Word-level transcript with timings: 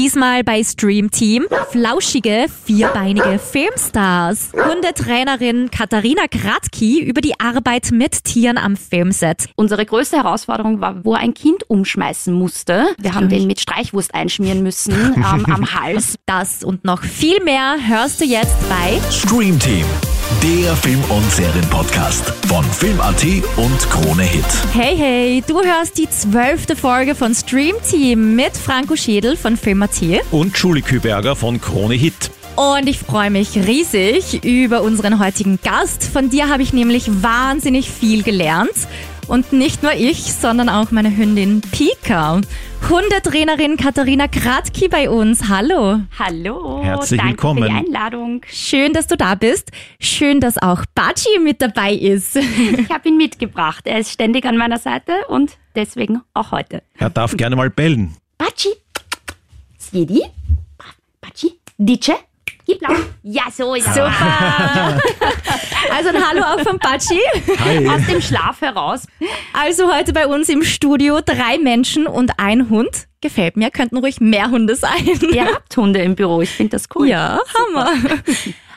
Diesmal 0.00 0.44
bei 0.44 0.64
Stream 0.64 1.10
Team 1.10 1.46
flauschige, 1.68 2.46
vierbeinige 2.64 3.38
Filmstars. 3.38 4.50
Hundetrainerin 4.54 5.70
Katharina 5.70 6.22
Kratki 6.26 7.02
über 7.02 7.20
die 7.20 7.38
Arbeit 7.38 7.90
mit 7.92 8.24
Tieren 8.24 8.56
am 8.56 8.78
Filmset. 8.78 9.50
Unsere 9.56 9.84
größte 9.84 10.16
Herausforderung 10.16 10.80
war, 10.80 11.04
wo 11.04 11.12
ein 11.12 11.34
Kind 11.34 11.68
umschmeißen 11.68 12.32
musste. 12.32 12.86
Wir 12.98 13.14
haben 13.14 13.28
den 13.28 13.46
mit 13.46 13.60
Streichwurst 13.60 14.14
einschmieren 14.14 14.62
müssen 14.62 14.94
ähm, 15.16 15.44
am 15.44 15.74
Hals. 15.74 16.14
Das 16.24 16.64
und 16.64 16.82
noch 16.82 17.02
viel 17.02 17.44
mehr 17.44 17.76
hörst 17.86 18.22
du 18.22 18.24
jetzt 18.24 18.56
bei 18.70 18.98
Stream 19.10 19.58
Team, 19.58 19.84
der 20.42 20.74
Film- 20.76 21.04
und 21.10 21.30
Serienpodcast 21.30 22.32
von 22.46 22.64
Film.at 22.64 23.24
und 23.56 23.78
Krone 23.90 24.22
Hit. 24.22 24.44
Hey 24.72 24.96
hey, 24.96 25.44
du 25.46 25.60
hörst 25.62 25.98
die 25.98 26.08
zwölfte 26.08 26.76
Folge 26.76 27.14
von 27.14 27.34
Stream 27.34 27.76
Team 27.88 28.36
mit 28.36 28.56
Franco 28.56 28.96
Schädel 28.96 29.36
von 29.36 29.56
Film.at. 29.56 30.00
und 30.30 30.56
Julie 30.56 30.82
Küberger 30.82 31.36
von 31.36 31.60
Krone 31.60 31.94
Hit. 31.94 32.30
Und 32.56 32.88
ich 32.88 32.98
freue 32.98 33.30
mich 33.30 33.56
riesig 33.56 34.44
über 34.44 34.82
unseren 34.82 35.18
heutigen 35.18 35.58
Gast. 35.62 36.04
Von 36.04 36.30
dir 36.30 36.48
habe 36.48 36.62
ich 36.62 36.72
nämlich 36.72 37.22
wahnsinnig 37.22 37.90
viel 37.90 38.22
gelernt. 38.22 38.74
Und 39.30 39.52
nicht 39.52 39.84
nur 39.84 39.92
ich, 39.92 40.32
sondern 40.32 40.68
auch 40.68 40.90
meine 40.90 41.16
Hündin 41.16 41.60
Pika. 41.60 42.40
Hundetrainerin 42.88 43.76
Katharina 43.76 44.26
Kratki 44.26 44.88
bei 44.88 45.08
uns. 45.08 45.48
Hallo. 45.48 46.00
Hallo, 46.18 46.82
Herzlich 46.82 47.20
danke 47.20 47.34
willkommen. 47.34 47.62
für 47.62 47.68
die 47.68 47.74
Einladung. 47.76 48.40
Schön, 48.48 48.92
dass 48.92 49.06
du 49.06 49.16
da 49.16 49.36
bist. 49.36 49.70
Schön, 50.00 50.40
dass 50.40 50.60
auch 50.60 50.84
Bachi 50.96 51.38
mit 51.38 51.62
dabei 51.62 51.92
ist. 51.94 52.34
Ich 52.34 52.90
habe 52.90 53.08
ihn 53.08 53.18
mitgebracht. 53.18 53.86
Er 53.86 54.00
ist 54.00 54.10
ständig 54.10 54.44
an 54.46 54.56
meiner 54.56 54.78
Seite 54.78 55.12
und 55.28 55.58
deswegen 55.76 56.22
auch 56.34 56.50
heute. 56.50 56.82
Er 56.98 57.10
darf 57.10 57.36
gerne 57.36 57.54
mal 57.54 57.70
bellen. 57.70 58.16
Baci, 58.36 58.70
Siedi, 59.78 60.22
Baci, 61.20 61.52
Dice, 61.78 62.14
gib 62.70 62.82
laut. 62.82 63.06
Ja, 63.22 63.42
so 63.52 63.74
ist 63.74 63.86
er. 63.88 63.94
Super. 63.94 65.00
Also 65.92 66.10
ein 66.10 66.28
Hallo 66.28 66.42
auch 66.42 66.60
von 66.60 66.78
Bachi. 66.78 67.20
Hi. 67.58 67.88
Aus 67.88 68.06
dem 68.06 68.20
Schlaf 68.20 68.60
heraus. 68.60 69.06
Also 69.52 69.92
heute 69.92 70.12
bei 70.12 70.26
uns 70.26 70.48
im 70.48 70.62
Studio 70.62 71.20
drei 71.24 71.58
Menschen 71.58 72.06
und 72.06 72.32
ein 72.38 72.68
Hund. 72.70 73.08
Gefällt 73.20 73.56
mir, 73.56 73.70
könnten 73.70 73.96
ruhig 73.96 74.20
mehr 74.20 74.50
Hunde 74.50 74.76
sein. 74.76 75.04
Ihr 75.32 75.46
habt 75.46 75.76
Hunde 75.76 76.00
im 76.00 76.14
Büro, 76.14 76.42
ich 76.42 76.50
finde 76.50 76.76
das 76.76 76.84
cool. 76.94 77.08
Ja, 77.08 77.40
Hammer. 77.58 77.92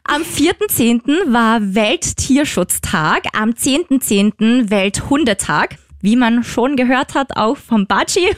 Am 0.06 0.24
4.10. 0.24 1.32
war 1.32 1.60
Welttierschutztag, 1.62 3.26
am 3.34 3.52
10.10. 3.52 4.70
Welthundetag. 4.70 5.76
Wie 6.02 6.16
man 6.16 6.44
schon 6.44 6.76
gehört 6.76 7.14
hat, 7.16 7.38
auch 7.38 7.58
vom 7.58 7.86
Bachi. 7.86 8.36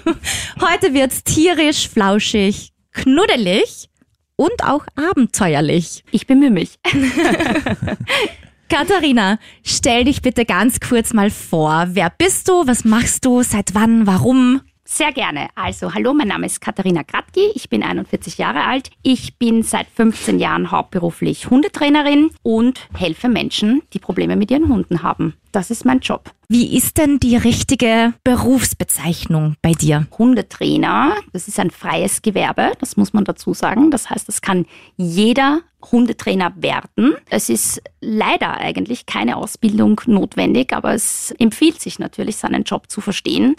Heute 0.62 0.94
wird's 0.94 1.24
tierisch, 1.24 1.88
flauschig, 1.88 2.72
knuddelig 2.92 3.90
und 4.36 4.64
auch 4.64 4.86
abenteuerlich. 4.96 6.04
Ich 6.12 6.28
bemühe 6.28 6.52
mich. 6.52 6.80
Katharina, 8.70 9.38
stell 9.64 10.06
dich 10.06 10.22
bitte 10.22 10.46
ganz 10.46 10.80
kurz 10.80 11.14
mal 11.14 11.30
vor. 11.30 11.86
Wer 11.90 12.10
bist 12.10 12.50
du? 12.50 12.66
Was 12.66 12.84
machst 12.84 13.26
du? 13.26 13.44
Seit 13.44 13.76
wann? 13.76 14.08
Warum? 14.08 14.62
Sehr 14.88 15.12
gerne. 15.12 15.48
Also, 15.56 15.96
hallo, 15.96 16.14
mein 16.14 16.28
Name 16.28 16.46
ist 16.46 16.62
Katharina 16.62 17.04
Kratki, 17.04 17.50
ich 17.56 17.70
bin 17.70 17.82
41 17.82 18.38
Jahre 18.38 18.66
alt. 18.66 18.92
Ich 19.02 19.36
bin 19.40 19.64
seit 19.64 19.88
15 19.88 20.38
Jahren 20.38 20.70
hauptberuflich 20.70 21.50
Hundetrainerin 21.50 22.30
und 22.44 22.80
helfe 22.94 23.28
Menschen, 23.28 23.82
die 23.94 24.00
Probleme 24.00 24.36
mit 24.36 24.52
ihren 24.52 24.70
Hunden 24.70 25.02
haben. 25.02 25.34
Das 25.52 25.72
ist 25.72 25.86
mein 25.86 26.02
Job. 26.02 26.30
Wie 26.50 26.78
ist 26.78 27.00
denn 27.00 27.18
die 27.18 27.36
richtige 27.36 28.14
Berufsbezeichnung 28.24 29.56
bei 29.64 29.72
dir? 29.72 30.06
Hundetrainer, 30.20 31.16
das 31.34 31.48
ist 31.48 31.60
ein 31.60 31.72
freies 31.72 32.22
Gewerbe, 32.22 32.74
das 32.80 32.96
muss 32.96 33.12
man 33.12 33.26
dazu 33.26 33.56
sagen. 33.56 33.90
Das 33.90 34.12
heißt, 34.12 34.30
es 34.30 34.42
kann 34.42 34.68
jeder 34.98 35.62
Hundetrainer 35.92 36.54
werden. 36.58 37.16
Es 37.30 37.50
ist 37.50 37.82
leider 38.02 38.58
eigentlich 38.58 39.08
keine 39.08 39.38
Ausbildung 39.38 40.00
notwendig, 40.06 40.74
aber 40.74 40.94
es 40.94 41.32
empfiehlt 41.40 41.82
sich 41.82 41.98
natürlich, 41.98 42.36
seinen 42.36 42.64
Job 42.64 42.92
zu 42.92 43.02
verstehen 43.02 43.56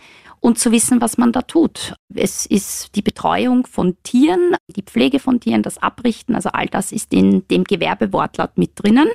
und 0.47 0.61
zu 0.61 0.71
wissen, 0.71 1.01
was 1.01 1.19
man 1.19 1.33
da 1.33 1.43
tut. 1.43 1.97
Es 2.15 2.47
ist 2.47 2.95
die 2.95 3.03
Betreuung 3.03 3.67
von 3.67 3.97
Tieren, 4.05 4.55
die 4.69 4.85
Pflege 4.85 5.19
von 5.19 5.41
Tieren, 5.41 5.65
das 5.65 5.77
Abrichten, 5.79 6.37
also 6.37 6.51
all 6.51 6.67
das 6.67 6.93
ist 6.93 7.13
in 7.13 7.43
dem 7.49 7.65
Gewerbewortlaut 7.65 8.57
mit 8.57 8.71
drinnen. 8.77 9.09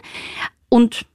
Und 0.68 1.06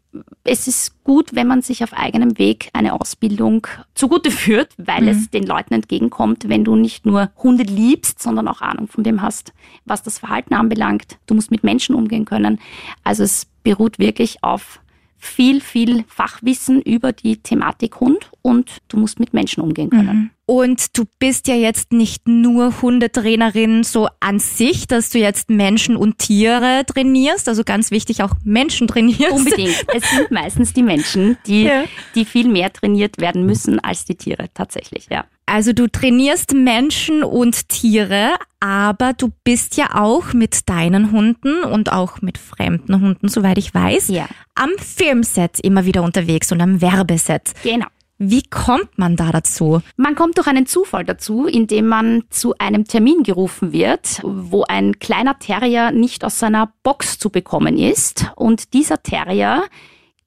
es 0.43 0.69
ist 0.69 1.05
gut, 1.05 1.34
wenn 1.34 1.47
man 1.47 1.60
sich 1.60 1.84
auf 1.84 1.93
eigenem 1.93 2.38
Weg 2.38 2.71
eine 2.72 2.99
Ausbildung 2.99 3.66
zugute 3.94 4.31
führt, 4.31 4.72
weil 4.78 5.06
es 5.06 5.28
den 5.28 5.44
Leuten 5.44 5.75
entgegenkommt, 5.75 6.49
wenn 6.49 6.65
du 6.65 6.76
nicht 6.76 7.05
nur 7.05 7.31
Hunde 7.43 7.65
liebst, 7.65 8.22
sondern 8.22 8.49
auch 8.49 8.62
Ahnung 8.62 8.88
von 8.88 9.05
dem 9.05 9.21
hast, 9.21 9.53
was 9.84 10.03
das 10.03 10.19
Verhalten 10.19 10.55
anbelangt. 10.55 11.19
Du 11.26 11.34
musst 11.34 11.50
mit 11.50 11.62
Menschen 11.62 11.94
umgehen 11.94 12.25
können. 12.25 12.59
Also 13.05 13.22
es 13.22 13.47
beruht 13.62 13.99
wirklich 13.99 14.43
auf 14.43 14.81
viel, 15.19 15.60
viel 15.60 16.04
Fachwissen 16.09 16.81
über 16.82 17.12
die 17.12 17.38
Thematik 17.38 18.00
Hund 18.00 18.31
und 18.43 18.78
du 18.88 18.97
musst 18.99 19.21
mit 19.21 19.34
Menschen 19.34 19.62
umgehen 19.62 19.91
können. 19.91 20.31
Und 20.48 20.96
du 20.96 21.04
bist 21.18 21.48
ja 21.48 21.56
jetzt 21.56 21.92
nicht 21.92 22.28
nur 22.28 22.80
Hundetrainerin 22.80 23.82
so 23.82 24.08
an 24.20 24.38
sich, 24.38 24.86
dass 24.86 25.10
du 25.10 25.18
jetzt 25.18 25.50
Menschen 25.50 25.96
und 25.96 26.18
Tiere 26.18 26.84
trainierst, 26.86 27.48
also 27.48 27.64
ganz 27.64 27.90
wichtig 27.90 28.22
auch 28.22 28.30
Menschen 28.44 28.86
trainierst. 28.86 29.32
Unbedingt. 29.32 29.84
Es 29.94 30.08
sind 30.08 30.30
meistens 30.30 30.72
die 30.72 30.84
Menschen, 30.84 31.36
die, 31.46 31.64
Ja. 31.64 31.84
die 32.14 32.24
viel 32.24 32.46
mehr 32.48 32.72
trainiert 32.72 33.20
werden 33.20 33.44
müssen 33.44 33.80
als 33.80 34.04
die 34.04 34.14
Tiere 34.14 34.46
tatsächlich, 34.54 35.08
ja. 35.10 35.24
Also 35.46 35.72
du 35.72 35.88
trainierst 35.88 36.54
Menschen 36.54 37.22
und 37.24 37.68
Tiere, 37.68 38.34
aber 38.60 39.12
du 39.14 39.30
bist 39.44 39.76
ja 39.76 39.94
auch 39.94 40.32
mit 40.32 40.68
deinen 40.68 41.12
Hunden 41.12 41.62
und 41.62 41.92
auch 41.92 42.20
mit 42.20 42.36
fremden 42.38 43.00
Hunden, 43.00 43.28
soweit 43.28 43.58
ich 43.58 43.72
weiß, 43.74 44.08
Ja. 44.08 44.26
am 44.56 44.70
Filmset 44.78 45.60
immer 45.60 45.84
wieder 45.84 46.02
unterwegs 46.02 46.50
und 46.52 46.60
am 46.60 46.80
Werbeset. 46.80 47.52
Genau. 47.62 47.86
Wie 48.19 48.43
kommt 48.43 48.97
man 48.97 49.16
da 49.16 49.31
dazu? 49.31 49.82
Man 49.97 50.15
kommt 50.15 50.38
durch 50.38 50.47
einen 50.47 50.66
Zufall 50.66 51.04
dazu, 51.04 51.47
indem 51.47 51.87
man 51.87 52.25
zu 52.31 52.54
einem 52.59 52.84
Termin 52.84 53.22
gerufen 53.22 53.72
wird, 53.72 54.21
wo 54.22 54.65
ein 54.65 54.99
kleiner 54.99 55.38
Terrier 55.38 55.91
nicht 55.91 56.25
aus 56.25 56.38
seiner 56.38 56.72
Box 56.82 57.19
zu 57.19 57.28
bekommen 57.28 57.76
ist. 57.76 58.31
Und 58.34 58.72
dieser 58.72 59.03
Terrier 59.03 59.65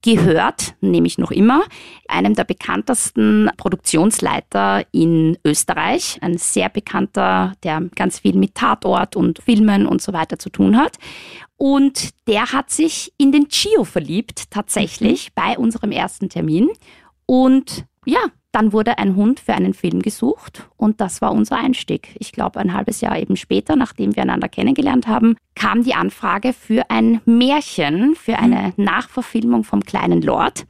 gehört, 0.02 0.76
nämlich 0.82 1.18
noch 1.18 1.32
immer, 1.32 1.64
einem 2.08 2.36
der 2.36 2.44
bekanntesten 2.44 3.50
Produktionsleiter 3.58 4.86
in 4.92 5.38
Österreich. 5.44 6.20
Ein 6.22 6.38
sehr 6.38 6.70
bekannter, 6.70 7.54
der 7.64 7.82
ganz 7.96 8.20
viel 8.20 8.36
mit 8.36 8.56
Tatort 8.56 9.16
und 9.16 9.40
Filmen 9.40 9.86
und 9.88 10.02
so 10.02 10.14
weiter 10.14 10.38
zu 10.38 10.50
tun 10.50 10.78
hat. 10.78 10.98
Und 11.58 12.12
der 12.28 12.54
hat 12.54 12.70
sich 12.70 13.14
in 13.18 13.32
den 13.32 13.48
Gio 13.50 13.84
verliebt, 13.84 14.52
tatsächlich, 14.52 15.34
bei 15.34 15.58
unserem 15.58 15.92
ersten 15.92 16.30
Termin. 16.30 16.70
Und 17.30 17.86
ja, 18.08 18.22
dann 18.52 18.74
wurde 18.74 18.98
ein 18.98 19.16
Hund 19.16 19.40
für 19.40 19.54
einen 19.54 19.76
Film 19.76 20.02
gesucht 20.02 20.68
und 20.78 21.00
das 21.00 21.22
war 21.22 21.32
unser 21.32 21.58
Einstieg. 21.58 22.16
Ich 22.18 22.32
glaube, 22.32 22.60
ein 22.60 22.74
halbes 22.74 23.02
Jahr 23.02 23.20
eben 23.20 23.36
später, 23.36 23.76
nachdem 23.76 24.16
wir 24.16 24.24
einander 24.24 24.50
kennengelernt 24.50 25.08
haben, 25.08 25.36
kam 25.54 25.84
die 25.84 25.94
Anfrage 25.94 26.54
für 26.54 26.90
ein 26.90 27.22
Märchen, 27.26 28.16
für 28.16 28.40
eine 28.40 28.74
Nachverfilmung 28.78 29.64
vom 29.64 29.84
kleinen 29.84 30.24
Lord. 30.24 30.66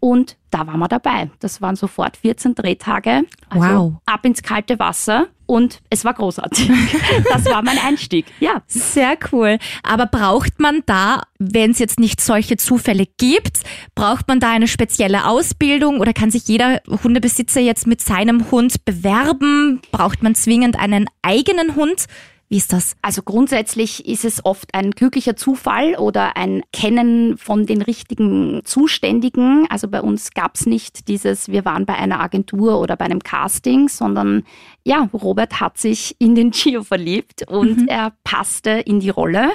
Und 0.00 0.36
da 0.50 0.66
waren 0.66 0.78
wir 0.78 0.88
dabei. 0.88 1.30
Das 1.40 1.60
waren 1.60 1.76
sofort 1.76 2.16
14 2.16 2.54
Drehtage. 2.54 3.22
Also 3.48 3.66
Wow. 3.68 3.92
Ab 4.06 4.24
ins 4.24 4.42
kalte 4.42 4.78
Wasser 4.78 5.26
und 5.46 5.80
es 5.90 6.04
war 6.04 6.14
großartig. 6.14 6.70
Das 7.32 7.44
war 7.46 7.62
mein 7.62 7.78
Einstieg. 7.78 8.26
Ja. 8.40 8.62
Sehr 8.66 9.16
cool. 9.32 9.58
Aber 9.82 10.06
braucht 10.06 10.60
man 10.60 10.82
da, 10.86 11.22
wenn 11.38 11.72
es 11.72 11.78
jetzt 11.78 11.98
nicht 11.98 12.20
solche 12.20 12.56
Zufälle 12.56 13.06
gibt, 13.18 13.60
braucht 13.94 14.28
man 14.28 14.40
da 14.40 14.50
eine 14.50 14.68
spezielle 14.68 15.26
Ausbildung 15.26 16.00
oder 16.00 16.12
kann 16.12 16.30
sich 16.30 16.46
jeder 16.48 16.80
Hundebesitzer 17.02 17.60
jetzt 17.60 17.86
mit 17.86 18.00
seinem 18.00 18.50
Hund 18.50 18.84
bewerben? 18.84 19.80
Braucht 19.90 20.22
man 20.22 20.34
zwingend 20.34 20.78
einen 20.78 21.06
eigenen 21.22 21.74
Hund? 21.74 22.06
Wie 22.52 22.58
ist 22.58 22.74
das? 22.74 22.96
Also 23.00 23.22
grundsätzlich 23.22 24.06
ist 24.06 24.26
es 24.26 24.44
oft 24.44 24.74
ein 24.74 24.90
glücklicher 24.90 25.36
Zufall 25.36 25.94
oder 25.94 26.36
ein 26.36 26.62
Kennen 26.70 27.38
von 27.38 27.64
den 27.64 27.80
richtigen 27.80 28.60
Zuständigen. 28.66 29.66
Also 29.70 29.88
bei 29.88 30.02
uns 30.02 30.32
gab 30.32 30.56
es 30.56 30.66
nicht 30.66 31.08
dieses, 31.08 31.48
wir 31.48 31.64
waren 31.64 31.86
bei 31.86 31.94
einer 31.94 32.20
Agentur 32.20 32.78
oder 32.78 32.94
bei 32.94 33.06
einem 33.06 33.20
Casting, 33.20 33.88
sondern 33.88 34.44
ja, 34.84 35.08
Robert 35.14 35.60
hat 35.62 35.78
sich 35.78 36.14
in 36.18 36.34
den 36.34 36.50
Gio 36.50 36.82
verliebt 36.82 37.48
und 37.48 37.88
er 37.88 38.12
passte 38.22 38.72
in 38.72 39.00
die 39.00 39.08
Rolle. 39.08 39.52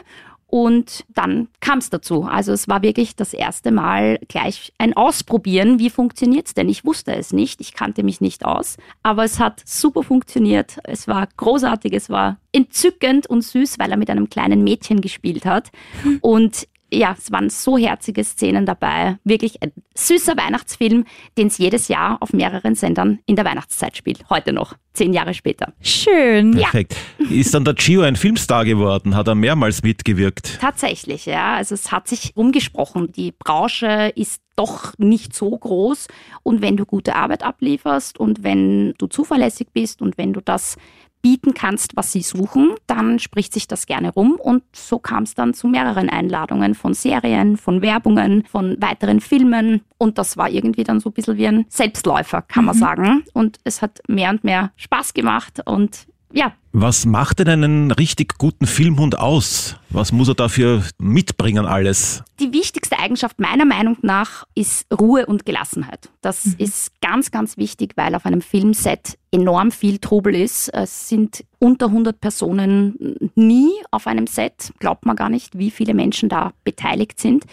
Und 0.50 1.04
dann 1.10 1.50
kam 1.60 1.80
es 1.80 1.90
dazu. 1.90 2.24
Also 2.24 2.54
es 2.54 2.70
war 2.70 2.82
wirklich 2.82 3.18
das 3.18 3.34
erste 3.34 3.72
Mal 3.72 4.18
gleich 4.30 4.72
ein 4.78 4.96
Ausprobieren. 4.96 5.78
Wie 5.78 5.90
funktioniert's 5.90 6.54
denn? 6.54 6.70
Ich 6.70 6.86
wusste 6.86 7.14
es 7.14 7.34
nicht. 7.34 7.60
Ich 7.60 7.74
kannte 7.74 8.02
mich 8.02 8.22
nicht 8.22 8.46
aus. 8.46 8.78
Aber 9.04 9.26
es 9.26 9.40
hat 9.40 9.62
super 9.66 10.04
funktioniert. 10.04 10.78
Es 10.86 11.08
war 11.08 11.28
großartig. 11.36 11.92
Es 11.92 12.10
war 12.10 12.38
entzückend 12.54 13.28
und 13.28 13.42
süß, 13.42 13.78
weil 13.78 13.92
er 13.92 13.98
mit 13.98 14.10
einem 14.10 14.30
kleinen 14.30 14.64
Mädchen 14.64 15.02
gespielt 15.02 15.46
hat. 15.46 15.70
Und 16.22 16.68
ja, 16.92 17.16
es 17.18 17.32
waren 17.32 17.50
so 17.50 17.78
herzige 17.78 18.24
Szenen 18.24 18.66
dabei. 18.66 19.18
Wirklich 19.24 19.62
ein 19.62 19.72
süßer 19.96 20.38
Weihnachtsfilm, 20.38 21.06
den 21.38 21.48
es 21.48 21.58
jedes 21.58 21.88
Jahr 21.88 22.18
auf 22.22 22.34
mehreren 22.34 22.76
Sendern 22.76 23.20
in 23.26 23.36
der 23.36 23.46
Weihnachtszeit 23.46 23.98
spielt. 23.98 24.30
Heute 24.30 24.54
noch, 24.54 24.76
zehn 24.94 25.14
Jahre 25.14 25.34
später. 25.34 25.74
Schön. 25.82 26.52
Perfekt. 26.56 26.96
Ist 27.30 27.54
dann 27.54 27.66
der 27.66 27.74
Gio 27.74 28.02
ein 28.02 28.16
Filmstar 28.16 28.64
geworden? 28.64 29.16
Hat 29.16 29.28
er 29.28 29.36
mehrmals 29.36 29.84
mitgewirkt? 29.84 30.60
Tatsächlich, 30.62 31.26
ja. 31.26 31.56
Also 31.56 31.76
es 31.76 31.92
hat 31.92 32.08
sich 32.08 32.34
rumgesprochen. 32.38 33.12
Die 33.12 33.32
Branche 33.32 34.14
ist 34.16 34.42
doch 34.56 34.94
nicht 34.98 35.36
so 35.36 35.50
groß. 35.52 36.08
Und 36.44 36.62
wenn 36.62 36.78
du 36.78 36.86
gute 36.86 37.16
Arbeit 37.16 37.44
ablieferst 37.44 38.20
und 38.20 38.44
wenn 38.44 38.94
du 38.98 39.08
zuverlässig 39.08 39.68
bist 39.74 40.02
und 40.02 40.18
wenn 40.18 40.34
du 40.34 40.42
das 40.42 40.78
bieten 41.22 41.54
kannst, 41.54 41.96
was 41.96 42.12
sie 42.12 42.22
suchen, 42.22 42.76
dann 42.86 43.20
spricht 43.20 43.54
sich 43.54 43.68
das 43.68 43.86
gerne 43.86 44.12
rum. 44.12 44.38
Und 44.42 44.64
so 44.74 45.00
kam 45.00 45.24
es 45.24 45.34
dann 45.34 45.54
zu 45.54 45.68
mehreren 45.68 46.10
Einladungen 46.10 46.76
von 46.76 46.94
Serien, 46.94 47.58
von 47.58 47.82
Werbungen, 47.82 48.46
von 48.46 48.78
weiteren 48.80 49.20
Filmen. 49.20 49.82
Und 49.98 50.18
das 50.18 50.38
war 50.38 50.50
irgendwie 50.50 50.84
dann 50.84 51.00
so 51.00 51.10
ein 51.10 51.14
bisschen 51.14 51.38
wie 51.38 51.48
ein 51.48 51.66
Selbstläufer, 51.70 52.42
kann 52.42 52.66
man 52.66 52.76
sagen. 52.76 53.24
Und 53.34 53.60
es 53.64 53.82
hat 53.82 54.00
mehr 54.08 54.30
und 54.30 54.44
mehr 54.44 54.72
Spaß 54.76 55.14
gemacht. 55.14 55.62
Und 55.66 56.08
ja, 56.34 56.54
Was 56.74 57.06
macht 57.06 57.40
denn 57.40 57.48
einen 57.48 57.92
richtig 57.92 58.38
guten 58.38 58.68
Filmhund 58.68 59.18
aus? 59.18 59.78
Was 59.90 60.12
muss 60.12 60.28
er 60.28 60.36
dafür 60.36 60.84
mitbringen 60.98 61.66
alles? 61.66 62.24
Die 62.40 62.52
wichtigste 62.52 63.00
Eigenschaft 63.00 63.40
meiner 63.40 63.66
Meinung 63.66 63.98
nach 64.02 64.44
ist 64.54 64.86
Ruhe 64.94 65.26
und 65.26 65.46
Gelassenheit. 65.46 66.10
Das 66.22 66.46
ist 66.46 66.92
ganz, 67.02 67.32
ganz 67.32 67.58
wichtig, 67.58 67.94
weil 67.96 68.14
auf 68.14 68.26
einem 68.26 68.42
Filmset 68.42 69.18
enorm 69.32 69.72
viel 69.72 70.00
Trubel 70.00 70.36
ist. 70.36 70.70
Es 70.70 71.08
sind 71.08 71.46
unter 71.60 71.88
100 71.88 72.20
Personen 72.20 73.16
nie 73.36 73.72
auf 73.92 74.06
einem 74.06 74.28
Set. 74.28 74.74
Glaubt 74.80 75.06
man 75.06 75.16
gar 75.16 75.30
nicht, 75.30 75.58
wie 75.58 75.72
viele 75.72 75.94
Menschen 75.94 76.30
da 76.30 76.52
beteiligt 76.64 77.20
sind. 77.20 77.46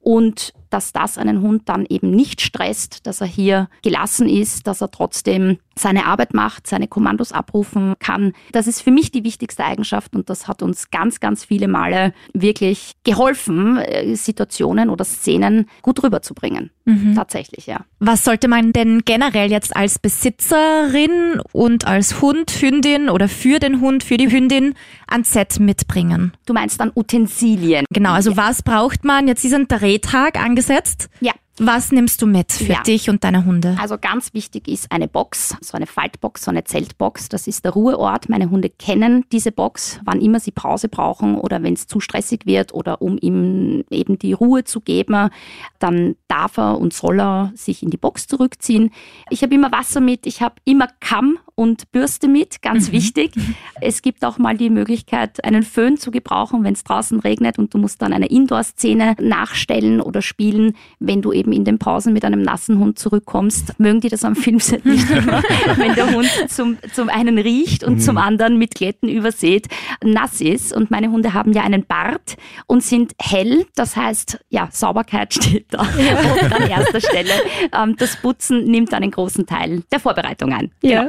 Und 0.00 0.52
dass 0.70 0.92
das 0.92 1.18
einen 1.18 1.40
Hund 1.42 1.68
dann 1.68 1.86
eben 1.88 2.10
nicht 2.10 2.40
stresst, 2.40 3.06
dass 3.06 3.20
er 3.20 3.26
hier 3.26 3.68
gelassen 3.82 4.28
ist, 4.28 4.66
dass 4.66 4.80
er 4.80 4.90
trotzdem 4.90 5.58
seine 5.78 6.06
Arbeit 6.06 6.32
macht, 6.32 6.66
seine 6.66 6.88
Kommandos 6.88 7.32
abrufen 7.32 7.94
kann. 7.98 8.32
Das 8.52 8.66
ist 8.66 8.80
für 8.80 8.90
mich 8.90 9.10
die 9.10 9.24
wichtigste 9.24 9.64
Eigenschaft 9.64 10.14
und 10.16 10.30
das 10.30 10.48
hat 10.48 10.62
uns 10.62 10.90
ganz, 10.90 11.20
ganz 11.20 11.44
viele 11.44 11.68
Male 11.68 12.14
wirklich 12.32 12.92
geholfen, 13.04 13.78
äh, 13.78 14.14
Situationen 14.16 14.88
oder 14.88 15.04
Szenen 15.04 15.68
gut 15.82 16.02
rüberzubringen. 16.02 16.70
Tatsächlich, 17.14 17.66
ja. 17.66 17.84
Was 17.98 18.24
sollte 18.24 18.46
man 18.46 18.72
denn 18.72 19.02
generell 19.04 19.50
jetzt 19.50 19.76
als 19.76 19.98
Besitzerin 19.98 21.40
und 21.52 21.86
als 21.86 22.20
Hund, 22.22 22.50
Hündin 22.50 23.10
oder 23.10 23.28
für 23.28 23.58
den 23.58 23.80
Hund, 23.80 24.04
für 24.04 24.16
die 24.16 24.30
Hündin 24.30 24.74
ans 25.08 25.32
Set 25.32 25.58
mitbringen? 25.58 26.32
Du 26.46 26.54
meinst 26.54 26.80
dann 26.80 26.92
Utensilien. 26.94 27.84
Genau, 27.90 28.12
also 28.12 28.36
was 28.36 28.62
braucht 28.62 29.04
man? 29.04 29.26
Jetzt 29.26 29.44
ein 29.52 29.66
Drehtag 29.68 30.40
angesetzt. 30.56 31.08
Ja. 31.20 31.32
Was 31.58 31.90
nimmst 31.90 32.20
du 32.20 32.26
mit 32.26 32.52
für 32.52 32.72
Ja. 32.74 32.82
dich 32.82 33.08
und 33.08 33.24
deine 33.24 33.46
Hunde? 33.46 33.78
Also 33.80 33.96
ganz 33.96 34.34
wichtig 34.34 34.68
ist 34.68 34.92
eine 34.92 35.08
Box, 35.08 35.56
so 35.62 35.74
eine 35.74 35.86
Faltbox, 35.86 36.44
so 36.44 36.50
eine 36.50 36.64
Zeltbox. 36.64 37.30
Das 37.30 37.46
ist 37.46 37.64
der 37.64 37.72
Ruheort. 37.72 38.28
Meine 38.28 38.50
Hunde 38.50 38.68
kennen 38.68 39.24
diese 39.32 39.52
Box, 39.52 39.98
wann 40.04 40.20
immer 40.20 40.38
sie 40.38 40.50
Pause 40.50 40.90
brauchen 40.90 41.38
oder 41.38 41.62
wenn 41.62 41.72
es 41.72 41.86
zu 41.86 41.98
stressig 42.00 42.44
wird 42.44 42.74
oder 42.74 43.00
um 43.00 43.16
ihm 43.18 43.84
eben 43.90 44.18
die 44.18 44.34
Ruhe 44.34 44.64
zu 44.64 44.82
geben, 44.82 45.30
dann 45.78 46.16
darf 46.28 46.58
er 46.58 46.78
und 46.78 46.92
soll 46.92 47.20
er 47.20 47.52
sich 47.54 47.82
in 47.82 47.88
die 47.88 47.96
Box 47.96 48.26
zurückziehen. 48.26 48.90
Ich 49.30 49.42
habe 49.42 49.54
immer 49.54 49.72
Wasser 49.72 50.00
mit, 50.00 50.26
ich 50.26 50.42
habe 50.42 50.56
immer 50.66 50.88
Kamm 51.00 51.38
und 51.56 51.90
Bürste 51.90 52.28
mit, 52.28 52.60
ganz 52.62 52.92
wichtig. 52.92 53.32
Es 53.80 54.02
gibt 54.02 54.24
auch 54.24 54.38
mal 54.38 54.56
die 54.56 54.70
Möglichkeit, 54.70 55.42
einen 55.42 55.62
Föhn 55.62 55.96
zu 55.96 56.10
gebrauchen, 56.10 56.62
wenn 56.64 56.74
es 56.74 56.84
draußen 56.84 57.18
regnet 57.18 57.58
und 57.58 57.72
du 57.72 57.78
musst 57.78 58.02
dann 58.02 58.12
eine 58.12 58.26
Indoor-Szene 58.26 59.16
nachstellen 59.20 60.02
oder 60.02 60.20
spielen, 60.20 60.74
wenn 61.00 61.22
du 61.22 61.32
eben 61.32 61.52
in 61.52 61.64
den 61.64 61.78
Pausen 61.78 62.12
mit 62.12 62.26
einem 62.26 62.42
nassen 62.42 62.78
Hund 62.78 62.98
zurückkommst. 62.98 63.80
Mögen 63.80 64.00
die 64.00 64.10
das 64.10 64.22
am 64.22 64.36
Filmset 64.36 64.84
nicht 64.84 65.10
immer, 65.10 65.42
wenn 65.76 65.94
der 65.94 66.14
Hund 66.14 66.28
zum, 66.48 66.76
zum 66.92 67.08
einen 67.08 67.38
riecht 67.38 67.84
und 67.84 68.00
zum 68.00 68.18
anderen 68.18 68.58
mit 68.58 68.74
Glätten 68.74 69.08
übersät 69.08 69.66
nass 70.04 70.42
ist. 70.42 70.74
Und 70.74 70.90
meine 70.90 71.10
Hunde 71.10 71.32
haben 71.32 71.54
ja 71.54 71.62
einen 71.62 71.86
Bart 71.86 72.36
und 72.66 72.82
sind 72.82 73.12
hell. 73.18 73.64
Das 73.74 73.96
heißt, 73.96 74.40
ja, 74.50 74.68
Sauberkeit 74.70 75.32
steht 75.42 75.72
da 75.72 75.78
an 75.78 76.68
erster 76.68 77.00
Stelle. 77.00 77.32
Ähm, 77.72 77.96
das 77.96 78.16
Putzen 78.16 78.64
nimmt 78.64 78.92
einen 78.92 79.10
großen 79.10 79.46
Teil 79.46 79.84
der 79.90 80.00
Vorbereitung 80.00 80.52
ein. 80.52 80.70
Ja. 80.82 81.08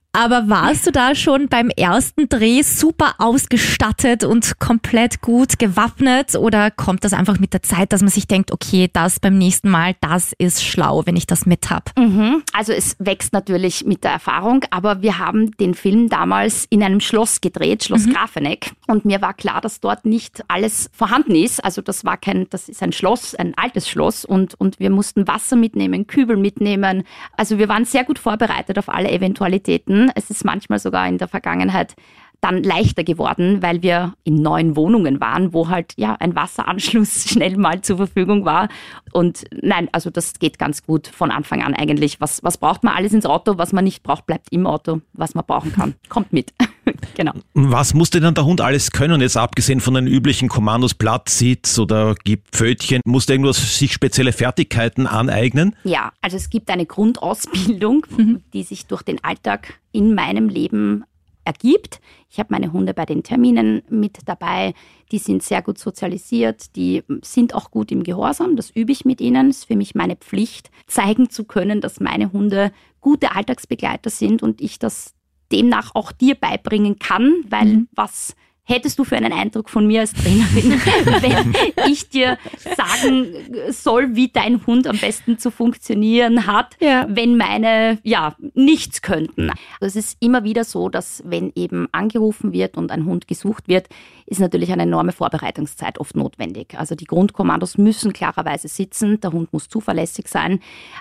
Aber 0.13 0.49
warst 0.49 0.85
du 0.85 0.91
da 0.91 1.15
schon 1.15 1.47
beim 1.47 1.69
ersten 1.69 2.27
Dreh 2.27 2.63
super 2.63 3.15
ausgestattet 3.17 4.25
und 4.25 4.59
komplett 4.59 5.21
gut 5.21 5.57
gewappnet 5.57 6.35
oder 6.35 6.69
kommt 6.69 7.05
das 7.05 7.13
einfach 7.13 7.39
mit 7.39 7.53
der 7.53 7.63
Zeit, 7.63 7.93
dass 7.93 8.01
man 8.01 8.09
sich 8.09 8.27
denkt, 8.27 8.51
okay, 8.51 8.89
das 8.91 9.21
beim 9.21 9.37
nächsten 9.37 9.69
Mal, 9.69 9.95
das 10.01 10.33
ist 10.37 10.65
schlau, 10.65 11.03
wenn 11.05 11.15
ich 11.15 11.27
das 11.27 11.45
mit 11.45 11.69
hab? 11.69 11.97
Mhm. 11.97 12.43
Also 12.51 12.73
es 12.73 12.97
wächst 12.99 13.31
natürlich 13.31 13.85
mit 13.85 14.03
der 14.03 14.11
Erfahrung, 14.11 14.65
aber 14.69 15.01
wir 15.01 15.17
haben 15.17 15.51
den 15.51 15.73
Film 15.75 16.09
damals 16.09 16.65
in 16.69 16.83
einem 16.83 16.99
Schloss 16.99 17.39
gedreht, 17.39 17.85
Schloss 17.85 18.09
Grafeneck. 18.09 18.73
Und 18.87 19.05
mir 19.05 19.21
war 19.21 19.33
klar, 19.33 19.61
dass 19.61 19.79
dort 19.79 20.05
nicht 20.05 20.43
alles 20.49 20.89
vorhanden 20.91 21.35
ist. 21.35 21.63
Also 21.63 21.81
das 21.81 22.03
war 22.03 22.17
kein, 22.17 22.47
das 22.49 22.67
ist 22.67 22.83
ein 22.83 22.91
Schloss, 22.91 23.33
ein 23.33 23.53
altes 23.57 23.87
Schloss 23.87 24.25
und, 24.25 24.59
und 24.59 24.77
wir 24.79 24.89
mussten 24.89 25.25
Wasser 25.25 25.55
mitnehmen, 25.55 26.05
Kübel 26.05 26.35
mitnehmen. 26.35 27.03
Also 27.37 27.57
wir 27.57 27.69
waren 27.69 27.85
sehr 27.85 28.03
gut 28.03 28.19
vorbereitet 28.19 28.77
auf 28.77 28.89
alle 28.89 29.09
Eventualitäten. 29.09 30.00
Es 30.15 30.29
ist 30.29 30.45
manchmal 30.45 30.79
sogar 30.79 31.07
in 31.07 31.17
der 31.17 31.27
Vergangenheit 31.27 31.95
dann 32.41 32.63
leichter 32.63 33.03
geworden, 33.03 33.61
weil 33.61 33.83
wir 33.83 34.13
in 34.23 34.41
neuen 34.41 34.75
Wohnungen 34.75 35.21
waren, 35.21 35.53
wo 35.53 35.69
halt 35.69 35.93
ja 35.95 36.15
ein 36.19 36.35
Wasseranschluss 36.35 37.25
schnell 37.29 37.55
mal 37.55 37.81
zur 37.81 37.97
Verfügung 37.97 38.45
war. 38.45 38.67
Und 39.13 39.45
nein, 39.61 39.87
also 39.91 40.09
das 40.09 40.39
geht 40.39 40.57
ganz 40.57 40.83
gut 40.83 41.07
von 41.07 41.31
Anfang 41.31 41.61
an 41.61 41.75
eigentlich. 41.75 42.19
Was, 42.19 42.43
was 42.43 42.57
braucht 42.57 42.83
man 42.83 42.95
alles 42.95 43.13
ins 43.13 43.25
Auto? 43.25 43.57
Was 43.57 43.73
man 43.73 43.83
nicht 43.83 44.01
braucht, 44.01 44.25
bleibt 44.25 44.47
im 44.51 44.65
Auto. 44.65 45.01
Was 45.13 45.35
man 45.35 45.45
brauchen 45.45 45.71
kann, 45.71 45.93
kommt 46.09 46.33
mit. 46.33 46.51
genau. 47.15 47.33
Was 47.53 47.93
musste 47.93 48.19
denn 48.19 48.33
der 48.33 48.45
Hund 48.45 48.59
alles 48.59 48.91
können, 48.91 49.21
jetzt 49.21 49.37
abgesehen 49.37 49.79
von 49.79 49.93
den 49.93 50.07
üblichen 50.07 50.49
Kommandos 50.49 50.95
Platz, 50.95 51.37
Sitz 51.37 51.77
oder 51.77 52.15
gib 52.23 52.47
Pfötchen? 52.51 53.01
Musste 53.05 53.33
irgendwas 53.33 53.77
sich 53.77 53.93
spezielle 53.93 54.33
Fertigkeiten 54.33 55.05
aneignen? 55.05 55.75
Ja, 55.83 56.11
also 56.21 56.37
es 56.37 56.49
gibt 56.49 56.71
eine 56.71 56.87
Grundausbildung, 56.87 58.07
die 58.53 58.63
sich 58.63 58.87
durch 58.87 59.03
den 59.03 59.23
Alltag 59.23 59.79
in 59.91 60.15
meinem 60.15 60.49
Leben 60.49 61.03
ergibt. 61.43 61.99
Ich 62.29 62.39
habe 62.39 62.49
meine 62.51 62.71
Hunde 62.71 62.93
bei 62.93 63.05
den 63.05 63.23
Terminen 63.23 63.81
mit 63.89 64.19
dabei. 64.25 64.73
Die 65.11 65.17
sind 65.17 65.43
sehr 65.43 65.61
gut 65.61 65.77
sozialisiert, 65.77 66.75
die 66.75 67.03
sind 67.23 67.53
auch 67.53 67.71
gut 67.71 67.91
im 67.91 68.03
Gehorsam. 68.03 68.55
Das 68.55 68.69
übe 68.69 68.91
ich 68.91 69.05
mit 69.05 69.21
ihnen. 69.21 69.49
Es 69.49 69.59
ist 69.59 69.65
für 69.65 69.75
mich 69.75 69.95
meine 69.95 70.15
Pflicht, 70.15 70.71
zeigen 70.87 71.29
zu 71.29 71.45
können, 71.45 71.81
dass 71.81 71.99
meine 71.99 72.31
Hunde 72.31 72.71
gute 72.99 73.35
Alltagsbegleiter 73.35 74.09
sind 74.09 74.43
und 74.43 74.61
ich 74.61 74.79
das 74.79 75.13
demnach 75.51 75.95
auch 75.95 76.11
dir 76.11 76.35
beibringen 76.35 76.97
kann, 76.99 77.43
weil 77.49 77.85
was 77.91 78.35
hättest 78.71 78.97
du 78.99 79.03
für 79.03 79.17
einen 79.17 79.33
Eindruck 79.33 79.69
von 79.69 79.85
mir 79.85 80.01
als 80.01 80.13
Trainerin, 80.13 80.79
wenn 81.21 81.53
ich 81.91 82.09
dir 82.09 82.37
sagen 82.77 83.27
soll, 83.69 84.15
wie 84.15 84.29
dein 84.29 84.65
Hund 84.65 84.87
am 84.87 84.97
besten 84.97 85.37
zu 85.37 85.51
funktionieren 85.51 86.47
hat, 86.47 86.77
Ja. 86.79 87.05
wenn 87.09 87.37
meine 87.37 87.99
ja 88.03 88.35
nichts 88.53 89.01
könnten. 89.01 89.49
Also 89.79 89.99
es 89.99 90.05
ist 90.05 90.17
immer 90.19 90.43
wieder 90.43 90.63
so, 90.63 90.89
dass 90.89 91.21
wenn 91.25 91.51
eben 91.55 91.87
angerufen 91.91 92.53
wird 92.53 92.77
und 92.77 92.91
ein 92.91 93.05
Hund 93.05 93.27
gesucht 93.27 93.67
wird, 93.67 93.87
ist 94.25 94.39
natürlich 94.39 94.71
eine 94.71 94.83
enorme 94.83 95.11
Vorbereitungszeit 95.11 95.99
oft 95.99 96.15
notwendig. 96.15 96.75
Also 96.77 96.95
die 96.95 97.05
Grundkommandos 97.05 97.77
müssen 97.77 98.13
klarerweise 98.13 98.67
sitzen, 98.69 99.19
der 99.19 99.33
Hund 99.33 99.51
muss 99.51 99.67
zuverlässig 99.67 100.27
sein, 100.27 100.59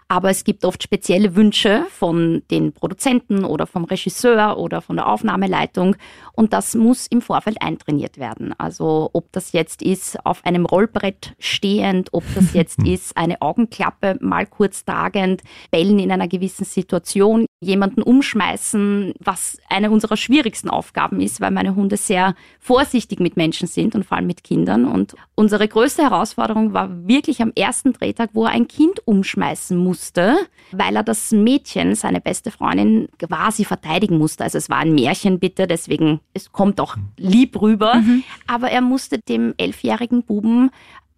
aber 0.09 0.31
es 0.31 0.43
gibt 0.45 0.65
oft 0.65 0.83
spezielle 0.83 1.37
Wünsche 1.37 1.85
von 1.91 2.43
den 2.50 2.73
Produzenten 2.73 3.45
oder 3.45 3.67
vom 3.67 3.85
Regisseur 3.85 4.59
oder 4.59 4.81
von 4.81 4.97
der 4.97 5.07
Aufnahmeleitung 5.07 5.95
und 6.33 6.53
das 6.53 6.75
muss 6.75 7.07
im 7.07 7.21
Vorfeld 7.23 7.60
eintrainiert 7.61 8.19
werden. 8.19 8.55
Also 8.59 9.11
ob 9.12 9.33
das 9.33 9.52
jetzt 9.52 9.83
ist 9.83 10.25
auf 10.25 10.45
einem 10.45 10.67
Rollbrett 10.67 11.35
stehend, 11.38 12.11
ob 12.12 12.25
das 12.35 12.52
jetzt 12.55 12.83
ist 12.83 13.17
eine 13.17 13.40
Augenklappe 13.43 14.19
mal 14.21 14.47
kurz 14.47 14.85
tragend, 14.85 15.43
bellen 15.71 15.99
in 15.99 16.11
einer 16.12 16.29
gewissen 16.29 16.64
Situation, 16.64 17.47
jemanden 17.62 18.00
umschmeißen, 18.00 19.12
was 19.21 19.59
eine 19.69 19.90
unserer 19.90 20.17
schwierigsten 20.17 20.71
Aufgaben 20.71 21.21
ist, 21.21 21.43
weil 21.43 21.50
meine 21.50 21.75
Hunde 21.75 21.99
sehr 21.99 22.35
vorsichtig 22.59 23.21
mit 23.21 23.37
Menschen 23.37 23.69
sind 23.69 23.95
und 23.95 24.05
vor 24.05 24.17
allem 24.17 24.26
mit 24.26 24.43
Kindern. 24.43 24.87
Und 24.87 25.14
unsere 25.35 25.69
größte 25.69 26.02
Herausforderung 26.02 26.73
war 26.73 27.07
wirklich 27.07 27.43
am 27.43 27.52
ersten 27.55 27.93
Drehtag, 27.93 28.31
wo 28.33 28.47
er 28.47 28.52
ein 28.52 28.67
Kind 28.67 29.07
umschmeißen 29.07 29.76
musste, 29.76 30.38
weil 30.73 30.97
er 30.97 31.02
das 31.02 31.33
Mädchen, 31.33 31.95
seine 31.95 32.23
beste 32.23 32.50
Freundin, 32.50 33.09
quasi 33.19 33.67
verteidigen 33.67 34.17
musste. 34.17 34.45
Also 34.45 34.57
es 34.57 34.71
war 34.71 34.79
ein 34.79 34.95
Märchen 34.95 35.38
bitte, 35.38 35.67
deswegen 35.67 36.21
es 36.33 36.52
kommt 36.52 36.81
auch 36.81 36.97
lieb 37.19 37.61
rüber. 37.61 38.02
Aber 38.47 38.71
er 38.71 38.81
musste 38.81 39.19
dem 39.19 39.52
elfjährigen 39.59 40.23
Buben 40.23 40.71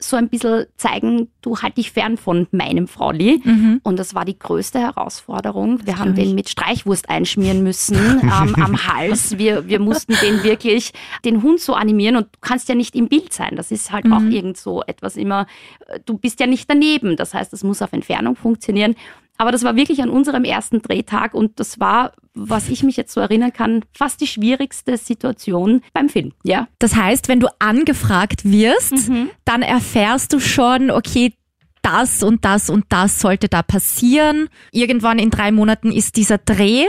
so 0.03 0.17
ein 0.17 0.29
bisschen 0.29 0.67
zeigen, 0.77 1.29
du 1.41 1.59
halt 1.59 1.77
dich 1.77 1.93
fern 1.93 2.17
von 2.17 2.47
meinem 2.51 2.89
Frauli. 2.89 3.41
Mhm. 3.45 3.81
Und 3.83 3.99
das 3.99 4.15
war 4.15 4.25
die 4.25 4.39
größte 4.39 4.79
Herausforderung. 4.79 5.87
Wir 5.87 5.99
haben 5.99 6.15
den 6.15 6.35
mit 6.35 6.49
Streichwurst 6.49 7.09
einschmieren 7.09 7.63
müssen 7.63 7.97
ähm, 8.23 8.55
am 8.57 8.87
Hals. 8.87 9.39
Wir, 9.39 9.69
wir 9.69 9.79
mussten 9.81 10.15
den 10.23 10.43
wirklich, 10.43 10.93
den 11.25 11.43
Hund 11.43 11.61
so 11.61 11.75
animieren 11.75 12.17
und 12.17 12.27
du 12.27 12.39
kannst 12.41 12.69
ja 12.69 12.75
nicht 12.75 12.95
im 12.95 13.09
Bild 13.09 13.33
sein. 13.33 13.57
Das 13.57 13.71
ist 13.71 13.93
halt 13.93 14.07
auch 14.13 14.21
Mhm. 14.21 14.31
irgend 14.31 14.57
so 14.57 14.83
etwas 14.87 15.17
immer, 15.17 15.47
äh, 15.87 15.99
du 16.05 16.19
bist 16.19 16.39
ja 16.41 16.47
nicht 16.47 16.69
daneben. 16.69 17.17
Das 17.17 17.35
heißt, 17.35 17.53
es 17.53 17.65
muss 17.65 17.83
auf 17.83 17.93
Entfernung 17.93 18.37
funktionieren. 18.37 18.95
Aber 19.39 19.51
das 19.51 19.65
war 19.65 19.75
wirklich 19.77 20.03
an 20.03 20.11
unserem 20.11 20.45
ersten 20.45 20.83
Drehtag 20.83 21.35
und 21.35 21.59
das 21.59 21.81
war, 21.81 22.13
was 22.35 22.69
ich 22.69 22.83
mich 22.83 22.97
jetzt 22.97 23.13
so 23.13 23.21
erinnern 23.21 23.53
kann, 23.53 23.85
fast 23.97 24.21
die 24.21 24.27
schwierigste 24.27 24.97
Situation 24.97 25.83
beim 25.93 26.09
Film. 26.09 26.33
Ja, 26.45 26.69
Das 26.79 26.95
heißt, 26.95 27.29
wenn 27.29 27.41
du 27.41 27.49
angefragt 27.59 28.45
wirst, 28.45 29.11
dann 29.45 29.63
erfährst 29.63 30.33
du 30.33 30.39
schon, 30.41 30.91
okay, 30.91 31.35
das 31.83 32.23
und 32.23 32.45
das 32.45 32.71
und 32.71 32.85
das 32.91 33.19
sollte 33.21 33.49
da 33.49 33.63
passieren. 33.63 34.49
Irgendwann 34.71 35.19
in 35.19 35.31
drei 35.31 35.51
Monaten 35.51 35.91
ist 35.91 36.17
dieser 36.17 36.39
Dreh. 36.39 36.87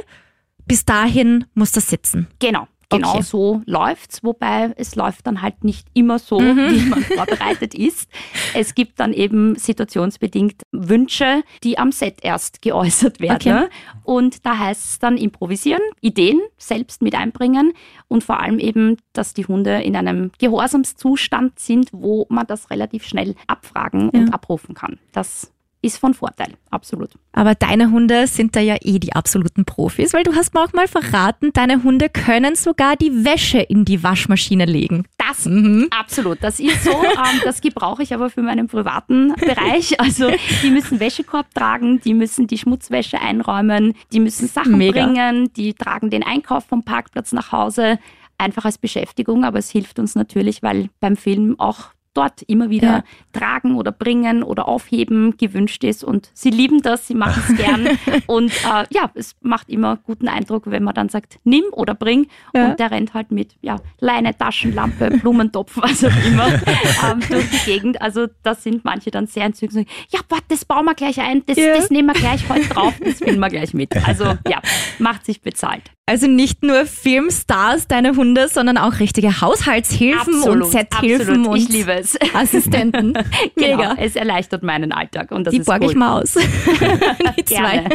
Bis 0.66 0.86
dahin 0.86 1.46
muss 1.56 1.72
das 1.72 1.90
sitzen. 1.90 2.28
Genau. 2.40 2.68
Genau 2.98 3.14
Okay. 3.16 3.22
so 3.24 3.62
läuft's, 3.66 4.24
wobei 4.24 4.74
es 4.78 4.96
läuft 4.96 5.28
dann 5.28 5.42
halt 5.42 5.64
nicht 5.64 5.88
immer 5.94 6.20
so, 6.20 6.40
Mhm. 6.40 6.70
wie 6.70 6.90
man 6.90 7.04
vorbereitet 7.04 7.74
ist. 7.76 8.10
Es 8.54 8.76
gibt 8.76 9.00
dann 9.00 9.14
eben 9.14 9.56
situationsbedingt 9.56 10.64
Wünsche, 10.72 11.44
die 11.64 11.78
am 11.78 11.92
Set 11.92 12.18
erst 12.24 12.62
geäußert 12.62 13.20
werden. 13.20 13.36
Okay. 13.58 13.68
Und 14.04 14.46
da 14.46 14.58
heißt 14.58 14.84
es 14.90 15.00
dann 15.00 15.18
improvisieren, 15.18 15.82
Ideen 16.02 16.42
selbst 16.58 17.02
mit 17.02 17.16
einbringen 17.16 17.74
und 18.08 18.24
vor 18.24 18.40
allem 18.42 18.60
eben, 18.60 18.98
dass 19.14 19.34
die 19.34 19.46
Hunde 19.46 19.82
in 19.82 19.96
einem 19.96 20.32
Gehorsamszustand 20.40 21.60
sind, 21.60 21.90
wo 21.92 22.26
man 22.30 22.48
das 22.48 22.70
relativ 22.70 23.06
schnell 23.06 23.36
abfragen 23.48 24.10
und 24.10 24.28
Ja. 24.28 24.34
abrufen 24.34 24.76
kann. 24.76 25.00
Das 25.12 25.53
ist 25.84 25.98
von 26.00 26.14
Vorteil, 26.14 26.54
absolut. 26.72 27.10
Aber 27.34 27.54
deine 27.56 27.92
Hunde 27.92 28.26
sind 28.26 28.56
da 28.56 28.60
ja 28.62 28.78
eh 28.82 29.00
die 29.00 29.14
absoluten 29.14 29.66
Profis, 29.66 30.14
weil 30.14 30.24
du 30.24 30.34
hast 30.34 30.54
mir 30.54 30.62
auch 30.62 30.74
mal 30.74 30.88
verraten, 30.88 31.52
deine 31.54 31.84
Hunde 31.84 32.10
können 32.10 32.56
sogar 32.56 32.96
die 32.96 33.26
Wäsche 33.26 33.60
in 33.60 33.86
die 33.86 34.02
Waschmaschine 34.02 34.66
legen. 34.66 35.06
Das 35.18 35.46
Mhm. 35.46 35.88
Absolut, 35.92 36.38
das 36.42 36.60
ist 36.60 36.84
so. 36.84 36.92
Ähm, 36.92 37.42
das 37.44 37.62
gebrauche 37.62 38.04
ich 38.04 38.14
aber 38.14 38.30
für 38.30 38.42
meinen 38.42 38.68
privaten 38.68 39.34
Bereich. 39.36 40.00
Also 40.00 40.32
die 40.64 40.70
müssen 40.70 41.00
Wäschekorb 41.00 41.54
tragen, 41.54 42.00
die 42.02 42.14
müssen 42.14 42.48
die 42.48 42.58
Schmutzwäsche 42.58 43.20
einräumen, 43.20 43.94
die 44.12 44.20
müssen 44.20 44.48
Sachen 44.48 44.78
Mega. 44.78 45.06
bringen, 45.06 45.52
die 45.56 45.74
tragen 45.74 46.10
den 46.10 46.24
Einkauf 46.24 46.66
vom 46.66 46.84
Parkplatz 46.84 47.32
nach 47.34 47.52
Hause. 47.52 48.00
Einfach 48.38 48.66
als 48.66 48.78
Beschäftigung, 48.78 49.44
aber 49.44 49.60
es 49.60 49.70
hilft 49.70 50.00
uns 50.00 50.16
natürlich, 50.16 50.64
weil 50.64 50.90
beim 51.00 51.16
Film 51.16 51.60
auch 51.60 51.92
dort 52.14 52.42
immer 52.44 52.70
wieder 52.70 52.88
Ja. 52.88 53.04
tragen 53.34 53.76
oder 53.76 53.92
bringen 53.92 54.44
oder 54.44 54.68
aufheben 54.68 55.36
gewünscht 55.38 55.84
ist. 55.84 56.04
Und 56.04 56.30
sie 56.34 56.50
lieben 56.50 56.82
das, 56.82 57.08
sie 57.08 57.16
machen 57.16 57.44
es 57.48 57.56
gern. 57.58 57.90
und 58.28 58.52
äh, 58.52 58.86
ja, 58.92 59.10
es 59.16 59.36
macht 59.42 59.70
immer 59.70 59.98
guten 59.98 60.28
Eindruck, 60.28 60.64
wenn 60.66 60.84
man 60.84 60.94
dann 60.94 61.10
sagt, 61.10 61.40
nimm 61.44 61.64
oder 61.72 61.96
bring. 61.96 62.28
Ja. 62.54 62.70
Und 62.72 62.80
der 62.80 62.92
rennt 62.92 63.14
halt 63.14 63.32
mit 63.32 63.56
ja, 63.62 63.78
Leine, 64.00 64.38
Taschenlampe, 64.38 65.10
Blumentopf, 65.22 65.76
was 65.82 66.04
auch 66.04 66.26
immer, 66.26 66.48
ähm, 66.50 67.20
durch 67.30 67.50
die 67.50 67.66
Gegend. 67.72 68.02
Also 68.02 68.28
da 68.44 68.54
sind 68.56 68.86
manche 68.86 69.12
dann 69.12 69.28
sehr 69.28 69.46
entzückt 69.46 69.74
und 69.74 69.80
sagen, 69.88 69.90
ja, 70.10 70.20
warte, 70.30 70.46
das 70.50 70.66
bauen 70.66 70.86
wir 70.86 70.94
gleich 70.96 71.20
ein, 71.20 71.44
das, 71.46 71.58
Ja. 71.58 71.76
das 71.76 71.90
nehmen 71.90 72.08
wir 72.10 72.14
gleich 72.20 72.48
heute 72.50 72.68
drauf, 72.70 72.94
das 73.04 73.20
filmen 73.20 73.40
wir 73.40 73.50
gleich 73.50 73.74
mit. 73.74 73.96
Also 74.08 74.26
ja, 74.48 74.62
macht 75.00 75.26
sich 75.26 75.42
bezahlt. 75.42 75.84
Also 76.06 76.28
nicht 76.28 76.64
nur 76.64 76.86
Filmstars, 76.86 77.88
deine 77.88 78.18
Hunde, 78.18 78.50
sondern 78.50 78.78
auch 78.78 79.00
richtige 79.00 79.40
Haushaltshilfen 79.40 80.44
und 80.44 80.66
Sethilfen 80.66 81.46
absolut. 81.46 81.48
und 81.48 81.56
Ich 81.56 81.70
liebe 81.70 81.94
es. 81.94 82.18
Assistenten. 82.34 83.14
Genau, 83.56 83.78
Mega. 83.78 83.96
es 84.00 84.16
erleichtert 84.16 84.64
meinen 84.64 84.92
Alltag 84.92 85.32
und 85.32 85.46
das 85.46 85.54
Die 85.54 85.60
borge 85.60 85.86
ich 85.86 85.96
mal 85.96 86.22
aus. 86.22 86.34
Die 87.38 87.46
zwei. 87.46 87.86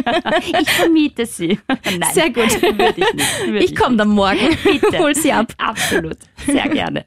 Ich 0.60 0.70
vermiete 0.70 1.26
sie. 1.26 1.58
Nein, 1.68 2.00
Sehr 2.14 2.30
gut. 2.30 2.62
Würde 2.62 2.94
ich 2.96 3.14
nicht. 3.14 3.46
Würde 3.46 3.58
Ich 3.64 3.76
komme 3.76 3.96
dann 3.96 4.08
morgen. 4.08 4.56
Bitte. 4.62 4.98
Hol 4.98 5.14
sie 5.14 5.32
ab. 5.32 5.52
Absolut. 5.58 6.16
Sehr 6.46 6.68
gerne. 6.68 7.04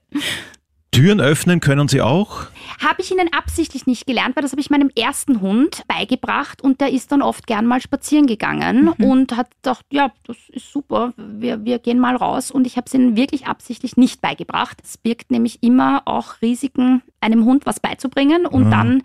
Türen 0.92 1.22
öffnen 1.22 1.62
können 1.62 1.88
Sie 1.88 2.02
auch? 2.02 2.48
Habe 2.82 3.02
ich 3.02 3.12
Ihnen 3.12 3.32
absichtlich 3.32 3.88
nicht 3.88 4.06
gelernt, 4.06 4.36
weil 4.36 4.44
das 4.44 4.52
habe 4.52 4.60
ich 4.60 4.70
meinem 4.70 4.92
ersten 4.94 5.40
Hund 5.40 5.84
beigebracht 5.88 6.62
und 6.62 6.82
der 6.82 6.92
ist 6.92 7.14
dann 7.14 7.22
oft 7.22 7.48
gern 7.48 7.66
mal 7.66 7.82
spazieren 7.82 8.28
gegangen 8.28 8.90
und 9.00 9.38
hat 9.38 9.50
gedacht, 9.56 9.86
ja, 9.90 10.12
das 10.28 10.36
ist 10.50 10.70
super, 10.70 11.14
wir, 11.16 11.64
wir 11.64 11.80
gehen 11.80 11.98
mal 11.98 12.18
raus 12.18 12.52
und 12.52 12.68
ich 12.68 12.76
habe 12.76 12.88
es 12.88 12.94
ihnen 12.94 13.16
wirklich 13.16 13.48
absichtlich 13.48 13.96
nicht 13.96 14.22
beigebracht. 14.22 14.80
Es 14.84 14.98
birgt 14.98 15.32
nämlich 15.32 15.64
immer 15.64 16.02
auch 16.06 16.42
Risiken, 16.42 17.02
einem 17.22 17.46
Hund 17.46 17.66
was 17.66 17.80
beizubringen 17.80 18.46
und 18.46 18.70
dann 18.70 19.04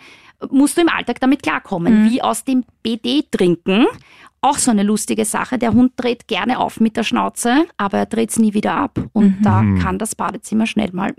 musst 0.50 0.76
du 0.76 0.80
im 0.82 0.88
Alltag 0.88 1.20
damit 1.20 1.42
klarkommen, 1.42 2.10
wie 2.10 2.20
aus 2.20 2.44
dem 2.44 2.64
BD 2.82 3.24
trinken. 3.30 3.86
Auch 4.42 4.58
so 4.58 4.70
eine 4.70 4.82
lustige 4.84 5.24
Sache. 5.24 5.58
Der 5.58 5.72
Hund 5.72 5.92
dreht 5.96 6.28
gerne 6.28 6.58
auf 6.58 6.78
mit 6.78 6.96
der 6.96 7.02
Schnauze, 7.02 7.64
aber 7.78 7.98
er 7.98 8.06
dreht 8.06 8.30
es 8.30 8.38
nie 8.38 8.54
wieder 8.54 8.74
ab. 8.74 8.98
Und 9.12 9.38
da 9.42 9.64
kann 9.82 9.98
das 9.98 10.14
Badezimmer 10.14 10.66
schnell 10.66 10.90
mal 10.92 11.14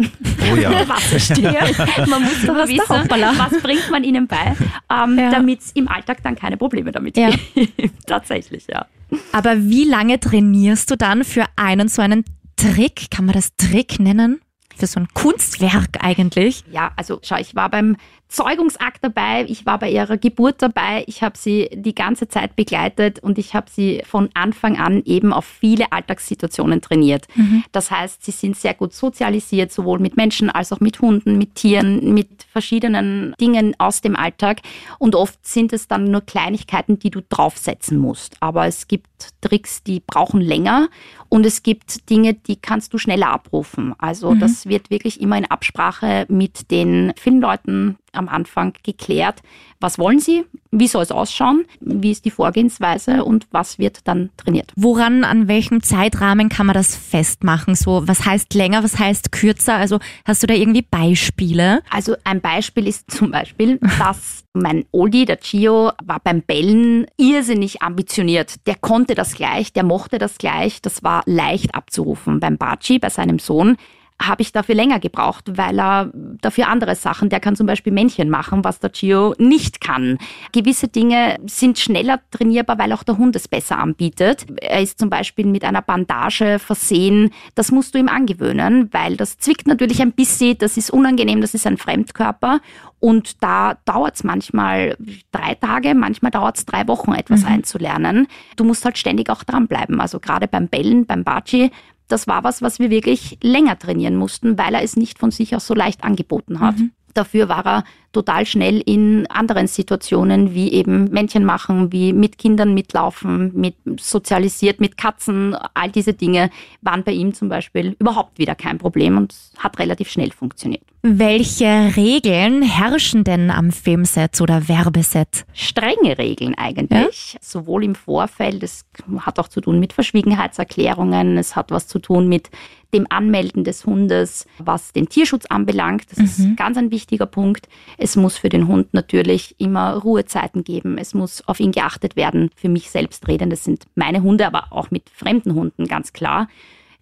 Oh 0.51 0.55
ja. 0.55 0.71
Wasser 0.87 1.19
stehen. 1.19 1.53
Man 2.09 2.23
muss 2.23 2.41
du 2.41 2.55
wissen, 2.55 2.79
was 3.09 3.61
bringt 3.61 3.89
man 3.91 4.03
ihnen 4.03 4.27
bei, 4.27 4.55
ähm, 4.93 5.17
Ja. 5.17 5.29
damit 5.31 5.59
es 5.61 5.71
im 5.73 5.87
Alltag 5.89 6.19
dann 6.23 6.35
keine 6.35 6.55
Probleme 6.57 6.91
damit 6.91 7.17
Ja. 7.17 7.31
gibt. 7.31 7.91
Tatsächlich, 8.07 8.65
ja. 8.69 8.85
Aber 9.33 9.57
wie 9.63 9.83
lange 9.83 10.19
trainierst 10.19 10.89
du 10.91 10.95
dann 10.95 11.23
für 11.23 11.45
einen 11.57 11.87
so 11.89 12.01
einen 12.01 12.23
Trick? 12.55 13.09
Kann 13.11 13.25
man 13.25 13.33
das 13.35 13.55
Trick 13.57 13.99
nennen? 13.99 14.39
Für 14.75 14.85
so 14.87 14.99
ein 14.99 15.07
Kunstwerk 15.13 15.97
eigentlich? 16.03 16.63
Ja, 16.71 16.91
also 16.95 17.19
schau, 17.23 17.37
ich 17.37 17.55
war 17.55 17.69
beim 17.69 17.97
Zeugungsakt 18.29 19.03
dabei, 19.03 19.45
ich 19.47 19.65
war 19.65 19.79
bei 19.79 19.89
ihrer 19.89 20.17
Geburt 20.17 20.61
dabei, 20.61 21.03
ich 21.07 21.23
habe 21.23 21.37
sie 21.37 21.69
die 21.73 21.95
ganze 21.95 22.27
Zeit 22.27 22.55
begleitet 22.55 23.19
und 23.19 23.37
ich 23.37 23.53
habe 23.53 23.69
sie 23.69 24.01
von 24.05 24.29
Anfang 24.33 24.77
an 24.77 25.01
eben 25.05 25.31
auf 25.31 25.45
viele 25.45 25.91
Alltagssituationen 25.91 26.81
trainiert. 26.81 27.27
Das 27.71 27.89
heißt, 27.89 28.25
sie 28.25 28.31
sind 28.31 28.57
sehr 28.57 28.73
gut 28.73 28.93
sozialisiert, 28.93 29.71
sowohl 29.71 29.99
mit 29.99 30.17
Menschen 30.17 30.49
als 30.49 30.73
auch 30.73 30.81
mit 30.81 30.99
Hunden, 31.01 31.37
mit 31.37 31.55
Tieren, 31.55 32.13
mit 32.13 32.43
verschiedenen 32.51 33.33
Dingen 33.39 33.75
aus 33.77 34.01
dem 34.01 34.15
Alltag. 34.15 34.61
Und 34.99 35.15
oft 35.15 35.45
sind 35.47 35.71
es 35.71 35.87
dann 35.87 36.05
nur 36.05 36.21
Kleinigkeiten, 36.21 36.99
die 36.99 37.11
du 37.11 37.21
draufsetzen 37.27 37.97
musst. 37.97 38.35
Aber 38.41 38.67
es 38.67 38.87
gibt 38.87 39.07
Tricks, 39.41 39.83
die 39.83 40.01
brauchen 40.05 40.41
länger 40.41 40.89
und 41.29 41.45
es 41.45 41.63
gibt 41.63 42.09
Dinge, 42.09 42.33
die 42.33 42.57
kannst 42.57 42.93
du 42.93 42.97
schneller 42.97 43.29
abrufen. 43.29 43.93
Also 43.97 44.35
das 44.35 44.65
wird 44.67 44.89
wirklich 44.89 45.21
immer 45.21 45.37
in 45.37 45.45
Absprache 45.45 46.25
mit 46.29 46.71
den 46.71 47.13
Filmleuten 47.17 47.97
am 48.17 48.27
Anfang 48.27 48.73
geklärt. 48.83 49.41
Was 49.79 49.99
wollen 49.99 50.19
sie? 50.19 50.43
Wie 50.71 50.87
soll 50.87 51.03
es 51.03 51.11
ausschauen? 51.11 51.65
Wie 51.79 52.11
ist 52.11 52.25
die 52.25 52.31
Vorgehensweise 52.31 53.23
und 53.23 53.47
was 53.51 53.77
wird 53.77 54.07
dann 54.07 54.31
trainiert? 54.35 54.73
Woran, 54.75 55.23
an 55.23 55.47
welchem 55.47 55.83
Zeitrahmen 55.83 56.49
kann 56.49 56.65
man 56.65 56.73
das 56.73 56.95
festmachen? 56.95 57.75
So, 57.75 58.07
was 58.07 58.25
heißt 58.25 58.53
länger, 58.53 58.83
was 58.83 58.97
heißt 58.97 59.31
kürzer? 59.31 59.75
Also 59.75 59.99
hast 60.25 60.43
du 60.43 60.47
da 60.47 60.55
irgendwie 60.55 60.81
Beispiele? 60.81 61.81
Also 61.89 62.15
ein 62.23 62.41
Beispiel 62.41 62.87
ist 62.87 63.09
zum 63.11 63.31
Beispiel, 63.31 63.79
dass 63.99 64.43
mein 64.53 64.85
Oldie, 64.91 65.25
der 65.25 65.37
Gio, 65.37 65.91
war 66.03 66.19
beim 66.23 66.41
Bellen 66.41 67.05
irrsinnig 67.17 67.81
ambitioniert. 67.81 68.55
Der 68.65 68.75
konnte 68.75 69.13
das 69.13 69.35
gleich, 69.35 69.73
der 69.73 69.83
mochte 69.83 70.17
das 70.17 70.37
gleich, 70.37 70.81
das 70.81 71.03
war 71.03 71.21
leicht 71.25 71.75
abzurufen. 71.75 72.39
Beim 72.39 72.57
Baci, 72.57 72.97
bei 72.99 73.09
seinem 73.09 73.39
Sohn, 73.39 73.77
habe 74.19 74.41
ich 74.41 74.51
dafür 74.51 74.73
länger 74.73 74.99
gebraucht, 74.99 75.57
weil 75.57 75.79
er 75.79 76.11
dafür 76.41 76.69
andere 76.69 76.95
Sachen, 76.95 77.29
der 77.29 77.39
kann 77.39 77.55
zum 77.55 77.67
Beispiel 77.67 77.93
Männchen 77.93 78.29
machen, 78.29 78.63
was 78.63 78.79
der 78.79 78.89
Gio 78.89 79.35
nicht 79.37 79.79
kann. 79.79 80.17
Gewisse 80.51 80.87
Dinge 80.87 81.37
sind 81.45 81.77
schneller 81.77 82.19
trainierbar, 82.31 82.79
weil 82.79 82.93
auch 82.93 83.03
der 83.03 83.17
Hund 83.17 83.35
es 83.35 83.47
besser 83.47 83.77
anbietet. 83.77 84.45
Er 84.59 84.81
ist 84.81 84.97
zum 84.97 85.09
Beispiel 85.09 85.45
mit 85.45 85.63
einer 85.63 85.83
Bandage 85.83 86.57
versehen. 86.57 87.31
Das 87.53 87.71
musst 87.71 87.93
du 87.93 87.99
ihm 87.99 88.09
angewöhnen, 88.09 88.89
weil 88.91 89.17
das 89.17 89.37
zwickt 89.37 89.67
natürlich 89.67 90.01
ein 90.01 90.13
bisschen, 90.13 90.57
das 90.57 90.77
ist 90.77 90.89
unangenehm, 90.89 91.41
das 91.41 91.53
ist 91.53 91.67
ein 91.67 91.77
Fremdkörper. 91.77 92.59
Und 92.99 93.43
da 93.43 93.75
dauert 93.85 94.15
es 94.15 94.23
manchmal 94.23 94.97
drei 95.31 95.53
Tage, 95.53 95.93
manchmal 95.93 96.31
dauert 96.31 96.57
es 96.57 96.65
drei 96.65 96.87
Wochen, 96.87 97.13
etwas 97.13 97.45
einzulernen. 97.45 98.27
Du 98.55 98.63
musst 98.63 98.83
halt 98.83 98.97
ständig 98.97 99.29
auch 99.29 99.43
dranbleiben. 99.43 100.01
Also 100.01 100.19
gerade 100.19 100.47
beim 100.47 100.67
Bellen, 100.67 101.05
beim 101.05 101.23
Baci, 101.23 101.69
das 102.07 102.27
war 102.27 102.43
was, 102.43 102.61
was 102.61 102.79
wir 102.79 102.89
wirklich 102.89 103.37
länger 103.41 103.77
trainieren 103.77 104.15
mussten, 104.15 104.57
weil 104.57 104.73
er 104.75 104.83
es 104.83 104.95
nicht 104.95 105.19
von 105.19 105.31
sich 105.31 105.55
aus 105.55 105.67
so 105.67 105.73
leicht 105.73 106.03
angeboten 106.03 106.59
hat. 106.59 106.75
Dafür 107.13 107.49
war 107.49 107.65
er 107.65 107.83
total 108.17 108.47
schnell 108.47 108.81
in 108.83 109.27
anderen 109.27 109.67
Situationen, 109.67 110.55
wie 110.55 110.71
eben 110.73 111.03
Männchen 111.11 111.45
machen, 111.45 111.91
wie 111.91 112.13
mit 112.13 112.39
Kindern 112.39 112.73
mitlaufen, 112.73 113.51
mit 113.53 113.75
sozialisiert, 113.99 114.79
mit 114.79 114.97
Katzen. 114.97 115.55
All 115.75 115.91
diese 115.91 116.13
Dinge 116.13 116.49
waren 116.81 117.03
bei 117.03 117.11
ihm 117.11 117.35
zum 117.35 117.47
Beispiel 117.47 117.95
überhaupt 117.99 118.39
wieder 118.39 118.55
kein 118.55 118.79
Problem 118.79 119.17
und 119.17 119.35
hat 119.59 119.77
relativ 119.77 120.09
schnell 120.09 120.31
funktioniert. 120.31 120.81
Welche 121.03 121.95
Regeln 121.95 122.63
herrschen 122.63 123.23
denn 123.23 123.51
am 123.51 123.71
Filmset 123.71 124.41
oder 124.41 124.67
Werbeset? 124.67 125.45
Strenge 125.53 126.17
Regeln 126.17 126.55
eigentlich, 126.55 127.33
ja? 127.33 127.39
sowohl 127.39 127.83
im 127.83 127.93
Vorfeld, 127.93 128.63
es 128.63 128.83
hat 129.19 129.37
auch 129.37 129.47
zu 129.47 129.61
tun 129.61 129.79
mit 129.79 129.93
Verschwiegenheitserklärungen, 129.93 131.37
es 131.37 131.55
hat 131.55 131.69
was 131.69 131.87
zu 131.87 131.99
tun 131.99 132.27
mit 132.27 132.49
dem 132.93 133.05
Anmelden 133.09 133.63
des 133.63 133.85
Hundes, 133.85 134.45
was 134.59 134.93
den 134.93 135.09
Tierschutz 135.09 135.45
anbelangt. 135.45 136.05
Das 136.09 136.19
mhm. 136.19 136.25
ist 136.25 136.57
ganz 136.57 136.77
ein 136.77 136.91
wichtiger 136.91 137.25
Punkt. 137.25 137.67
Es 137.97 138.06
muss 138.15 138.37
für 138.37 138.49
den 138.49 138.67
Hund 138.67 138.93
natürlich 138.93 139.55
immer 139.59 139.95
Ruhezeiten 139.95 140.63
geben. 140.63 140.97
Es 140.97 141.13
muss 141.13 141.47
auf 141.47 141.59
ihn 141.59 141.71
geachtet 141.71 142.15
werden. 142.15 142.49
Für 142.55 142.69
mich 142.69 142.89
selbst 142.89 143.27
reden, 143.27 143.49
das 143.49 143.63
sind 143.63 143.85
meine 143.95 144.23
Hunde, 144.23 144.47
aber 144.47 144.67
auch 144.71 144.91
mit 144.91 145.09
fremden 145.09 145.53
Hunden, 145.53 145.85
ganz 145.87 146.13
klar. 146.13 146.47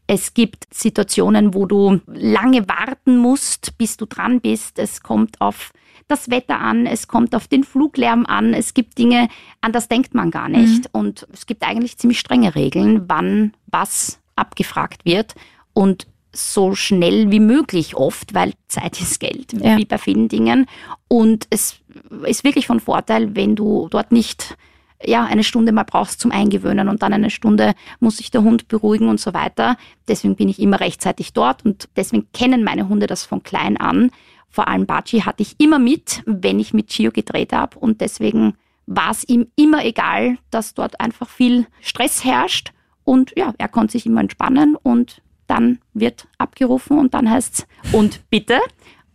Es 0.08 0.34
gibt 0.34 0.68
Situationen, 0.72 1.54
wo 1.54 1.66
du 1.66 2.00
lange 2.08 2.68
warten 2.68 3.18
musst, 3.18 3.78
bis 3.78 3.98
du 3.98 4.06
dran 4.06 4.40
bist. 4.40 4.78
Es 4.78 5.02
kommt 5.02 5.42
auf 5.42 5.72
das 6.08 6.30
Wetter 6.30 6.60
an, 6.60 6.86
es 6.86 7.08
kommt 7.08 7.34
auf 7.34 7.48
den 7.48 7.64
Fluglärm 7.64 8.26
an. 8.26 8.54
Es 8.54 8.74
gibt 8.74 8.98
Dinge, 8.98 9.28
an 9.62 9.72
das 9.72 9.88
denkt 9.88 10.14
man 10.14 10.30
gar 10.30 10.50
nicht. 10.50 10.86
Mhm. 10.86 11.00
Und 11.00 11.28
es 11.34 11.48
gibt 11.48 11.64
eigentlich 11.64 11.98
ziemlich 11.98 12.20
strenge 12.20 12.54
Regeln, 12.54 13.06
wann 13.08 13.54
was 13.68 14.20
abgefragt 14.36 15.06
wird. 15.06 15.34
Und 15.74 16.08
so 16.36 16.76
schnell 16.76 17.32
wie 17.32 17.40
möglich 17.40 17.96
oft, 17.96 18.34
weil 18.34 18.54
Zeit 18.68 19.02
ist 19.02 19.20
Geld, 19.20 19.54
ja. 19.54 19.78
wie 19.78 19.86
bei 19.86 19.98
vielen 19.98 20.28
Dingen. 20.28 20.68
Und 21.08 21.48
es 21.50 21.80
ist 22.26 22.44
wirklich 22.44 22.68
von 22.68 22.80
Vorteil, 22.80 23.36
wenn 23.36 23.56
du 23.56 23.88
dort 23.90 24.12
nicht 24.12 24.56
ja, 25.04 25.26
eine 25.26 25.44
Stunde 25.44 25.72
mal 25.72 25.84
brauchst 25.84 26.20
zum 26.20 26.32
Eingewöhnen 26.32 26.90
und 26.90 27.02
dann 27.04 27.14
eine 27.14 27.30
Stunde 27.30 27.74
muss 28.00 28.18
sich 28.18 28.32
der 28.32 28.44
Hund 28.44 28.68
beruhigen 28.68 29.10
und 29.10 29.20
so 29.20 29.34
weiter. 29.34 29.78
Deswegen 30.08 30.36
bin 30.36 30.50
ich 30.50 30.60
immer 30.60 30.80
rechtzeitig 30.80 31.34
dort 31.34 31.66
und 31.66 31.90
deswegen 31.96 32.28
kennen 32.32 32.64
meine 32.64 32.88
Hunde 32.88 33.08
das 33.08 33.24
von 33.24 33.44
klein 33.44 33.78
an. 33.78 34.12
Vor 34.50 34.68
allem 34.68 34.86
Bachi 34.86 35.20
hatte 35.20 35.44
ich 35.44 35.60
immer 35.60 35.80
mit, 35.80 36.24
wenn 36.26 36.60
ich 36.60 36.74
mit 36.74 36.88
Chio 36.88 37.12
gedreht 37.12 37.52
habe 37.52 37.78
und 37.78 38.02
deswegen 38.02 38.54
war 38.88 39.12
es 39.12 39.28
ihm 39.28 39.48
immer 39.56 39.84
egal, 39.84 40.38
dass 40.50 40.74
dort 40.74 41.00
einfach 41.02 41.28
viel 41.28 41.68
Stress 41.82 42.24
herrscht 42.24 42.72
und 43.04 43.34
ja, 43.36 43.54
er 43.58 43.68
konnte 43.68 43.94
sich 43.94 44.06
immer 44.06 44.22
entspannen 44.22 44.76
und 44.82 45.22
dann 45.48 45.80
wird 45.94 46.28
abgerufen 46.38 47.00
und 47.00 47.14
dann 47.14 47.30
heißt 47.30 47.54
es 47.60 47.94
und 47.94 48.22
bitte 48.30 48.60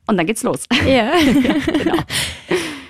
und 0.06 0.16
dann 0.16 0.26
geht's 0.26 0.42
los. 0.42 0.64
Ja, 0.86 1.12
genau. 1.66 2.02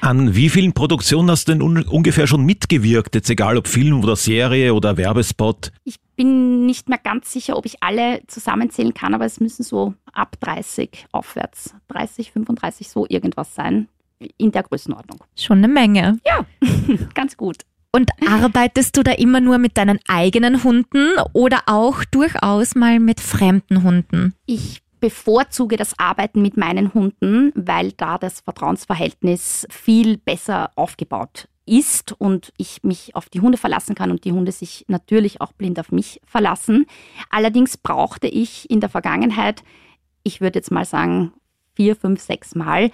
An 0.00 0.34
wie 0.34 0.48
vielen 0.48 0.72
Produktionen 0.72 1.30
hast 1.30 1.48
du 1.48 1.52
denn 1.52 1.62
un 1.62 1.82
ungefähr 1.82 2.26
schon 2.26 2.44
mitgewirkt? 2.44 3.14
Jetzt 3.14 3.28
egal 3.28 3.58
ob 3.58 3.68
Film 3.68 4.02
oder 4.02 4.16
Serie 4.16 4.72
oder 4.72 4.96
Werbespot? 4.96 5.72
Ich 5.84 5.96
bin 6.16 6.64
nicht 6.64 6.88
mehr 6.88 6.98
ganz 6.98 7.30
sicher, 7.32 7.56
ob 7.56 7.66
ich 7.66 7.82
alle 7.82 8.22
zusammenzählen 8.26 8.94
kann, 8.94 9.14
aber 9.14 9.26
es 9.26 9.40
müssen 9.40 9.62
so 9.62 9.94
ab 10.12 10.36
30 10.40 11.06
aufwärts, 11.12 11.74
30, 11.88 12.32
35 12.32 12.88
so 12.88 13.06
irgendwas 13.08 13.54
sein. 13.54 13.88
In 14.36 14.52
der 14.52 14.62
Größenordnung. 14.64 15.24
Schon 15.34 15.58
eine 15.58 15.68
Menge. 15.68 16.18
Ja, 16.26 16.44
ganz 17.14 17.38
gut. 17.38 17.58
Und 17.92 18.10
arbeitest 18.26 18.96
du 18.96 19.02
da 19.02 19.12
immer 19.12 19.40
nur 19.40 19.58
mit 19.58 19.76
deinen 19.76 19.98
eigenen 20.06 20.62
Hunden 20.62 21.08
oder 21.32 21.62
auch 21.66 22.04
durchaus 22.04 22.74
mal 22.74 23.00
mit 23.00 23.20
fremden 23.20 23.82
Hunden? 23.82 24.34
Ich 24.46 24.82
bevorzuge 25.00 25.76
das 25.76 25.98
Arbeiten 25.98 26.42
mit 26.42 26.56
meinen 26.56 26.94
Hunden, 26.94 27.52
weil 27.54 27.92
da 27.92 28.18
das 28.18 28.40
Vertrauensverhältnis 28.40 29.66
viel 29.70 30.18
besser 30.18 30.70
aufgebaut 30.76 31.48
ist 31.66 32.12
und 32.18 32.52
ich 32.58 32.82
mich 32.82 33.14
auf 33.14 33.28
die 33.28 33.40
Hunde 33.40 33.58
verlassen 33.58 33.94
kann 33.94 34.10
und 34.10 34.24
die 34.24 34.32
Hunde 34.32 34.52
sich 34.52 34.84
natürlich 34.88 35.40
auch 35.40 35.52
blind 35.52 35.78
auf 35.80 35.90
mich 35.90 36.20
verlassen. 36.24 36.86
Allerdings 37.30 37.76
brauchte 37.76 38.28
ich 38.28 38.68
in 38.70 38.80
der 38.80 38.88
Vergangenheit, 38.88 39.62
ich 40.22 40.40
würde 40.40 40.58
jetzt 40.58 40.70
mal 40.70 40.84
sagen, 40.84 41.32
vier, 41.74 41.96
fünf, 41.96 42.20
sechs 42.20 42.54
Mal 42.54 42.90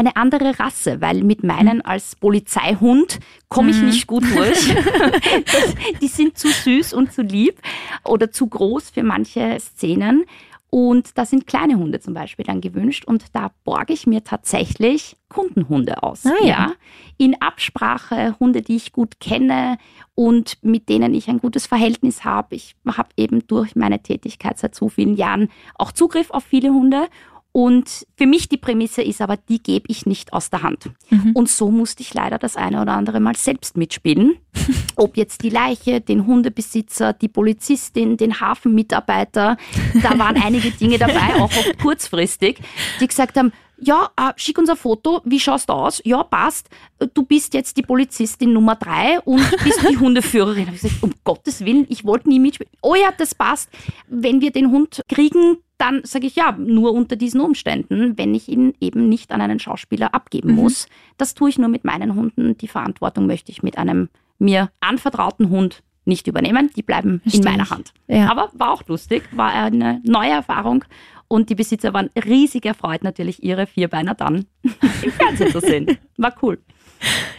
eine 0.00 0.16
andere 0.16 0.58
Rasse, 0.58 1.00
weil 1.00 1.22
mit 1.22 1.44
meinen 1.44 1.76
mhm. 1.76 1.82
als 1.84 2.16
Polizeihund 2.16 3.20
komme 3.48 3.70
ich 3.70 3.76
mhm. 3.76 3.86
nicht 3.86 4.06
gut 4.06 4.24
durch. 4.34 4.74
die 6.00 6.08
sind 6.08 6.38
zu 6.38 6.48
süß 6.48 6.94
und 6.94 7.12
zu 7.12 7.22
lieb 7.22 7.60
oder 8.04 8.32
zu 8.32 8.46
groß 8.46 8.90
für 8.90 9.02
manche 9.02 9.58
Szenen. 9.60 10.24
Und 10.70 11.18
da 11.18 11.26
sind 11.26 11.48
kleine 11.48 11.76
Hunde 11.76 11.98
zum 11.98 12.14
Beispiel 12.14 12.44
dann 12.44 12.60
gewünscht 12.60 13.04
und 13.04 13.24
da 13.32 13.50
borge 13.64 13.92
ich 13.92 14.06
mir 14.06 14.22
tatsächlich 14.22 15.16
Kundenhunde 15.28 16.04
aus. 16.04 16.24
Ah, 16.24 16.30
ja. 16.40 16.46
ja. 16.46 16.72
In 17.18 17.42
Absprache 17.42 18.36
Hunde, 18.38 18.62
die 18.62 18.76
ich 18.76 18.92
gut 18.92 19.18
kenne 19.18 19.78
und 20.14 20.58
mit 20.62 20.88
denen 20.88 21.12
ich 21.12 21.28
ein 21.28 21.38
gutes 21.38 21.66
Verhältnis 21.66 22.24
habe. 22.24 22.54
Ich 22.54 22.76
habe 22.86 23.08
eben 23.16 23.44
durch 23.48 23.74
meine 23.74 24.00
Tätigkeit 24.00 24.58
seit 24.58 24.76
so 24.76 24.88
vielen 24.88 25.16
Jahren 25.16 25.48
auch 25.74 25.90
Zugriff 25.90 26.30
auf 26.30 26.44
viele 26.44 26.70
Hunde 26.70 27.08
und 27.52 28.06
für 28.16 28.26
mich 28.26 28.48
die 28.48 28.56
Prämisse 28.56 29.02
ist 29.02 29.20
aber, 29.20 29.36
die 29.36 29.60
gebe 29.60 29.86
ich 29.88 30.06
nicht 30.06 30.32
aus 30.32 30.50
der 30.50 30.62
Hand. 30.62 30.90
Mhm. 31.10 31.32
Und 31.34 31.48
so 31.48 31.70
musste 31.72 32.02
ich 32.02 32.14
leider 32.14 32.38
das 32.38 32.56
eine 32.56 32.80
oder 32.80 32.92
andere 32.92 33.18
Mal 33.18 33.34
selbst 33.34 33.76
mitspielen. 33.76 34.36
Ob 34.96 35.16
jetzt 35.16 35.42
die 35.42 35.50
Leiche, 35.50 36.00
den 36.00 36.26
Hundebesitzer, 36.26 37.12
die 37.12 37.28
Polizistin, 37.28 38.16
den 38.16 38.40
Hafenmitarbeiter, 38.40 39.56
da 40.00 40.18
waren 40.18 40.40
einige 40.40 40.70
Dinge 40.70 40.98
dabei, 40.98 41.34
auch 41.36 41.50
oft 41.50 41.78
kurzfristig, 41.78 42.60
die 43.00 43.08
gesagt 43.08 43.36
haben, 43.36 43.52
ja, 43.80 44.10
äh, 44.16 44.32
schick 44.36 44.58
uns 44.58 44.68
ein 44.68 44.76
Foto, 44.76 45.22
wie 45.24 45.40
schaust 45.40 45.68
du 45.68 45.72
aus? 45.72 46.00
Ja, 46.04 46.22
passt. 46.22 46.68
Du 47.14 47.22
bist 47.24 47.54
jetzt 47.54 47.76
die 47.76 47.82
Polizistin 47.82 48.52
Nummer 48.52 48.76
drei 48.76 49.20
und 49.20 49.38
bist 49.64 49.88
die 49.88 49.96
Hundeführerin. 49.96 50.68
Ich 50.74 50.82
gesagt, 50.82 51.02
um 51.02 51.12
Gottes 51.24 51.64
Willen, 51.64 51.86
ich 51.88 52.04
wollte 52.04 52.28
nie 52.28 52.38
mitspielen. 52.38 52.72
Oh 52.82 52.94
ja, 52.94 53.10
das 53.16 53.34
passt. 53.34 53.70
Wenn 54.08 54.40
wir 54.40 54.50
den 54.50 54.70
Hund 54.70 55.02
kriegen, 55.08 55.58
dann 55.78 56.02
sage 56.04 56.26
ich 56.26 56.36
ja, 56.36 56.52
nur 56.52 56.92
unter 56.92 57.16
diesen 57.16 57.40
Umständen, 57.40 58.18
wenn 58.18 58.34
ich 58.34 58.48
ihn 58.48 58.74
eben 58.80 59.08
nicht 59.08 59.32
an 59.32 59.40
einen 59.40 59.58
Schauspieler 59.58 60.14
abgeben 60.14 60.50
mhm. 60.50 60.56
muss. 60.56 60.88
Das 61.16 61.34
tue 61.34 61.48
ich 61.48 61.58
nur 61.58 61.68
mit 61.68 61.84
meinen 61.84 62.14
Hunden. 62.14 62.56
Die 62.58 62.68
Verantwortung 62.68 63.26
möchte 63.26 63.50
ich 63.50 63.62
mit 63.62 63.78
einem 63.78 64.10
mir 64.38 64.70
anvertrauten 64.80 65.48
Hund 65.48 65.82
nicht 66.04 66.26
übernehmen. 66.26 66.70
Die 66.76 66.82
bleiben 66.82 67.20
Verstehe 67.20 67.40
in 67.40 67.44
meiner 67.44 67.70
Hand. 67.70 67.92
Ja. 68.08 68.30
Aber 68.30 68.50
war 68.54 68.72
auch 68.72 68.86
lustig, 68.88 69.22
war 69.32 69.52
eine 69.52 70.00
neue 70.04 70.30
Erfahrung. 70.30 70.84
Und 71.32 71.48
die 71.48 71.54
Besitzer 71.54 71.94
waren 71.94 72.10
riesig 72.26 72.66
erfreut, 72.66 73.04
natürlich 73.04 73.44
ihre 73.44 73.68
Vierbeiner 73.68 74.14
dann 74.14 74.46
im 75.02 75.12
Fernsehen 75.12 75.52
zu 75.52 75.60
sehen. 75.60 75.98
War 76.16 76.34
cool. 76.42 76.58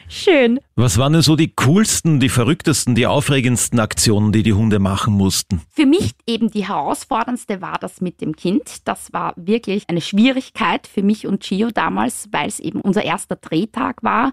Schön. 0.07 0.61
Was 0.75 0.97
waren 0.97 1.11
denn 1.11 1.21
so 1.21 1.35
die 1.35 1.53
coolsten, 1.53 2.21
die 2.21 2.29
verrücktesten, 2.29 2.95
die 2.95 3.05
aufregendsten 3.05 3.81
Aktionen, 3.81 4.31
die 4.31 4.43
die 4.43 4.53
Hunde 4.53 4.79
machen 4.79 5.13
mussten? 5.13 5.61
Für 5.69 5.85
mich 5.85 6.11
eben 6.25 6.49
die 6.49 6.67
herausforderndste 6.67 7.61
war 7.61 7.77
das 7.79 7.99
mit 7.99 8.21
dem 8.21 8.35
Kind. 8.35 8.87
Das 8.87 9.11
war 9.11 9.33
wirklich 9.35 9.83
eine 9.89 10.01
Schwierigkeit 10.01 10.87
für 10.87 11.03
mich 11.03 11.27
und 11.27 11.43
Gio 11.43 11.69
damals, 11.69 12.29
weil 12.31 12.47
es 12.47 12.61
eben 12.61 12.79
unser 12.79 13.03
erster 13.03 13.35
Drehtag 13.35 14.03
war 14.03 14.31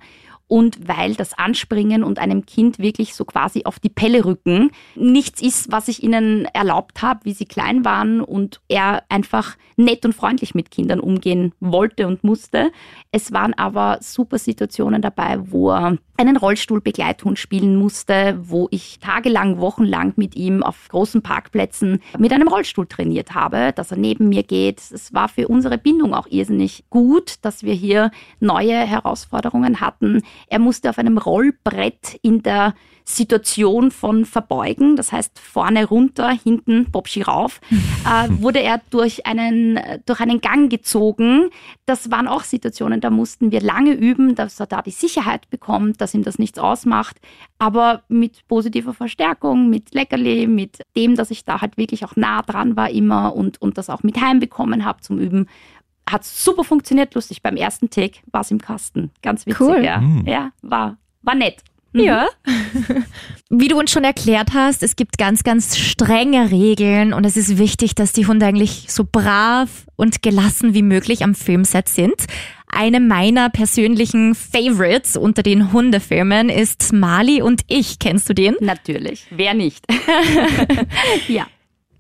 und 0.48 0.88
weil 0.88 1.14
das 1.14 1.36
Anspringen 1.38 2.02
und 2.02 2.18
einem 2.18 2.46
Kind 2.46 2.78
wirklich 2.78 3.14
so 3.14 3.24
quasi 3.24 3.62
auf 3.64 3.78
die 3.78 3.90
Pelle 3.90 4.24
rücken 4.24 4.70
nichts 4.96 5.40
ist, 5.42 5.70
was 5.70 5.88
ich 5.88 6.02
ihnen 6.02 6.46
erlaubt 6.46 7.02
habe, 7.02 7.20
wie 7.24 7.32
sie 7.32 7.44
klein 7.44 7.84
waren 7.84 8.20
und 8.20 8.60
er 8.68 9.04
einfach 9.08 9.56
nett 9.76 10.04
und 10.04 10.14
freundlich 10.14 10.54
mit 10.54 10.70
Kindern 10.70 11.00
umgehen 11.00 11.52
wollte 11.60 12.06
und 12.06 12.24
musste. 12.24 12.72
Es 13.12 13.32
waren 13.32 13.54
aber 13.54 13.98
super 14.00 14.38
Situationen 14.38 15.02
dabei, 15.02 15.38
wo 15.50 15.70
er 15.70 15.98
einen 16.18 16.36
Rollstuhlbegleithund 16.36 17.38
spielen 17.38 17.76
musste, 17.76 18.38
wo 18.42 18.68
ich 18.72 18.98
tagelang, 18.98 19.58
wochenlang 19.58 20.14
mit 20.16 20.34
ihm 20.34 20.62
auf 20.64 20.88
großen 20.88 21.22
Parkplätzen 21.22 22.00
mit 22.18 22.32
einem 22.32 22.48
Rollstuhl 22.48 22.86
trainiert 22.86 23.34
habe, 23.34 23.72
dass 23.72 23.92
er 23.92 23.98
neben 23.98 24.28
mir 24.28 24.42
geht. 24.42 24.80
Es 24.92 25.14
war 25.14 25.28
für 25.28 25.46
unsere 25.46 25.78
Bindung 25.78 26.14
auch 26.14 26.26
irrsinnig 26.28 26.84
gut, 26.90 27.36
dass 27.42 27.62
wir 27.62 27.72
hier 27.72 28.10
neue 28.40 28.76
Herausforderungen 28.76 29.80
hatten. 29.80 30.22
Er 30.48 30.58
musste 30.58 30.90
auf 30.90 30.98
einem 30.98 31.18
Rollbrett 31.18 32.18
in 32.22 32.42
der 32.42 32.74
Situation 33.08 33.90
von 33.90 34.26
Verbeugen, 34.26 34.94
das 34.94 35.12
heißt 35.12 35.38
vorne 35.38 35.86
runter, 35.86 36.30
hinten 36.30 36.90
Bobschi 36.90 37.22
rauf, 37.22 37.60
äh, 37.70 38.28
wurde 38.28 38.60
er 38.60 38.82
durch 38.90 39.24
einen, 39.26 39.80
durch 40.04 40.20
einen 40.20 40.42
Gang 40.42 40.70
gezogen. 40.70 41.48
Das 41.86 42.10
waren 42.10 42.28
auch 42.28 42.42
Situationen, 42.42 43.00
da 43.00 43.08
mussten 43.08 43.50
wir 43.50 43.62
lange 43.62 43.92
üben, 43.92 44.34
dass 44.34 44.60
er 44.60 44.66
da 44.66 44.82
die 44.82 44.90
Sicherheit 44.90 45.48
bekommt, 45.48 46.02
dass 46.02 46.12
ihm 46.12 46.22
das 46.22 46.38
nichts 46.38 46.58
ausmacht, 46.58 47.16
aber 47.58 48.02
mit 48.08 48.46
positiver 48.46 48.92
Verstärkung, 48.92 49.70
mit 49.70 49.94
Leckerli, 49.94 50.46
mit 50.46 50.82
dem, 50.94 51.16
dass 51.16 51.30
ich 51.30 51.46
da 51.46 51.62
halt 51.62 51.78
wirklich 51.78 52.04
auch 52.04 52.14
nah 52.14 52.42
dran 52.42 52.76
war 52.76 52.90
immer 52.90 53.34
und, 53.34 53.60
und 53.62 53.78
das 53.78 53.88
auch 53.88 54.02
mit 54.02 54.20
heimbekommen 54.20 54.84
habe 54.84 55.00
zum 55.00 55.18
Üben, 55.18 55.46
hat 56.10 56.24
super 56.24 56.62
funktioniert, 56.64 57.14
lustig. 57.14 57.42
Beim 57.42 57.56
ersten 57.56 57.88
Take 57.88 58.20
war 58.32 58.42
es 58.42 58.50
im 58.50 58.60
Kasten. 58.60 59.10
Ganz 59.22 59.46
witzig, 59.46 59.60
cool. 59.60 59.82
ja. 59.82 59.98
Mhm. 59.98 60.26
Ja, 60.26 60.52
war, 60.60 60.98
war 61.22 61.34
nett. 61.34 61.62
Mhm. 61.98 62.04
Ja. 62.04 62.28
Wie 63.50 63.68
du 63.68 63.78
uns 63.78 63.90
schon 63.90 64.04
erklärt 64.04 64.50
hast, 64.52 64.82
es 64.82 64.94
gibt 64.94 65.16
ganz, 65.16 65.42
ganz 65.42 65.76
strenge 65.78 66.50
Regeln 66.50 67.14
und 67.14 67.24
es 67.24 67.36
ist 67.36 67.56
wichtig, 67.56 67.94
dass 67.94 68.12
die 68.12 68.26
Hunde 68.26 68.46
eigentlich 68.46 68.86
so 68.88 69.06
brav 69.10 69.86
und 69.96 70.22
gelassen 70.22 70.74
wie 70.74 70.82
möglich 70.82 71.24
am 71.24 71.34
Filmset 71.34 71.88
sind. 71.88 72.26
Eine 72.70 73.00
meiner 73.00 73.48
persönlichen 73.48 74.34
Favorites 74.34 75.16
unter 75.16 75.42
den 75.42 75.72
Hundefilmen 75.72 76.50
ist 76.50 76.92
Mali 76.92 77.40
und 77.40 77.62
ich. 77.68 77.98
Kennst 77.98 78.28
du 78.28 78.34
den? 78.34 78.54
Natürlich. 78.60 79.26
Wer 79.30 79.54
nicht? 79.54 79.86
ja. 81.28 81.46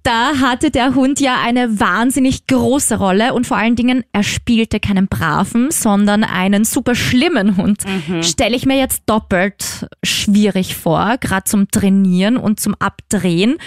Da 0.08 0.38
hatte 0.38 0.70
der 0.70 0.94
Hund 0.94 1.20
ja 1.20 1.38
eine 1.38 1.80
wahnsinnig 1.80 2.46
große 2.46 2.96
Rolle 2.96 3.34
und 3.34 3.46
vor 3.46 3.58
allen 3.58 3.76
Dingen, 3.76 4.04
er 4.10 4.22
spielte 4.22 4.80
keinen 4.80 5.06
braven, 5.06 5.70
sondern 5.70 6.24
einen 6.24 6.64
super 6.64 6.94
schlimmen 6.94 7.58
Hund. 7.58 7.82
Stelle 8.22 8.56
ich 8.56 8.64
mir 8.64 8.78
jetzt 8.78 9.02
doppelt 9.04 9.86
schwierig 10.02 10.76
vor, 10.76 11.18
gerade 11.20 11.44
zum 11.44 11.70
Trainieren 11.70 12.38
und 12.38 12.58
zum 12.58 12.74
Abdrehen. 12.78 13.58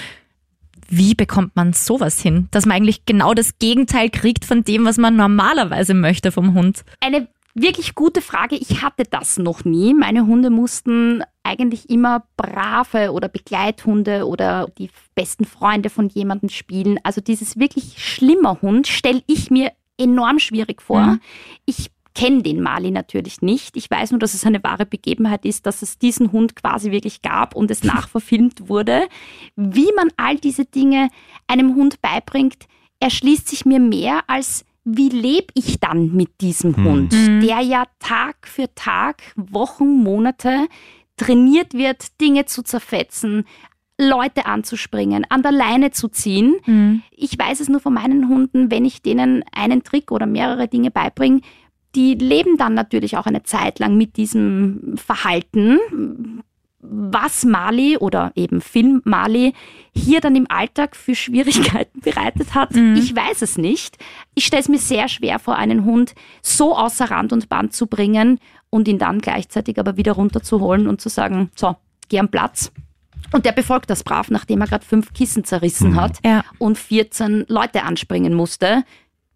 Wie 0.89 1.13
bekommt 1.13 1.55
man 1.55 1.73
sowas 1.73 2.19
hin, 2.19 2.47
dass 2.49 2.65
man 2.65 2.77
eigentlich 2.77 3.05
genau 3.05 3.35
das 3.35 3.59
Gegenteil 3.59 4.09
kriegt 4.09 4.43
von 4.43 4.63
dem, 4.63 4.83
was 4.83 4.97
man 4.97 5.15
normalerweise 5.15 5.93
möchte 5.93 6.31
vom 6.31 6.55
Hund? 6.55 6.83
Eine 7.01 7.27
wirklich 7.53 7.95
gute 7.95 8.21
Frage. 8.21 8.55
Ich 8.55 8.81
hatte 8.81 9.03
das 9.09 9.37
noch 9.37 9.65
nie. 9.65 9.93
Meine 9.93 10.25
Hunde 10.25 10.49
mussten 10.49 11.23
eigentlich 11.43 11.89
immer 11.89 12.23
brave 12.37 13.11
oder 13.11 13.27
Begleithunde 13.27 14.27
oder 14.27 14.67
die 14.77 14.89
besten 15.15 15.45
Freunde 15.45 15.89
von 15.89 16.07
jemandem 16.09 16.49
spielen. 16.49 16.99
Also 17.03 17.21
dieses 17.21 17.57
wirklich 17.57 18.03
schlimmer 18.03 18.61
Hund 18.61 18.87
stelle 18.87 19.23
ich 19.27 19.51
mir 19.51 19.71
enorm 19.97 20.39
schwierig 20.39 20.81
vor. 20.81 21.01
Mhm. 21.01 21.21
Ich 21.65 21.91
kenne 22.13 22.43
den 22.43 22.61
Mali 22.61 22.91
natürlich 22.91 23.41
nicht. 23.41 23.77
Ich 23.77 23.89
weiß 23.89 24.11
nur, 24.11 24.19
dass 24.19 24.33
es 24.33 24.45
eine 24.45 24.63
wahre 24.63 24.85
Begebenheit 24.85 25.45
ist, 25.45 25.65
dass 25.65 25.81
es 25.81 25.97
diesen 25.97 26.31
Hund 26.31 26.55
quasi 26.55 26.91
wirklich 26.91 27.21
gab 27.21 27.55
und 27.55 27.71
es 27.71 27.83
nachverfilmt 27.85 28.67
wurde. 28.69 29.07
Wie 29.55 29.91
man 29.95 30.09
all 30.17 30.37
diese 30.37 30.65
Dinge 30.65 31.09
einem 31.47 31.75
Hund 31.75 32.01
beibringt, 32.01 32.67
erschließt 32.99 33.47
sich 33.47 33.65
mir 33.65 33.79
mehr 33.79 34.21
als 34.27 34.65
wie 34.83 35.09
lebe 35.09 35.47
ich 35.53 35.79
dann 35.79 36.15
mit 36.15 36.41
diesem 36.41 36.75
Hund, 36.75 37.13
der 37.13 37.59
ja 37.61 37.85
Tag 37.99 38.47
für 38.47 38.73
Tag, 38.73 39.21
Wochen, 39.35 40.01
Monate 40.03 40.67
trainiert 41.17 41.73
wird, 41.73 42.19
Dinge 42.19 42.45
zu 42.45 42.63
zerfetzen, 42.63 43.45
Leute 43.99 44.47
anzuspringen, 44.47 45.25
an 45.29 45.43
der 45.43 45.51
Leine 45.51 45.91
zu 45.91 46.07
ziehen. 46.07 47.03
Ich 47.11 47.37
weiß 47.37 47.59
es 47.59 47.69
nur 47.69 47.79
von 47.79 47.93
meinen 47.93 48.27
Hunden, 48.27 48.71
wenn 48.71 48.83
ich 48.85 49.03
denen 49.03 49.43
einen 49.51 49.83
Trick 49.83 50.11
oder 50.11 50.25
mehrere 50.25 50.67
Dinge 50.67 50.89
beibringe, 50.89 51.41
die 51.93 52.15
leben 52.15 52.57
dann 52.57 52.73
natürlich 52.73 53.17
auch 53.17 53.27
eine 53.27 53.43
Zeit 53.43 53.77
lang 53.77 53.97
mit 53.97 54.17
diesem 54.17 54.95
Verhalten, 54.95 55.77
was 56.81 57.45
Mali 57.45 57.97
oder 57.97 58.31
eben 58.35 58.59
Film 58.61 59.01
Mali 59.05 59.53
hier 59.95 60.19
dann 60.21 60.35
im 60.35 60.45
Alltag 60.49 60.95
für 60.95 61.15
Schwierigkeiten 61.15 61.99
bereitet 62.01 62.55
hat. 62.55 62.75
Ich 62.75 63.15
weiß 63.15 63.41
es 63.41 63.57
nicht. 63.57 63.97
Ich 64.35 64.45
stelle 64.45 64.61
es 64.61 64.69
mir 64.69 64.79
sehr 64.79 65.07
schwer 65.07 65.39
vor, 65.39 65.55
einen 65.57 65.85
Hund 65.85 66.15
so 66.41 66.75
außer 66.75 67.11
Rand 67.11 67.33
und 67.33 67.49
Band 67.49 67.73
zu 67.73 67.87
bringen 67.87 68.39
und 68.69 68.87
ihn 68.87 68.97
dann 68.99 69.19
gleichzeitig 69.19 69.77
aber 69.79 69.97
wieder 69.97 70.13
runterzuholen 70.13 70.87
und 70.87 71.01
zu 71.01 71.09
sagen, 71.09 71.51
so, 71.55 71.75
geh 72.09 72.19
am 72.19 72.29
Platz. 72.29 72.71
Und 73.33 73.45
der 73.45 73.51
befolgt 73.51 73.89
das 73.89 74.03
brav, 74.03 74.29
nachdem 74.29 74.61
er 74.61 74.67
gerade 74.67 74.85
fünf 74.85 75.13
Kissen 75.13 75.43
zerrissen 75.43 75.95
hat 75.95 76.17
Ja. 76.25 76.43
und 76.57 76.77
14 76.77 77.45
Leute 77.47 77.83
anspringen 77.83 78.33
musste. 78.33 78.83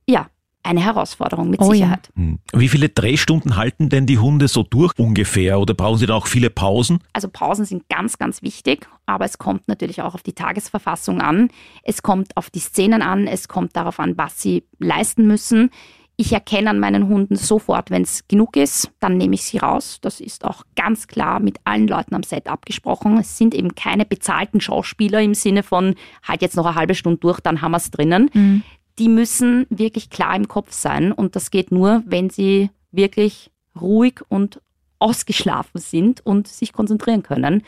Ja, 0.08 0.28
eine 0.66 0.84
Herausforderung 0.84 1.50
mit 1.50 1.62
Oh 1.62 1.66
ja. 1.66 1.72
Sicherheit. 1.72 2.10
Hm. 2.16 2.40
Wie 2.54 2.70
viele 2.70 2.90
Drehstunden 2.90 3.56
halten 3.56 3.90
denn 3.90 4.06
die 4.06 4.18
Hunde 4.18 4.48
so 4.48 4.64
durch 4.64 4.94
ungefähr? 4.98 5.60
Oder 5.60 5.74
brauchen 5.74 5.98
sie 5.98 6.08
da 6.08 6.16
auch 6.16 6.28
viele 6.28 6.50
Pausen? 6.50 7.00
Also 7.14 7.30
Pausen 7.30 7.66
sind 7.66 7.88
ganz, 7.88 8.18
ganz 8.18 8.42
wichtig, 8.42 8.88
aber 9.06 9.26
es 9.26 9.38
kommt 9.38 9.68
natürlich 9.68 10.02
auch 10.02 10.16
auf 10.16 10.24
die 10.24 10.34
Tagesverfassung 10.34 11.22
an. 11.22 11.50
Es 11.84 12.02
kommt 12.02 12.36
auf 12.36 12.50
die 12.50 12.60
Szenen 12.60 13.02
an, 13.02 13.28
es 13.28 13.48
kommt 13.48 13.76
darauf 13.76 14.00
an, 14.00 14.18
was 14.18 14.42
sie 14.42 14.64
leisten 14.80 15.28
müssen. 15.28 15.70
Ich 16.18 16.32
erkenne 16.32 16.70
an 16.70 16.80
meinen 16.80 17.10
Hunden 17.10 17.36
sofort, 17.36 17.92
wenn 17.92 18.04
es 18.04 18.26
genug 18.30 18.56
ist, 18.56 18.90
dann 19.02 19.18
nehme 19.18 19.36
ich 19.36 19.44
sie 19.44 19.58
raus. 19.58 20.00
Das 20.02 20.22
ist 20.22 20.46
auch 20.46 20.64
ganz 20.78 21.08
klar 21.08 21.42
mit 21.42 21.58
allen 21.66 21.90
Leuten 21.90 22.16
am 22.16 22.24
Set 22.24 22.48
abgesprochen. 22.48 23.18
Es 23.18 23.38
sind 23.38 23.54
eben 23.54 23.76
keine 23.76 24.06
bezahlten 24.06 24.62
Schauspieler 24.62 25.22
im 25.22 25.34
Sinne 25.34 25.62
von, 25.62 25.96
halt 26.24 26.42
jetzt 26.42 26.56
noch 26.56 26.66
eine 26.66 26.76
halbe 26.76 26.96
Stunde 26.96 27.20
durch, 27.20 27.42
dann 27.42 27.62
haben 27.62 27.72
wir 27.72 27.78
es 27.78 27.92
drinnen. 27.92 28.64
Die 29.00 29.10
müssen 29.10 29.66
wirklich 29.70 30.10
klar 30.10 30.36
im 30.36 30.48
Kopf 30.48 30.72
sein 30.72 31.12
und 31.12 31.36
das 31.36 31.52
geht 31.52 31.72
nur, 31.72 32.04
wenn 32.06 32.30
sie 32.30 32.70
wirklich 32.92 33.52
ruhig 33.80 34.22
und 34.30 34.62
ausgeschlafen 35.00 35.82
sind 35.82 36.26
und 36.26 36.48
sich 36.48 36.72
konzentrieren 36.72 37.24
können. 37.24 37.64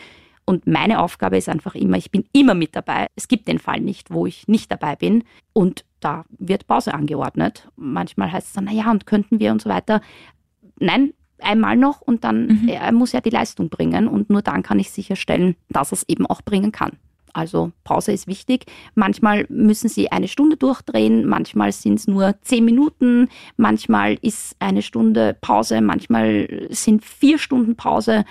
Und 0.46 0.66
meine 0.66 1.02
Aufgabe 1.02 1.38
ist 1.38 1.50
einfach 1.50 1.76
immer, 1.76 1.98
ich 1.98 2.10
bin 2.10 2.24
immer 2.32 2.54
mit 2.54 2.74
dabei. 2.76 3.08
Es 3.16 3.28
gibt 3.28 3.50
den 3.50 3.60
Fall 3.60 3.82
nicht, 3.82 4.12
wo 4.12 4.26
ich 4.26 4.48
nicht 4.48 4.72
dabei 4.72 4.96
bin. 4.96 5.26
Und 5.52 5.84
da 6.00 6.24
wird 6.30 6.68
Pause 6.68 6.94
angeordnet. 6.94 7.68
Manchmal 7.76 8.32
heißt 8.32 8.48
es 8.48 8.54
dann, 8.54 8.63
naja, 8.63 8.90
und 8.90 9.06
könnten 9.06 9.42
wir 9.42 9.52
und 9.52 9.62
so 9.62 9.70
weiter. 9.70 10.00
Nein, 10.80 11.13
einmal 11.40 11.76
noch 11.76 12.02
und 12.02 12.24
dann, 12.24 12.70
er 12.70 12.92
muss 12.94 13.12
ja 13.12 13.22
die 13.22 13.30
Leistung 13.30 13.70
bringen 13.70 14.08
und 14.08 14.30
nur 14.30 14.42
dann 14.42 14.63
kann 14.63 14.80
ich 14.80 14.92
sicherstellen, 14.92 15.56
dass 15.70 15.92
er 15.92 15.98
es 15.98 16.06
eben 16.08 16.26
auch 16.26 16.42
bringen 16.42 16.72
kann. 16.72 16.98
Also 17.38 17.71
Pause 17.84 18.13
ist 18.13 18.26
wichtig. 18.26 18.65
Manchmal 18.95 19.45
müssen 19.50 19.89
sie 19.89 20.12
eine 20.12 20.28
Stunde 20.28 20.58
durchdrehen, 20.58 21.28
manchmal 21.28 21.71
sind 21.71 22.00
es 22.00 22.08
nur 22.08 22.34
zehn 22.41 22.65
Minuten, 22.65 23.30
manchmal 23.58 24.17
ist 24.23 24.56
eine 24.58 24.82
Stunde 24.82 25.38
Pause, 25.39 25.82
manchmal 25.82 26.67
sind 26.71 27.06
vier 27.06 27.38
Stunden 27.38 27.76
Pause. 27.76 28.26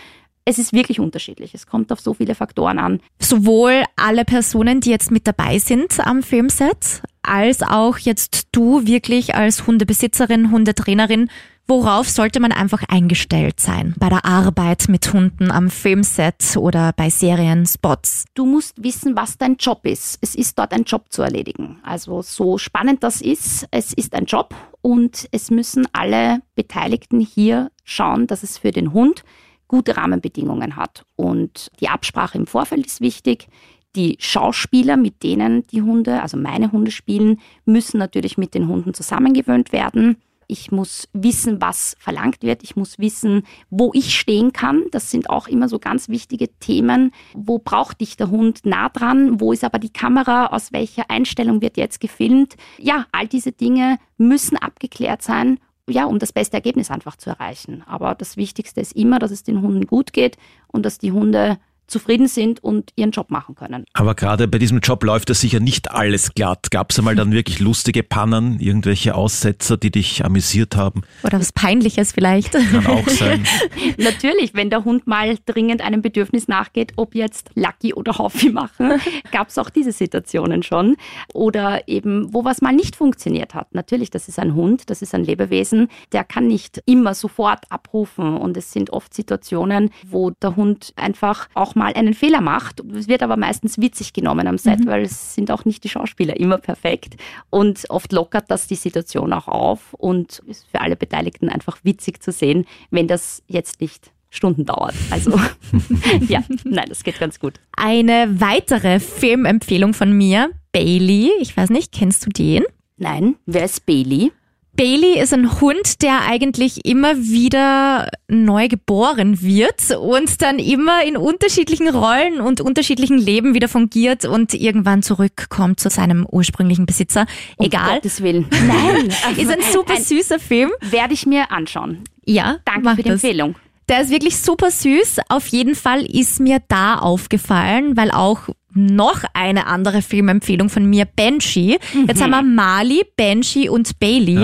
Es 0.44 0.58
ist 0.58 0.72
wirklich 0.72 0.98
unterschiedlich. 0.98 1.54
Es 1.54 1.68
kommt 1.68 1.92
auf 1.92 2.00
so 2.00 2.14
viele 2.14 2.34
Faktoren 2.34 2.80
an. 2.80 3.00
Sowohl 3.20 3.84
alle 3.94 4.24
Personen, 4.24 4.80
die 4.80 4.90
jetzt 4.90 5.12
mit 5.12 5.28
dabei 5.28 5.60
sind 5.60 6.04
am 6.04 6.24
Filmset, 6.24 7.02
als 7.22 7.62
auch 7.62 7.98
jetzt 7.98 8.48
du 8.50 8.88
wirklich 8.88 9.36
als 9.36 9.68
Hundebesitzerin, 9.68 10.50
Hundetrainerin. 10.50 11.30
Worauf 11.68 12.08
sollte 12.08 12.38
man 12.38 12.52
einfach 12.52 12.84
eingestellt 12.88 13.58
sein 13.58 13.96
bei 13.98 14.08
der 14.08 14.24
Arbeit 14.24 14.84
mit 14.88 15.12
Hunden 15.12 15.50
am 15.50 15.68
Filmset 15.68 16.56
oder 16.56 16.92
bei 16.92 17.10
Serienspots? 17.10 18.26
Du 18.34 18.46
musst 18.46 18.80
wissen, 18.84 19.16
was 19.16 19.36
dein 19.36 19.56
Job 19.56 19.84
ist. 19.84 20.18
Es 20.20 20.36
ist 20.36 20.56
dort 20.60 20.72
ein 20.72 20.84
Job 20.84 21.06
zu 21.10 21.22
erledigen. 21.22 21.80
Also 21.82 22.22
so 22.22 22.56
spannend 22.56 23.02
das 23.02 23.20
ist, 23.20 23.66
es 23.72 23.92
ist 23.92 24.14
ein 24.14 24.26
Job 24.26 24.54
und 24.80 25.26
es 25.32 25.50
müssen 25.50 25.88
alle 25.92 26.40
Beteiligten 26.54 27.18
hier 27.18 27.72
schauen, 27.82 28.28
dass 28.28 28.44
es 28.44 28.58
für 28.58 28.70
den 28.70 28.92
Hund 28.92 29.24
gute 29.66 29.96
Rahmenbedingungen 29.96 30.76
hat. 30.76 31.04
Und 31.16 31.72
die 31.80 31.88
Absprache 31.88 32.38
im 32.38 32.46
Vorfeld 32.46 32.86
ist 32.86 33.00
wichtig. 33.00 33.48
Die 33.96 34.16
Schauspieler, 34.20 34.96
mit 34.96 35.24
denen 35.24 35.66
die 35.66 35.82
Hunde, 35.82 36.22
also 36.22 36.36
meine 36.36 36.70
Hunde 36.70 36.92
spielen, 36.92 37.40
müssen 37.64 37.98
natürlich 37.98 38.38
mit 38.38 38.54
den 38.54 38.68
Hunden 38.68 38.94
zusammengewöhnt 38.94 39.72
werden. 39.72 40.18
Ich 40.48 40.70
muss 40.70 41.08
wissen, 41.12 41.60
was 41.60 41.96
verlangt 41.98 42.42
wird. 42.42 42.62
Ich 42.62 42.76
muss 42.76 42.98
wissen, 42.98 43.42
wo 43.70 43.90
ich 43.94 44.14
stehen 44.14 44.52
kann. 44.52 44.84
Das 44.90 45.10
sind 45.10 45.30
auch 45.30 45.48
immer 45.48 45.68
so 45.68 45.78
ganz 45.78 46.08
wichtige 46.08 46.48
Themen. 46.58 47.12
Wo 47.34 47.58
braucht 47.58 48.00
dich 48.00 48.16
der 48.16 48.30
Hund 48.30 48.60
nah 48.64 48.88
dran? 48.88 49.40
Wo 49.40 49.52
ist 49.52 49.64
aber 49.64 49.78
die 49.78 49.92
Kamera? 49.92 50.46
Aus 50.46 50.72
welcher 50.72 51.10
Einstellung 51.10 51.60
wird 51.60 51.76
jetzt 51.76 52.00
gefilmt? 52.00 52.56
Ja, 52.78 53.06
all 53.12 53.26
diese 53.26 53.52
Dinge 53.52 53.98
müssen 54.18 54.56
abgeklärt 54.56 55.22
sein, 55.22 55.58
ja, 55.88 56.04
um 56.04 56.18
das 56.18 56.32
beste 56.32 56.56
Ergebnis 56.56 56.90
einfach 56.90 57.16
zu 57.16 57.30
erreichen. 57.30 57.82
Aber 57.86 58.14
das 58.14 58.36
Wichtigste 58.36 58.80
ist 58.80 58.96
immer, 58.96 59.18
dass 59.18 59.30
es 59.30 59.42
den 59.42 59.62
Hunden 59.62 59.86
gut 59.86 60.12
geht 60.12 60.36
und 60.68 60.84
dass 60.84 60.98
die 60.98 61.12
Hunde 61.12 61.58
zufrieden 61.86 62.28
sind 62.28 62.62
und 62.62 62.92
ihren 62.96 63.10
Job 63.10 63.30
machen 63.30 63.54
können. 63.54 63.84
Aber 63.92 64.14
gerade 64.14 64.48
bei 64.48 64.58
diesem 64.58 64.80
Job 64.80 65.04
läuft 65.04 65.30
das 65.30 65.40
sicher 65.40 65.60
nicht 65.60 65.90
alles 65.90 66.34
glatt. 66.34 66.70
Gab 66.70 66.90
es 66.90 66.98
einmal 66.98 67.14
dann 67.14 67.32
wirklich 67.32 67.60
lustige 67.60 68.02
Pannen, 68.02 68.58
irgendwelche 68.60 69.14
Aussetzer, 69.14 69.76
die 69.76 69.90
dich 69.90 70.24
amüsiert 70.24 70.76
haben? 70.76 71.02
Oder 71.22 71.38
was 71.38 71.52
Peinliches 71.52 72.12
vielleicht? 72.12 72.52
Kann 72.52 72.86
auch 72.86 73.08
sein. 73.08 73.44
Natürlich, 73.98 74.54
wenn 74.54 74.70
der 74.70 74.84
Hund 74.84 75.06
mal 75.06 75.36
dringend 75.46 75.80
einem 75.80 76.02
Bedürfnis 76.02 76.48
nachgeht, 76.48 76.92
ob 76.96 77.14
jetzt 77.14 77.50
Lucky 77.54 77.94
oder 77.94 78.18
Hoffi 78.18 78.50
machen, 78.50 79.00
gab 79.32 79.48
es 79.48 79.58
auch 79.58 79.70
diese 79.70 79.92
Situationen 79.92 80.62
schon. 80.62 80.96
Oder 81.32 81.86
eben, 81.86 82.32
wo 82.34 82.44
was 82.44 82.60
mal 82.60 82.72
nicht 82.72 82.96
funktioniert 82.96 83.54
hat. 83.54 83.74
Natürlich, 83.74 84.10
das 84.10 84.28
ist 84.28 84.38
ein 84.38 84.54
Hund, 84.54 84.90
das 84.90 85.02
ist 85.02 85.14
ein 85.14 85.24
Lebewesen, 85.24 85.88
der 86.12 86.24
kann 86.24 86.48
nicht 86.48 86.82
immer 86.86 87.14
sofort 87.14 87.60
abrufen. 87.70 88.36
Und 88.36 88.56
es 88.56 88.72
sind 88.72 88.90
oft 88.90 89.14
Situationen, 89.14 89.90
wo 90.06 90.30
der 90.30 90.56
Hund 90.56 90.92
einfach 90.96 91.48
auch 91.54 91.75
mal 91.76 91.92
einen 91.92 92.14
Fehler 92.14 92.40
macht. 92.40 92.80
Es 92.80 93.08
wird 93.08 93.22
aber 93.22 93.36
meistens 93.36 93.78
witzig 93.78 94.12
genommen 94.12 94.46
am 94.46 94.58
Set, 94.58 94.86
weil 94.86 95.02
es 95.02 95.34
sind 95.34 95.50
auch 95.50 95.64
nicht 95.64 95.84
die 95.84 95.88
Schauspieler 95.88 96.36
immer 96.36 96.58
perfekt. 96.58 97.16
Und 97.50 97.84
oft 97.90 98.12
lockert 98.12 98.50
das 98.50 98.66
die 98.66 98.74
Situation 98.74 99.32
auch 99.32 99.48
auf 99.48 99.94
und 99.94 100.40
ist 100.46 100.66
für 100.70 100.80
alle 100.80 100.96
Beteiligten 100.96 101.48
einfach 101.48 101.78
witzig 101.82 102.22
zu 102.22 102.32
sehen, 102.32 102.66
wenn 102.90 103.06
das 103.06 103.42
jetzt 103.46 103.80
nicht 103.80 104.10
Stunden 104.30 104.64
dauert. 104.64 104.94
Also 105.10 105.38
ja, 106.28 106.42
nein, 106.64 106.86
das 106.88 107.04
geht 107.04 107.18
ganz 107.18 107.38
gut. 107.38 107.54
Eine 107.76 108.40
weitere 108.40 109.00
Filmempfehlung 109.00 109.94
von 109.94 110.12
mir, 110.12 110.50
Bailey. 110.72 111.30
Ich 111.40 111.56
weiß 111.56 111.70
nicht, 111.70 111.92
kennst 111.92 112.26
du 112.26 112.30
den? 112.30 112.64
Nein, 112.96 113.36
wer 113.46 113.64
ist 113.64 113.86
Bailey? 113.86 114.32
Bailey 114.76 115.18
ist 115.18 115.32
ein 115.32 115.60
Hund, 115.60 116.02
der 116.02 116.20
eigentlich 116.28 116.84
immer 116.84 117.16
wieder 117.16 118.08
neu 118.28 118.68
geboren 118.68 119.40
wird 119.40 119.96
und 119.98 120.42
dann 120.42 120.58
immer 120.58 121.02
in 121.02 121.16
unterschiedlichen 121.16 121.88
Rollen 121.88 122.40
und 122.40 122.60
unterschiedlichen 122.60 123.16
Leben 123.16 123.54
wieder 123.54 123.68
fungiert 123.68 124.26
und 124.26 124.52
irgendwann 124.52 125.02
zurückkommt 125.02 125.80
zu 125.80 125.88
seinem 125.88 126.26
ursprünglichen 126.30 126.84
Besitzer. 126.84 127.26
Um 127.56 127.66
Egal. 127.66 127.94
Gottes 127.94 128.22
Willen. 128.22 128.46
Nein, 128.66 129.06
Ist 129.36 129.50
ein 129.50 129.62
super 129.72 129.96
süßer 129.96 130.38
Film. 130.38 130.70
Werde 130.82 131.14
ich 131.14 131.24
mir 131.24 131.50
anschauen. 131.50 132.04
Ja, 132.26 132.58
Danke 132.66 132.90
für 132.90 132.96
die 132.96 133.02
das. 133.04 133.24
Empfehlung. 133.24 133.54
Der 133.88 134.00
ist 134.02 134.10
wirklich 134.10 134.36
super 134.38 134.70
süß. 134.70 135.20
Auf 135.28 135.46
jeden 135.46 135.74
Fall 135.76 136.04
ist 136.04 136.40
mir 136.40 136.60
da 136.68 136.96
aufgefallen, 136.96 137.96
weil 137.96 138.10
auch 138.10 138.48
noch 138.76 139.24
eine 139.34 139.66
andere 139.66 140.02
Filmempfehlung 140.02 140.68
von 140.68 140.86
mir, 140.88 141.04
Banshee. 141.04 141.78
Jetzt 142.06 142.22
haben 142.22 142.30
wir 142.30 142.42
Mali, 142.42 143.02
Banshee 143.16 143.68
und 143.68 143.98
Bailey. 143.98 144.36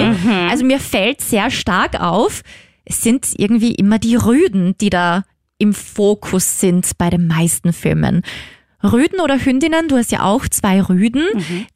Also 0.49 0.65
mir 0.65 0.81
fällt 0.81 1.21
sehr 1.21 1.51
stark 1.51 2.01
auf, 2.01 2.43
es 2.85 3.03
sind 3.03 3.29
irgendwie 3.37 3.75
immer 3.75 3.99
die 3.99 4.17
Rüden, 4.17 4.75
die 4.81 4.91
da 4.91 5.25
im 5.59 5.73
Fokus 5.73 6.59
sind 6.59 6.99
bei 6.99 7.11
den 7.11 7.29
meisten 7.29 7.73
Filmen. 7.73 8.23
Rüden 8.83 9.21
oder 9.21 9.39
Hündinnen, 9.39 9.89
du 9.89 9.97
hast 9.97 10.13
ja 10.13 10.23
auch 10.25 10.47
zwei 10.49 10.81
Rüden. 10.83 11.25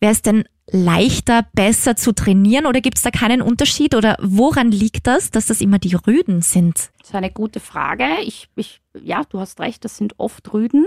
Wäre 0.01 0.12
es 0.12 0.23
denn 0.23 0.45
leichter, 0.71 1.47
besser 1.55 1.95
zu 1.97 2.12
trainieren 2.12 2.66
oder 2.66 2.81
gibt 2.81 2.97
es 2.99 3.05
da 3.05 3.11
keinen 3.11 3.40
Unterschied 3.40 3.95
oder 3.95 4.16
woran 4.21 4.71
liegt 4.73 5.07
das, 5.07 5.31
dass 5.31 5.47
das 5.47 5.61
immer 5.61 5.79
die 5.79 5.95
Rüden 5.95 6.42
sind? 6.42 6.90
Das 6.99 7.11
ist 7.11 7.14
eine 7.14 7.31
gute 7.31 7.61
Frage. 7.61 8.05
Ich, 8.25 8.49
ich, 8.57 8.81
ja, 9.01 9.23
du 9.29 9.38
hast 9.38 9.61
recht, 9.61 9.85
das 9.85 9.97
sind 9.97 10.14
oft 10.19 10.53
Rüden. 10.53 10.85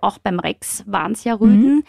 Auch 0.00 0.18
beim 0.18 0.38
Rex 0.38 0.84
waren 0.86 1.12
es 1.12 1.24
ja 1.24 1.34
Rüden. 1.34 1.84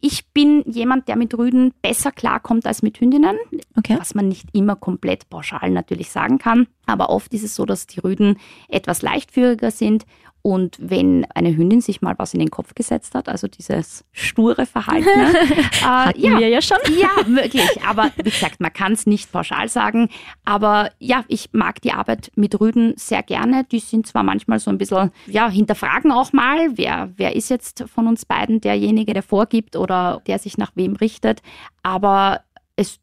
Ich 0.00 0.28
bin 0.28 0.62
jemand, 0.66 1.08
der 1.08 1.16
mit 1.16 1.36
Rüden 1.36 1.72
besser 1.82 2.12
klarkommt 2.12 2.66
als 2.66 2.82
mit 2.82 3.00
Hündinnen, 3.00 3.36
Okay. 3.76 3.96
was 3.98 4.14
man 4.14 4.28
nicht 4.28 4.48
immer 4.52 4.76
komplett 4.76 5.28
pauschal 5.28 5.70
natürlich 5.70 6.10
sagen 6.10 6.38
kann. 6.38 6.66
Aber 6.86 7.10
oft 7.10 7.32
ist 7.34 7.42
es 7.44 7.54
so, 7.56 7.64
dass 7.66 7.86
die 7.88 8.00
Rüden 8.00 8.38
etwas 8.68 9.02
leichtführiger 9.02 9.70
sind. 9.72 10.04
Und 10.42 10.76
wenn 10.80 11.26
eine 11.34 11.56
Hündin 11.56 11.80
sich 11.80 12.00
mal 12.00 12.14
was 12.16 12.32
in 12.32 12.40
den 12.40 12.50
Kopf 12.50 12.74
gesetzt 12.74 13.14
hat, 13.14 13.28
also 13.28 13.48
dieses 13.48 14.04
sture 14.12 14.66
Verhalten, 14.66 15.04
ne, 15.04 15.32
äh, 15.40 15.84
Hatten 15.84 16.20
ja, 16.20 16.38
wir 16.38 16.48
ja 16.48 16.62
schon. 16.62 16.78
ja, 16.98 17.10
wirklich. 17.26 17.84
Aber 17.86 18.10
wie 18.16 18.30
gesagt, 18.30 18.60
man 18.60 18.72
kann 18.72 18.92
es 18.92 19.06
nicht 19.06 19.32
pauschal 19.32 19.68
sagen. 19.68 20.08
Aber 20.44 20.90
ja, 20.98 21.24
ich 21.28 21.50
mag 21.52 21.80
die 21.82 21.92
Arbeit 21.92 22.30
mit 22.36 22.60
Rüden 22.60 22.94
sehr 22.96 23.22
gerne. 23.22 23.64
Die 23.64 23.80
sind 23.80 24.06
zwar 24.06 24.22
manchmal 24.22 24.58
so 24.58 24.70
ein 24.70 24.78
bisschen, 24.78 25.10
ja, 25.26 25.48
hinterfragen 25.48 26.12
auch 26.12 26.32
mal, 26.32 26.76
wer, 26.76 27.10
wer 27.16 27.34
ist 27.34 27.50
jetzt 27.50 27.84
von 27.92 28.06
uns 28.06 28.24
beiden 28.24 28.60
derjenige, 28.60 29.12
der 29.14 29.22
vorgibt 29.22 29.76
oder 29.76 30.22
der 30.26 30.38
sich 30.38 30.56
nach 30.56 30.72
wem 30.74 30.94
richtet. 30.96 31.42
Aber 31.82 32.42
es 32.76 33.00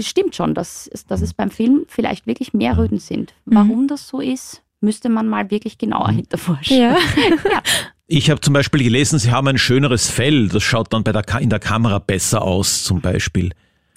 stimmt 0.00 0.34
schon, 0.34 0.54
dass, 0.54 0.90
dass 1.08 1.20
es 1.20 1.34
beim 1.34 1.50
Film 1.50 1.84
vielleicht 1.88 2.26
wirklich 2.26 2.54
mehr 2.54 2.78
Rüden 2.78 2.98
sind. 2.98 3.34
Warum 3.44 3.88
das 3.88 4.08
so 4.08 4.20
ist, 4.20 4.61
müsste 4.82 5.08
man 5.08 5.28
mal 5.28 5.50
wirklich 5.50 5.78
genauer 5.78 6.10
hinterforschen. 6.10 6.76
Ja. 6.80 6.96
Ich 8.06 8.28
habe 8.30 8.40
zum 8.42 8.52
Beispiel 8.52 8.82
gelesen, 8.82 9.18
sie 9.18 9.30
haben 9.30 9.48
ein 9.48 9.56
schöneres 9.56 10.10
Fell. 10.10 10.48
Das 10.48 10.62
schaut 10.62 10.92
dann 10.92 11.02
bei 11.02 11.12
der 11.12 11.22
Ka 11.22 11.38
in 11.38 11.48
der 11.48 11.60
Kamera 11.60 11.98
besser 11.98 12.42
aus, 12.42 12.84
zum 12.84 13.00
Beispiel. 13.00 13.50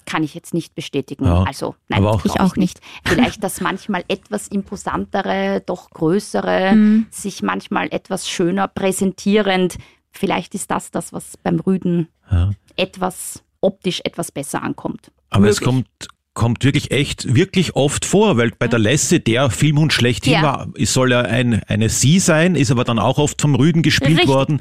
kann 0.08 0.22
ich 0.22 0.34
jetzt 0.34 0.54
nicht 0.54 0.74
bestätigen. 0.76 1.24
Ja, 1.24 1.42
also 1.42 1.74
nein, 1.88 1.98
aber 1.98 2.12
auch- 2.12 2.24
Ich 2.24 2.38
auch 2.38 2.54
nicht. 2.54 2.80
Vielleicht 3.04 3.42
das 3.42 3.60
manchmal 3.60 4.04
etwas 4.06 4.46
imposantere, 4.46 5.62
doch 5.66 5.90
größere, 5.90 6.74
Mhm. 6.76 7.06
sich 7.10 7.42
manchmal 7.42 7.88
etwas 7.90 8.28
schöner 8.28 8.68
präsentierend. 8.68 9.78
Vielleicht 10.12 10.54
ist 10.54 10.70
das 10.70 10.92
das, 10.92 11.12
was 11.12 11.36
beim 11.36 11.58
Rüden 11.58 12.06
Ja. 12.30 12.52
etwas 12.76 13.42
optisch 13.60 14.00
etwas 14.04 14.30
besser 14.30 14.62
ankommt. 14.62 15.10
Aber 15.30 15.48
es 15.48 15.56
Möglich. 15.60 15.66
kommt, 15.66 16.08
kommt 16.36 16.64
wirklich 16.64 16.90
echt, 16.92 17.34
wirklich 17.34 17.74
oft 17.74 18.04
vor, 18.04 18.36
weil 18.36 18.52
bei 18.56 18.68
der 18.68 18.78
Lassie 18.78 19.18
der 19.18 19.50
Filmhund 19.50 19.92
schlechthin 19.92 20.34
Ja. 20.34 20.42
war, 20.42 20.68
es 20.78 20.92
soll 20.92 21.10
ja 21.10 21.22
ein, 21.22 21.62
eine 21.66 21.88
Sie 21.88 22.20
sein, 22.20 22.54
ist 22.54 22.70
aber 22.70 22.84
dann 22.84 22.98
auch 22.98 23.18
oft 23.18 23.40
vom 23.40 23.54
Rüden 23.54 23.82
gespielt 23.82 24.10
Richtig. 24.20 24.26
Mhm. 24.28 24.32
worden. 24.32 24.60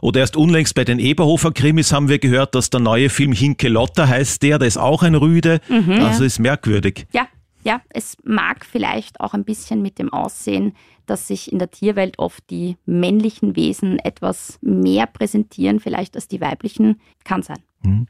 Oder 0.00 0.20
erst 0.20 0.36
unlängst 0.36 0.74
bei 0.76 0.84
den 0.84 1.00
Eberhofer 1.00 1.50
Krimis 1.52 1.92
haben 1.92 2.08
wir 2.08 2.20
gehört, 2.20 2.54
dass 2.54 2.70
der 2.70 2.80
neue 2.80 3.10
Film 3.10 3.32
Hinke 3.32 3.68
Lotta 3.68 4.06
heißt 4.06 4.42
der, 4.42 4.58
der 4.60 4.68
ist 4.68 4.78
auch 4.78 5.02
ein 5.02 5.16
Rüde. 5.16 5.60
Mhm. 5.68 5.90
Also 6.00 6.24
ist 6.24 6.38
merkwürdig. 6.38 7.06
Ja, 7.12 7.26
ja, 7.64 7.82
es 7.90 8.16
mag 8.22 8.64
vielleicht 8.64 9.20
auch 9.20 9.34
ein 9.34 9.44
bisschen 9.44 9.82
mit 9.82 9.98
dem 9.98 10.12
Aussehen, 10.12 10.74
dass 11.06 11.26
sich 11.26 11.50
in 11.50 11.58
der 11.58 11.72
Tierwelt 11.72 12.20
oft 12.20 12.48
die 12.50 12.76
männlichen 12.86 13.56
Wesen 13.56 13.98
etwas 13.98 14.58
mehr 14.62 15.06
präsentieren, 15.06 15.80
vielleicht 15.80 16.14
als 16.14 16.28
die 16.28 16.40
weiblichen. 16.40 17.00
Kann 17.24 17.42
sein. 17.42 17.58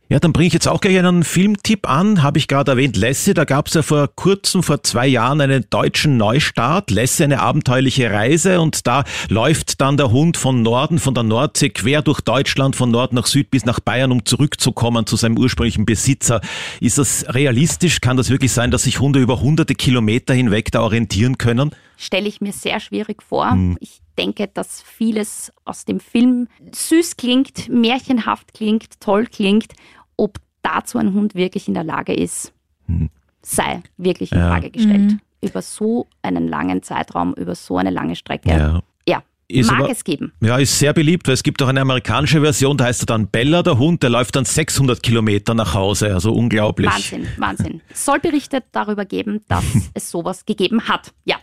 Ja, 0.08 0.20
dann 0.20 0.32
bringe 0.32 0.46
ich 0.46 0.52
jetzt 0.52 0.68
auch 0.68 0.80
gleich 0.80 0.98
einen 0.98 1.22
Filmtipp 1.22 1.88
an. 1.88 2.22
Habe 2.22 2.38
ich 2.38 2.48
gerade 2.48 2.70
erwähnt, 2.72 2.96
Lassie, 2.96 3.34
da 3.34 3.44
gab 3.44 3.66
es 3.68 3.74
ja 3.74 3.82
vor 3.82 4.08
kurzem, 4.14 4.62
vor 4.62 4.82
zwei 4.82 5.06
Jahren, 5.06 5.40
einen 5.40 5.66
deutschen 5.68 6.16
Neustart. 6.16 6.90
Lassie, 6.90 7.24
eine 7.24 7.40
abenteuerliche 7.40 8.10
Reise 8.10 8.60
und 8.60 8.86
da 8.86 9.04
läuft 9.28 9.80
dann 9.80 9.96
der 9.96 10.10
Hund 10.10 10.36
von 10.36 10.62
Norden, 10.62 10.98
von 10.98 11.14
der 11.14 11.24
Nordsee 11.24 11.70
quer 11.70 12.02
durch 12.02 12.20
Deutschland, 12.20 12.76
von 12.76 12.90
Nord 12.90 13.12
nach 13.12 13.26
Süd 13.26 13.50
bis 13.50 13.64
nach 13.64 13.80
Bayern, 13.80 14.12
um 14.12 14.24
zurückzukommen 14.24 15.06
zu 15.06 15.16
seinem 15.16 15.36
ursprünglichen 15.38 15.84
Besitzer. 15.84 16.40
Ist 16.80 16.98
das 16.98 17.26
realistisch? 17.28 18.00
Kann 18.00 18.16
das 18.16 18.30
wirklich 18.30 18.52
sein, 18.52 18.70
dass 18.70 18.84
sich 18.84 19.00
Hunde 19.00 19.20
über 19.20 19.40
hunderte 19.40 19.74
Kilometer 19.74 20.32
hinweg 20.32 20.70
da 20.70 20.80
orientieren 20.82 21.36
können? 21.36 21.72
Stelle 21.96 22.28
ich 22.28 22.40
mir 22.40 22.52
sehr 22.52 22.80
schwierig 22.80 23.22
vor. 23.22 23.56
Ich 23.80 24.00
denke, 24.18 24.48
dass 24.48 24.82
vieles 24.82 25.52
aus 25.64 25.84
dem 25.84 26.00
Film 26.00 26.48
süß 26.72 27.16
klingt, 27.16 27.68
märchenhaft 27.68 28.54
klingt, 28.54 29.00
toll 29.00 29.26
klingt. 29.26 29.72
Ob 30.16 30.38
dazu 30.62 30.98
ein 30.98 31.12
Hund 31.14 31.34
wirklich 31.34 31.68
in 31.68 31.74
der 31.74 31.84
Lage 31.84 32.14
ist, 32.14 32.52
sei 33.42 33.82
wirklich 33.96 34.32
in 34.32 34.38
Ja. 34.38 34.48
Frage 34.50 34.70
gestellt. 34.70 35.16
Über 35.42 35.62
so 35.62 36.06
einen 36.22 36.48
langen 36.48 36.82
Zeitraum, 36.82 37.34
über 37.34 37.54
so 37.54 37.76
eine 37.76 37.90
lange 37.90 38.16
Strecke. 38.16 38.48
Ja. 38.50 38.82
Ja, 39.08 39.22
Ist 39.48 39.70
mag 39.70 39.80
aber- 39.82 39.90
es 39.92 40.02
geben. 40.02 40.32
Ja, 40.40 40.56
ist 40.58 40.76
sehr 40.76 40.92
beliebt, 40.92 41.28
weil 41.28 41.34
es 41.34 41.44
gibt 41.44 41.62
auch 41.62 41.68
eine 41.68 41.80
amerikanische 41.80 42.40
Version, 42.40 42.76
da 42.76 42.86
heißt 42.86 43.02
er 43.04 43.06
dann 43.06 43.28
Bella, 43.28 43.62
der 43.62 43.78
Hund, 43.78 44.02
der 44.02 44.10
läuft 44.10 44.34
dann 44.34 44.44
600 44.44 45.00
Kilometer 45.04 45.54
nach 45.54 45.72
Hause. 45.74 46.12
Also 46.12 46.32
unglaublich. 46.32 46.90
Wahnsinn, 46.90 47.28
Wahnsinn. 47.38 47.80
Es 47.88 48.04
soll 48.04 48.18
Berichte 48.18 48.64
darüber 48.72 49.04
geben, 49.04 49.42
dass 49.46 49.62
es 49.94 50.10
sowas 50.10 50.46
gegeben 50.46 50.88
hat. 50.88 51.12
Ja. 51.24 51.36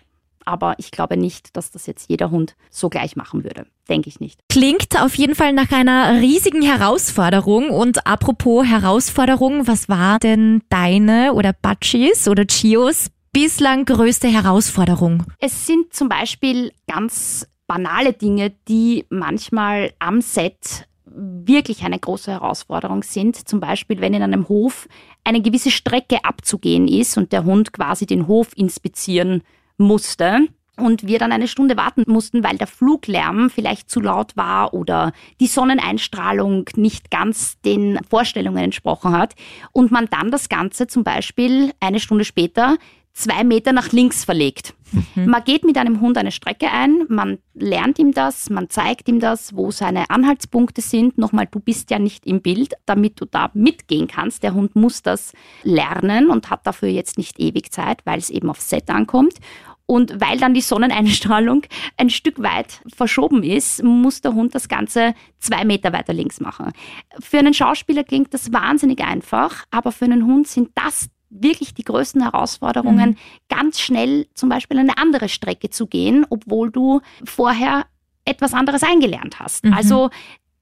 Aber 0.46 0.76
ich 0.78 0.92
glaube 0.92 1.18
nicht, 1.18 1.56
dass 1.56 1.72
das 1.72 1.86
jetzt 1.86 2.10
jeder 2.10 2.32
Hund 2.32 2.56
so 2.70 2.90
gleich 2.90 3.16
machen 3.16 3.44
würde. 3.44 3.66
Denke 3.90 4.10
ich 4.10 4.20
nicht. 4.20 4.40
Klingt 4.50 5.02
auf 5.02 5.16
jeden 5.16 5.36
Fall 5.36 5.54
nach 5.54 5.72
einer 5.72 6.22
riesigen 6.22 6.62
Herausforderung. 6.62 7.70
Und 7.70 8.06
apropos 8.08 8.66
Herausforderung, 8.66 9.68
was 9.68 9.90
war 9.90 10.20
denn 10.20 10.62
deine 10.70 11.34
oder 11.34 11.54
Batschis 11.54 12.28
oder 12.28 12.46
Chios 12.46 13.10
bislang 13.32 13.86
größte 13.86 14.28
Herausforderung? 14.28 15.24
Es 15.40 15.66
sind 15.66 15.94
zum 15.94 16.08
Beispiel 16.08 16.72
ganz 16.88 17.48
banale 17.68 18.14
Dinge, 18.14 18.54
die 18.68 19.06
manchmal 19.10 19.94
am 20.00 20.22
Set 20.22 20.88
wirklich 21.16 21.84
eine 21.84 22.00
große 22.00 22.32
Herausforderung 22.32 23.04
sind. 23.04 23.48
Zum 23.48 23.60
Beispiel, 23.60 24.02
wenn 24.02 24.14
in 24.14 24.24
einem 24.24 24.48
Hof 24.50 24.88
eine 25.24 25.42
gewisse 25.42 25.72
Strecke 25.72 26.24
abzugehen 26.24 26.88
ist 26.88 27.18
und 27.18 27.32
der 27.32 27.44
Hund 27.44 27.74
quasi 27.74 28.06
den 28.06 28.28
Hof 28.28 28.50
inspizieren 28.56 29.42
musste 29.78 30.48
und 30.78 31.06
wir 31.06 31.20
dann 31.20 31.32
eine 31.32 31.48
Stunde 31.48 31.78
warten 31.78 32.04
mussten, 32.08 32.44
weil 32.44 32.58
der 32.58 32.68
Fluglärm 32.68 33.50
vielleicht 33.50 33.90
zu 33.90 34.00
laut 34.00 34.36
war 34.36 34.74
oder 34.74 35.14
die 35.40 35.48
Sonneneinstrahlung 35.48 36.66
nicht 36.76 37.12
ganz 37.12 37.60
den 37.62 38.00
Vorstellungen 38.10 38.64
entsprochen 38.64 39.16
hat 39.16 39.36
und 39.72 39.92
man 39.92 40.08
dann 40.10 40.32
das 40.32 40.50
Ganze 40.50 40.88
zum 40.88 41.04
Beispiel 41.04 41.72
eine 41.80 42.00
Stunde 42.00 42.26
später 42.26 42.78
zwei 43.14 43.44
Meter 43.44 43.74
nach 43.74 43.92
links 43.92 44.26
verlegt. 44.26 44.74
Man 45.16 45.44
geht 45.44 45.64
mit 45.64 45.78
einem 45.78 46.02
Hund 46.02 46.18
eine 46.18 46.32
Strecke 46.32 46.70
ein, 46.70 47.06
man 47.08 47.40
lernt 47.54 47.98
ihm 47.98 48.12
das, 48.12 48.50
man 48.50 48.70
zeigt 48.70 49.08
ihm 49.08 49.20
das, 49.20 49.56
wo 49.56 49.72
seine 49.72 50.10
Anhaltspunkte 50.10 50.82
sind. 50.82 51.18
Nochmal, 51.18 51.48
du 51.50 51.60
bist 51.60 51.90
ja 51.90 51.98
nicht 51.98 52.26
im 52.26 52.42
Bild, 52.42 52.74
damit 52.86 53.20
du 53.20 53.26
da 53.26 53.50
mitgehen 53.54 54.08
kannst. 54.08 54.44
Der 54.44 54.54
Hund 54.54 54.76
muss 54.76 55.02
das 55.02 55.34
lernen 55.64 56.30
und 56.30 56.50
hat 56.50 56.68
dafür 56.68 56.90
jetzt 56.90 57.18
nicht 57.18 57.40
ewig 57.40 57.72
Zeit, 57.72 58.06
weil 58.06 58.20
es 58.20 58.30
eben 58.30 58.50
auf 58.50 58.62
Set 58.62 58.90
ankommt. 58.90 59.38
Und 59.86 60.22
weil 60.22 60.38
dann 60.38 60.54
die 60.54 60.62
Sonneneinstrahlung 60.62 61.64
ein 61.98 62.10
Stück 62.10 62.42
weit 62.42 62.82
verschoben 62.96 63.44
ist, 63.44 63.84
muss 63.84 64.22
der 64.22 64.34
Hund 64.34 64.56
das 64.56 64.70
Ganze 64.70 65.14
zwei 65.40 65.66
Meter 65.66 65.92
weiter 65.92 66.14
links 66.14 66.40
machen. 66.40 66.72
Für 67.20 67.40
einen 67.40 67.54
Schauspieler 67.54 68.04
klingt 68.04 68.34
das 68.34 68.54
wahnsinnig 68.54 69.02
einfach, 69.04 69.66
aber 69.72 69.92
für 69.92 70.06
einen 70.06 70.26
Hund 70.26 70.48
sind 70.48 70.70
das 70.76 71.10
wirklich 71.34 71.74
die 71.74 71.84
größten 71.84 72.22
Herausforderungen, 72.22 73.18
ganz 73.50 73.80
schnell 73.80 74.28
zum 74.34 74.50
Beispiel 74.50 74.78
eine 74.80 74.98
andere 74.98 75.30
Strecke 75.30 75.70
zu 75.70 75.88
gehen, 75.88 76.26
obwohl 76.30 76.72
du 76.72 77.02
vorher 77.26 77.86
etwas 78.26 78.54
anderes 78.54 78.84
eingelernt 78.84 79.40
hast. 79.40 79.66
Mhm. 79.66 79.74
Also 79.74 80.10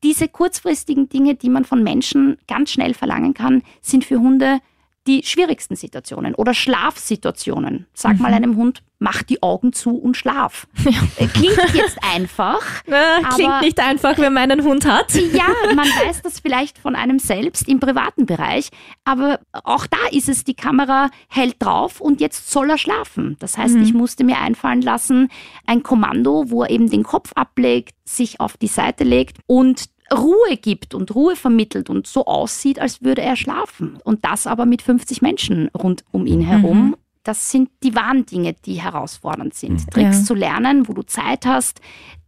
diese 0.04 0.28
kurzfristigen 0.28 1.10
Dinge, 1.10 1.36
die 1.36 1.50
man 1.50 1.66
von 1.66 1.84
Menschen 1.84 2.38
ganz 2.48 2.72
schnell 2.72 2.94
verlangen 2.94 3.34
kann, 3.34 3.62
sind 3.82 4.06
für 4.06 4.20
Hunde 4.20 4.60
die 5.08 5.24
schwierigsten 5.24 5.76
Situationen 5.76 6.36
oder 6.36 6.54
Schlafsituationen. 6.54 7.88
Sag 7.94 8.20
mal 8.20 8.34
einem 8.34 8.56
Hund, 8.56 8.84
mach 9.02 9.24
die 9.24 9.42
Augen 9.42 9.74
zu 9.74 9.98
und 9.98 10.16
schlaf. 10.16 10.68
Äh, 11.18 11.28
Klingt 11.28 11.58
jetzt 11.74 11.98
einfach. 12.14 12.62
Äh, 12.86 13.22
klingt 13.36 13.62
nicht 13.62 13.80
einfach, 13.80 14.18
wenn 14.18 14.34
man 14.34 14.52
einen 14.52 14.64
Hund 14.64 14.86
hat. 14.86 15.14
Ja, 15.34 15.48
man 15.76 15.88
weiß 16.06 16.22
das 16.22 16.40
vielleicht 16.40 16.78
von 16.78 16.96
einem 16.96 17.20
selbst 17.20 17.68
im 17.68 17.80
privaten 17.80 18.26
Bereich, 18.26 18.70
aber 19.04 19.40
auch 19.64 19.88
da 19.88 19.98
ist 20.12 20.30
es, 20.30 20.44
die 20.44 20.54
Kamera 20.54 21.10
hält 21.28 21.56
drauf 21.60 22.02
und 22.02 22.22
jetzt 22.22 22.52
soll 22.52 22.70
er 22.70 22.78
schlafen. 22.78 23.38
Das 23.40 23.58
heißt, 23.58 23.76
ich 23.78 23.94
musste 23.94 24.24
mir 24.24 24.40
einfallen 24.40 24.82
lassen, 24.82 25.30
ein 25.66 25.84
Kommando, 25.84 26.46
wo 26.50 26.64
er 26.64 26.70
eben 26.70 26.90
den 26.90 27.04
Kopf 27.04 27.32
ablegt, 27.36 27.96
sich 28.06 28.40
auf 28.40 28.58
die 28.58 28.68
Seite 28.68 29.04
legt 29.04 29.38
und 29.48 29.86
Ruhe 30.14 30.58
gibt 30.62 30.94
und 30.94 31.16
Ruhe 31.16 31.36
vermittelt 31.36 31.90
und 31.90 32.06
so 32.08 32.26
aussieht, 32.26 32.80
als 32.80 33.02
würde 33.02 33.22
er 33.22 33.36
schlafen. 33.36 33.98
Und 34.04 34.26
das 34.26 34.48
aber 34.48 34.66
mit 34.66 34.82
50 34.82 35.22
Menschen 35.22 35.70
rund 35.70 36.04
um 36.12 36.26
ihn 36.26 36.42
herum. 36.42 36.96
Das 37.24 37.52
sind 37.52 37.70
die 37.84 37.94
wahren 37.96 38.26
Dinge, 38.26 38.54
die 38.66 38.82
herausfordernd 38.82 39.54
sind. 39.54 39.90
Tricks 39.92 40.20
Ja. 40.20 40.24
zu 40.26 40.34
lernen, 40.34 40.88
wo 40.88 40.94
du 40.94 41.04
Zeit 41.04 41.46
hast, 41.46 41.82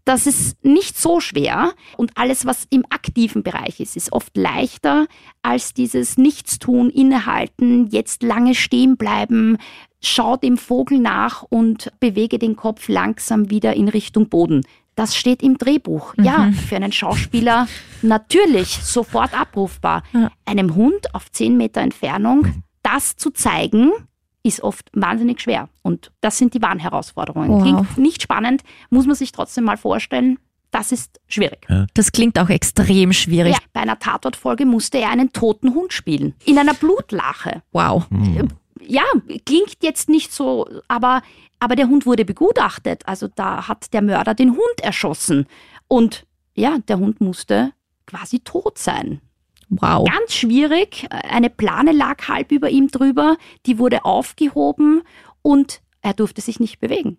Das 0.06 0.28
ist 0.28 0.66
nicht 0.66 0.98
so 0.98 1.22
schwer 1.22 1.72
und 1.96 2.18
alles, 2.18 2.46
was 2.46 2.68
im 2.70 2.84
aktiven 2.90 3.42
Bereich 3.42 3.80
ist, 3.80 3.96
ist 3.96 4.12
oft 4.12 4.36
leichter 4.36 5.08
als 5.42 5.74
dieses 5.74 6.18
Nichtstun, 6.18 6.90
innehalten, 6.90 7.88
jetzt 7.88 8.22
lange 8.22 8.54
stehen 8.54 8.98
bleiben, 8.98 9.58
schau 10.02 10.36
dem 10.36 10.58
Vogel 10.58 11.00
nach 11.00 11.44
und 11.44 11.90
bewege 12.02 12.38
den 12.38 12.58
Kopf 12.58 12.90
langsam 12.90 13.50
wieder 13.50 13.76
in 13.76 13.88
Richtung 13.88 14.28
Boden. 14.28 14.66
Das 14.96 15.16
steht 15.16 15.42
im 15.42 15.58
Drehbuch. 15.58 16.18
Mhm. 16.18 16.24
Ja, 16.26 16.52
für 16.68 16.76
einen 16.76 16.92
Schauspieler 16.92 17.70
natürlich 18.02 18.84
sofort 18.84 19.34
abrufbar. 19.34 20.04
Ja. 20.12 20.30
Einem 20.44 20.76
Hund 20.76 21.16
auf 21.16 21.32
10 21.32 21.56
Meter 21.56 21.80
Entfernung 21.80 22.62
das 22.84 23.16
zu 23.16 23.32
zeigen, 23.32 23.94
ist 24.44 24.62
oft 24.62 24.90
wahnsinnig 24.94 25.42
schwer. 25.42 25.70
Und 25.82 26.12
das 26.22 26.38
sind 26.38 26.54
die 26.54 26.62
wahren 26.62 26.80
Herausforderungen. 26.80 27.50
Wow. 27.50 27.62
Klingt 27.62 27.98
nicht 27.98 28.22
spannend, 28.22 28.62
muss 28.90 29.08
man 29.08 29.16
sich 29.16 29.32
trotzdem 29.32 29.64
mal 29.64 29.78
vorstellen. 29.78 30.38
Das 30.70 30.92
ist 30.92 31.22
schwierig. 31.28 31.66
Ja. 31.70 31.86
Das 31.94 32.12
klingt 32.12 32.38
auch 32.40 32.50
extrem 32.50 33.14
schwierig. 33.14 33.54
Ja, 33.54 33.60
bei 33.74 33.82
einer 33.82 34.00
Tatortfolge 34.00 34.66
musste 34.66 34.98
er 34.98 35.12
einen 35.12 35.32
toten 35.32 35.74
Hund 35.74 35.94
spielen. 35.94 36.34
In 36.46 36.58
einer 36.58 36.74
Blutlache. 36.74 37.62
Wow. 37.72 38.10
Mhm. 38.10 38.50
Ja, 38.82 39.04
klingt 39.46 39.78
jetzt 39.82 40.10
nicht 40.10 40.34
so, 40.34 40.68
aber, 40.88 41.22
aber 41.60 41.76
der 41.76 41.88
Hund 41.88 42.06
wurde 42.06 42.26
begutachtet. 42.26 43.04
Also 43.06 43.28
da 43.28 43.68
hat 43.68 43.94
der 43.94 44.02
Mörder 44.02 44.34
den 44.34 44.52
Hund 44.52 44.82
erschossen. 44.82 45.46
Und 45.88 46.26
ja, 46.56 46.78
der 46.88 46.98
Hund 46.98 47.22
musste 47.22 47.72
quasi 48.08 48.40
tot 48.40 48.78
sein. 48.78 49.22
Wow. 49.82 50.08
Ganz 50.10 50.34
schwierig. 50.34 51.08
Eine 51.10 51.50
Plane 51.50 51.92
lag 51.92 52.28
halb 52.28 52.52
über 52.52 52.70
ihm 52.70 52.90
drüber, 52.90 53.38
die 53.66 53.80
wurde 53.80 54.06
aufgehoben 54.06 55.02
und 55.42 55.82
er 56.04 56.14
durfte 56.14 56.42
sich 56.42 56.60
nicht 56.60 56.82
bewegen. 56.82 57.18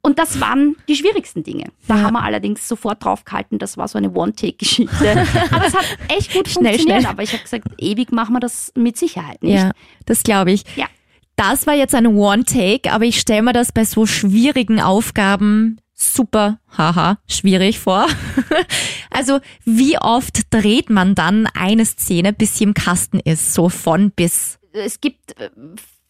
Und 0.00 0.18
das 0.18 0.40
waren 0.40 0.76
die 0.88 0.96
schwierigsten 0.96 1.44
Dinge. 1.44 1.66
Da 1.86 1.96
ja. 1.96 2.02
haben 2.02 2.14
wir 2.14 2.22
allerdings 2.22 2.66
sofort 2.66 3.04
draufgehalten, 3.04 3.58
das 3.58 3.76
war 3.76 3.88
so 3.88 3.98
eine 3.98 4.10
One-Take-Geschichte. 4.10 5.10
aber 5.50 5.66
es 5.66 5.74
hat 5.74 5.84
echt 6.08 6.32
gut 6.32 6.48
schnell, 6.48 6.72
funktioniert. 6.72 7.02
Schnell. 7.02 7.06
Aber 7.06 7.22
ich 7.22 7.32
habe 7.34 7.42
gesagt, 7.42 7.68
ewig 7.78 8.10
machen 8.10 8.34
wir 8.34 8.40
das 8.40 8.72
mit 8.74 8.96
Sicherheit 8.96 9.42
nicht. 9.42 9.60
Ja, 9.60 9.72
das 10.06 10.22
glaube 10.22 10.50
ich. 10.52 10.64
Ja. 10.76 10.86
Das 11.36 11.66
war 11.66 11.74
jetzt 11.74 11.94
ein 11.94 12.06
One-Take, 12.06 12.90
aber 12.90 13.04
ich 13.04 13.20
stelle 13.20 13.42
mir 13.42 13.52
das 13.52 13.72
bei 13.72 13.84
so 13.84 14.06
schwierigen 14.06 14.80
Aufgaben 14.80 15.78
super, 16.02 16.58
haha, 16.76 17.18
schwierig 17.28 17.78
vor. 17.78 18.06
also 19.10 19.40
wie 19.64 19.98
oft 19.98 20.52
dreht 20.52 20.90
man 20.90 21.14
dann 21.14 21.46
eine 21.54 21.84
Szene, 21.86 22.32
bis 22.32 22.58
sie 22.58 22.64
im 22.64 22.74
Kasten 22.74 23.20
ist, 23.20 23.54
so 23.54 23.68
von 23.68 24.10
bis? 24.10 24.58
Es 24.72 25.00
gibt 25.00 25.38
äh, 25.38 25.50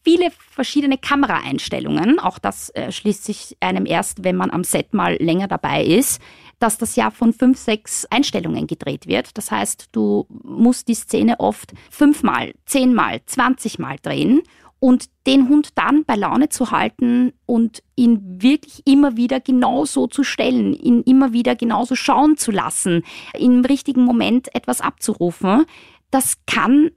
viele 0.04 0.30
verschiedene 0.30 0.98
Kameraeinstellungen. 0.98 2.18
Auch 2.18 2.38
das 2.38 2.70
äh, 2.70 2.92
schließt 2.92 3.24
sich 3.24 3.56
einem 3.60 3.86
erst, 3.86 4.24
wenn 4.24 4.36
man 4.36 4.50
am 4.50 4.64
Set 4.64 4.94
mal 4.94 5.16
länger 5.20 5.48
dabei 5.48 5.84
ist, 5.84 6.20
dass 6.58 6.78
das 6.78 6.96
ja 6.96 7.10
von 7.10 7.32
fünf, 7.32 7.58
sechs 7.58 8.06
Einstellungen 8.06 8.66
gedreht 8.66 9.06
wird. 9.06 9.36
Das 9.36 9.50
heißt, 9.50 9.88
du 9.92 10.26
musst 10.28 10.88
die 10.88 10.94
Szene 10.94 11.40
oft 11.40 11.72
fünfmal, 11.90 12.54
zehnmal, 12.66 13.20
zwanzigmal 13.26 13.96
drehen 14.00 14.42
und 14.82 15.10
den 15.28 15.48
Hund 15.48 15.68
dann 15.76 16.04
bei 16.04 16.16
Laune 16.16 16.48
zu 16.48 16.72
halten 16.72 17.32
und 17.46 17.84
ihn 17.94 18.42
wirklich 18.42 18.84
immer 18.84 19.16
wieder 19.16 19.38
genauso 19.38 20.08
zu 20.08 20.24
stellen, 20.24 20.74
ihn 20.74 21.02
immer 21.02 21.32
wieder 21.32 21.54
genauso 21.54 21.94
schauen 21.94 22.36
zu 22.36 22.50
lassen, 22.50 23.04
im 23.38 23.64
richtigen 23.64 24.04
Moment 24.04 24.52
etwas 24.56 24.80
abzurufen, 24.80 25.66
das 26.10 26.38
kann 26.48 26.90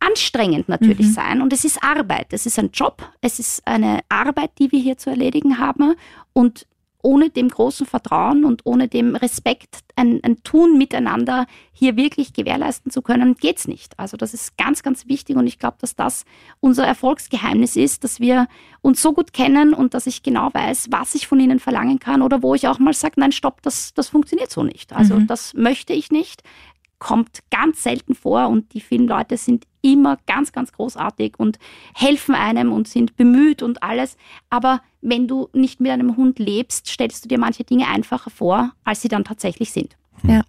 anstrengend 0.00 0.70
natürlich 0.70 1.08
mhm. 1.08 1.12
sein. 1.12 1.42
Und 1.42 1.52
es 1.52 1.66
ist 1.66 1.84
Arbeit, 1.84 2.28
es 2.30 2.46
ist 2.46 2.58
ein 2.58 2.70
Job, 2.72 3.06
es 3.20 3.38
ist 3.38 3.66
eine 3.66 4.00
Arbeit, 4.08 4.52
die 4.58 4.72
wir 4.72 4.80
hier 4.80 4.96
zu 4.96 5.10
erledigen 5.10 5.58
haben. 5.58 5.94
Und 6.32 6.66
ohne 7.06 7.30
dem 7.30 7.48
großen 7.48 7.86
Vertrauen 7.86 8.44
und 8.44 8.66
ohne 8.66 8.88
dem 8.88 9.14
Respekt 9.14 9.78
ein, 9.94 10.18
ein 10.24 10.42
Tun 10.42 10.76
miteinander 10.76 11.46
hier 11.72 11.96
wirklich 11.96 12.32
gewährleisten 12.32 12.90
zu 12.90 13.00
können, 13.00 13.36
geht 13.36 13.58
es 13.58 13.68
nicht. 13.68 13.96
Also 13.96 14.16
das 14.16 14.34
ist 14.34 14.58
ganz, 14.58 14.82
ganz 14.82 15.06
wichtig 15.06 15.36
und 15.36 15.46
ich 15.46 15.60
glaube, 15.60 15.76
dass 15.80 15.94
das 15.94 16.24
unser 16.58 16.84
Erfolgsgeheimnis 16.84 17.76
ist, 17.76 18.02
dass 18.02 18.18
wir 18.18 18.48
uns 18.82 19.00
so 19.00 19.12
gut 19.12 19.32
kennen 19.32 19.72
und 19.72 19.94
dass 19.94 20.08
ich 20.08 20.24
genau 20.24 20.52
weiß, 20.52 20.88
was 20.90 21.14
ich 21.14 21.28
von 21.28 21.38
ihnen 21.38 21.60
verlangen 21.60 22.00
kann 22.00 22.22
oder 22.22 22.42
wo 22.42 22.56
ich 22.56 22.66
auch 22.66 22.80
mal 22.80 22.92
sage, 22.92 23.20
nein, 23.20 23.30
stopp, 23.30 23.62
das, 23.62 23.94
das 23.94 24.08
funktioniert 24.08 24.50
so 24.50 24.64
nicht. 24.64 24.92
Also 24.92 25.14
mhm. 25.14 25.28
das 25.28 25.54
möchte 25.54 25.92
ich 25.92 26.10
nicht 26.10 26.42
kommt 26.98 27.40
ganz 27.50 27.82
selten 27.82 28.14
vor 28.14 28.48
und 28.48 28.72
die 28.72 28.80
Filmleute 28.80 29.36
sind 29.36 29.64
immer 29.82 30.18
ganz, 30.26 30.52
ganz 30.52 30.72
großartig 30.72 31.34
und 31.38 31.58
helfen 31.94 32.34
einem 32.34 32.72
und 32.72 32.88
sind 32.88 33.16
bemüht 33.16 33.62
und 33.62 33.82
alles. 33.82 34.16
Aber 34.50 34.80
wenn 35.00 35.28
du 35.28 35.48
nicht 35.52 35.80
mit 35.80 35.92
einem 35.92 36.16
Hund 36.16 36.38
lebst, 36.38 36.88
stellst 36.88 37.24
du 37.24 37.28
dir 37.28 37.38
manche 37.38 37.64
Dinge 37.64 37.86
einfacher 37.86 38.30
vor, 38.30 38.72
als 38.84 39.02
sie 39.02 39.08
dann 39.08 39.24
tatsächlich 39.24 39.72
sind. 39.72 39.96
Ja. 40.22 40.42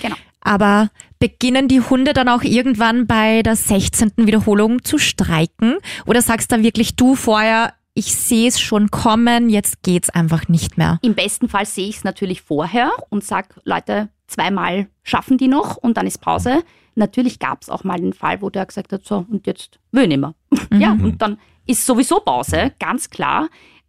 Genau. 0.00 0.16
Aber 0.40 0.90
beginnen 1.18 1.68
die 1.68 1.80
Hunde 1.80 2.12
dann 2.12 2.28
auch 2.28 2.42
irgendwann 2.42 3.06
bei 3.06 3.42
der 3.42 3.56
16. 3.56 4.12
Wiederholung 4.16 4.84
zu 4.84 4.98
streiken? 4.98 5.76
Oder 6.04 6.20
sagst 6.20 6.50
du 6.50 6.62
wirklich 6.62 6.96
du 6.96 7.14
vorher, 7.14 7.74
ich 7.94 8.14
sehe 8.14 8.48
es 8.48 8.60
schon 8.60 8.90
kommen, 8.90 9.48
jetzt 9.48 9.82
geht's 9.82 10.10
einfach 10.10 10.48
nicht 10.48 10.78
mehr? 10.78 10.98
Im 11.02 11.14
besten 11.14 11.48
Fall 11.48 11.66
sehe 11.66 11.88
ich 11.88 11.98
es 11.98 12.04
natürlich 12.04 12.42
vorher 12.42 12.90
und 13.10 13.22
sag, 13.22 13.60
Leute, 13.64 14.08
zweimal 14.32 14.88
schaffen 15.02 15.38
die 15.38 15.48
noch 15.48 15.76
und 15.76 15.96
dann 15.96 16.06
ist 16.06 16.20
Pause. 16.20 16.64
Natürlich 16.94 17.38
gab 17.38 17.62
es 17.62 17.70
auch 17.70 17.84
mal 17.84 17.96
einen 17.96 18.12
Fall, 18.12 18.42
wo 18.42 18.50
der 18.50 18.66
gesagt 18.66 18.92
hat, 18.92 19.04
so, 19.04 19.24
und 19.30 19.46
jetzt 19.46 19.78
will 19.92 20.02
ich 20.02 20.08
nicht 20.08 20.20
mehr. 20.20 20.34
Mhm. 20.70 20.80
Ja, 20.80 20.92
und 20.92 21.22
dann 21.22 21.38
ist 21.66 21.86
sowieso 21.86 22.20
Pause, 22.20 22.72
ganz 22.78 23.10
klar. 23.10 23.48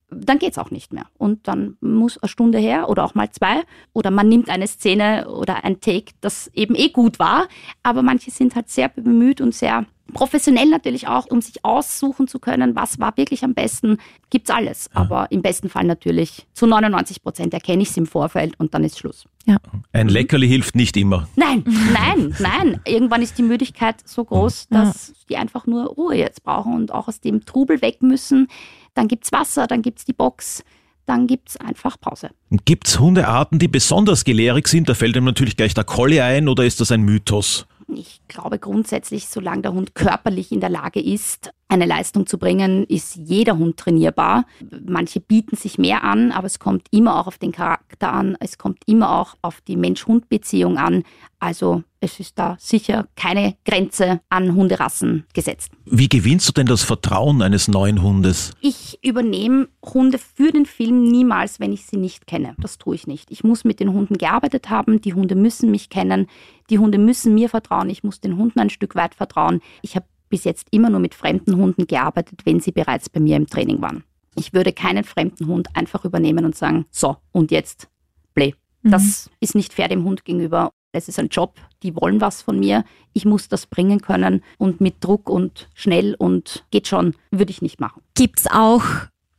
Dann 0.10 0.38
geht 0.38 0.52
es 0.52 0.58
auch 0.60 0.70
nicht 0.70 0.94
mehr. 0.94 1.08
Und 1.18 1.48
dann 1.48 1.76
muss 1.82 2.20
eine 2.20 2.30
Stunde 2.30 2.60
her 2.60 2.88
oder 2.88 3.04
auch 3.04 3.16
mal 3.16 3.32
zwei. 3.32 3.64
Oder 3.94 4.12
man 4.12 4.30
nimmt 4.30 4.50
eine 4.50 4.68
Szene 4.68 5.28
oder 5.28 5.64
ein 5.64 5.82
Take, 5.82 6.14
das 6.22 6.52
eben 6.54 6.76
eh 6.76 6.90
gut 6.90 7.18
war. 7.18 7.48
Aber 7.82 8.04
manche 8.04 8.30
sind 8.30 8.56
halt 8.56 8.70
sehr 8.70 8.90
bemüht 8.90 9.42
und 9.42 9.56
sehr 9.56 9.86
Professionell 10.14 10.70
natürlich 10.70 11.08
auch, 11.08 11.28
um 11.28 11.42
sich 11.42 11.64
aussuchen 11.64 12.28
zu 12.28 12.40
können, 12.40 12.76
was 12.76 13.00
war 13.00 13.16
wirklich 13.16 13.44
am 13.44 13.54
besten, 13.54 13.98
gibt 14.30 14.50
es 14.50 14.56
alles. 14.56 14.90
Ja. 14.94 15.02
Aber 15.02 15.32
im 15.32 15.42
besten 15.42 15.70
Fall 15.70 15.86
natürlich 15.86 16.46
zu 16.54 16.68
99 16.68 17.24
Prozent 17.24 17.54
erkenne 17.54 17.84
ich 17.84 17.90
es 17.90 17.98
im 17.98 18.06
Vorfeld 18.06 18.60
und 18.60 18.74
dann 18.74 18.84
ist 18.84 19.00
Schluss. 19.00 19.26
Ja. 19.46 19.58
Ein 19.92 20.10
Leckerli 20.10 20.48
hilft 20.48 20.76
nicht 20.76 20.98
immer. 20.98 21.28
Nein, 21.36 21.64
nein, 21.94 22.36
nein. 22.40 22.82
Irgendwann 22.86 23.22
ist 23.22 23.38
die 23.38 23.44
Müdigkeit 23.44 23.96
so 24.06 24.26
groß, 24.26 24.68
dass 24.70 25.08
ja. 25.08 25.14
die 25.30 25.38
einfach 25.38 25.66
nur 25.68 25.86
Ruhe 25.86 26.16
jetzt 26.16 26.44
brauchen 26.44 26.74
und 26.76 26.92
auch 26.92 27.08
aus 27.08 27.22
dem 27.22 27.46
Trubel 27.46 27.82
weg 27.82 28.02
müssen. 28.02 28.48
Dann 28.94 29.08
gibt 29.08 29.26
es 29.26 29.32
Wasser, 29.32 29.68
dann 29.68 29.82
gibt 29.82 30.00
es 30.00 30.06
die 30.06 30.14
Box 30.14 30.64
dann 31.06 31.28
gibt 31.28 31.50
es 31.50 31.58
einfach 31.58 32.00
Pause. 32.00 32.30
Gibt 32.66 32.88
es 32.88 33.00
Hundearten, 33.00 33.60
die 33.60 33.68
besonders 33.68 34.24
gelehrig 34.24 34.68
sind? 34.68 34.88
Da 34.88 34.94
fällt 34.94 35.18
einem 35.18 35.26
natürlich 35.26 35.58
gleich 35.58 35.74
der 35.74 35.84
Collie 35.84 36.24
ein 36.24 36.48
oder 36.48 36.64
ist 36.64 36.80
das 36.80 36.92
ein 36.92 37.02
Mythos? 37.02 37.66
Ich 37.88 38.22
glaube 38.28 38.60
grundsätzlich, 38.60 39.28
solange 39.28 39.64
der 39.64 39.74
Hund 39.74 39.96
körperlich 39.96 40.52
in 40.52 40.60
der 40.60 40.70
Lage 40.70 41.02
ist, 41.02 41.52
eine 41.68 41.86
Leistung 41.86 42.28
zu 42.28 42.38
bringen, 42.38 42.84
ist 42.86 43.16
jeder 43.16 43.58
Hund 43.58 43.78
trainierbar. 43.78 44.46
Manche 44.86 45.20
bieten 45.20 45.56
sich 45.56 45.78
mehr 45.78 46.04
an, 46.04 46.32
aber 46.32 46.46
es 46.46 46.60
kommt 46.60 46.88
immer 46.92 47.20
auch 47.20 47.28
auf 47.28 47.38
den 47.38 47.52
Charakter 47.52 48.14
an, 48.14 48.38
es 48.40 48.58
kommt 48.58 48.84
immer 48.86 49.20
auch 49.20 49.36
auf 49.42 49.62
die 49.62 49.76
Mensch-Hund-Beziehung 49.76 50.78
an. 50.78 51.04
Also 51.40 51.84
es 52.04 52.20
ist 52.20 52.38
da 52.38 52.58
sicher 52.60 53.08
keine 53.16 53.56
Grenze 53.66 54.20
an 54.30 54.56
Hunderassen 54.56 55.26
gesetzt. 55.34 55.72
Wie 55.86 56.10
gewinnst 56.10 56.48
du 56.50 56.52
denn 56.52 56.66
das 56.66 56.84
Vertrauen 56.84 57.42
eines 57.42 57.70
neuen 57.70 58.04
Hundes? 58.04 58.52
Ich 58.60 59.00
übernehme 59.02 59.70
Hunde 59.84 60.18
für 60.18 60.52
den 60.52 60.66
Film 60.66 61.04
niemals, 61.04 61.62
wenn 61.62 61.72
ich 61.72 61.86
sie 61.86 61.98
nicht 61.98 62.28
kenne. 62.28 62.56
Das 62.60 62.78
tue 62.78 62.96
ich 62.96 63.08
nicht. 63.08 63.32
Ich 63.32 63.44
muss 63.44 63.64
mit 63.64 63.80
den 63.80 63.94
Hunden 63.94 64.18
gearbeitet 64.18 64.70
haben, 64.70 65.00
die 65.02 65.14
Hunde 65.14 65.36
müssen 65.36 65.72
mich 65.72 65.90
kennen, 65.90 66.28
die 66.70 66.78
Hunde 66.78 66.98
müssen 66.98 67.34
mir 67.34 67.48
vertrauen, 67.48 67.90
ich 67.90 68.04
muss 68.04 68.20
den 68.20 68.38
Hunden 68.38 68.60
ein 68.60 68.70
Stück 68.70 68.96
weit 68.96 69.16
vertrauen. 69.16 69.62
Ich 69.82 69.96
habe 69.96 70.06
bis 70.30 70.44
jetzt 70.44 70.68
immer 70.72 70.90
nur 70.90 71.00
mit 71.00 71.16
fremden 71.16 71.56
Hunden 71.56 71.88
gearbeitet, 71.88 72.42
wenn 72.44 72.60
sie 72.60 72.72
bereits 72.72 73.10
bei 73.10 73.22
mir 73.22 73.38
im 73.38 73.48
Training 73.48 73.82
waren. 73.82 74.04
Ich 74.36 74.52
würde 74.52 74.74
keinen 74.74 75.04
fremden 75.04 75.48
Hund 75.48 75.70
einfach 75.74 76.04
übernehmen 76.04 76.44
und 76.44 76.56
sagen, 76.56 76.86
so, 76.92 77.18
und 77.32 77.52
jetzt, 77.52 77.88
play. 78.34 78.56
Mhm. 78.82 78.92
Das 78.92 79.30
ist 79.40 79.56
nicht 79.56 79.74
fair 79.74 79.88
dem 79.88 80.04
Hund 80.04 80.26
gegenüber. 80.26 80.72
Es 80.96 81.08
ist 81.08 81.18
ein 81.18 81.30
Job, 81.30 81.56
die 81.82 81.96
wollen 81.96 82.22
was 82.22 82.44
von 82.44 82.60
mir. 82.60 82.86
Ich 83.14 83.26
muss 83.26 83.50
das 83.50 83.66
bringen 83.66 84.00
können 84.00 84.44
und 84.60 84.80
mit 84.80 85.04
Druck 85.04 85.28
und 85.28 85.68
schnell 85.74 86.16
und 86.18 86.66
geht 86.70 86.88
schon, 86.88 87.16
würde 87.32 87.52
ich 87.52 87.64
nicht 87.64 87.80
machen. 87.80 88.04
Gibt 88.14 88.42
es 88.42 88.48
auch 88.48 88.84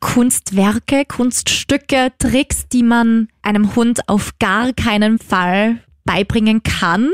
Kunstwerke, 0.00 1.04
Kunststücke, 1.06 2.12
Tricks, 2.18 2.68
die 2.68 2.82
man 2.82 3.28
einem 3.42 3.76
Hund 3.76 4.08
auf 4.08 4.32
gar 4.40 4.72
keinen 4.72 5.18
Fall 5.18 5.78
beibringen 6.04 6.62
kann? 6.64 7.12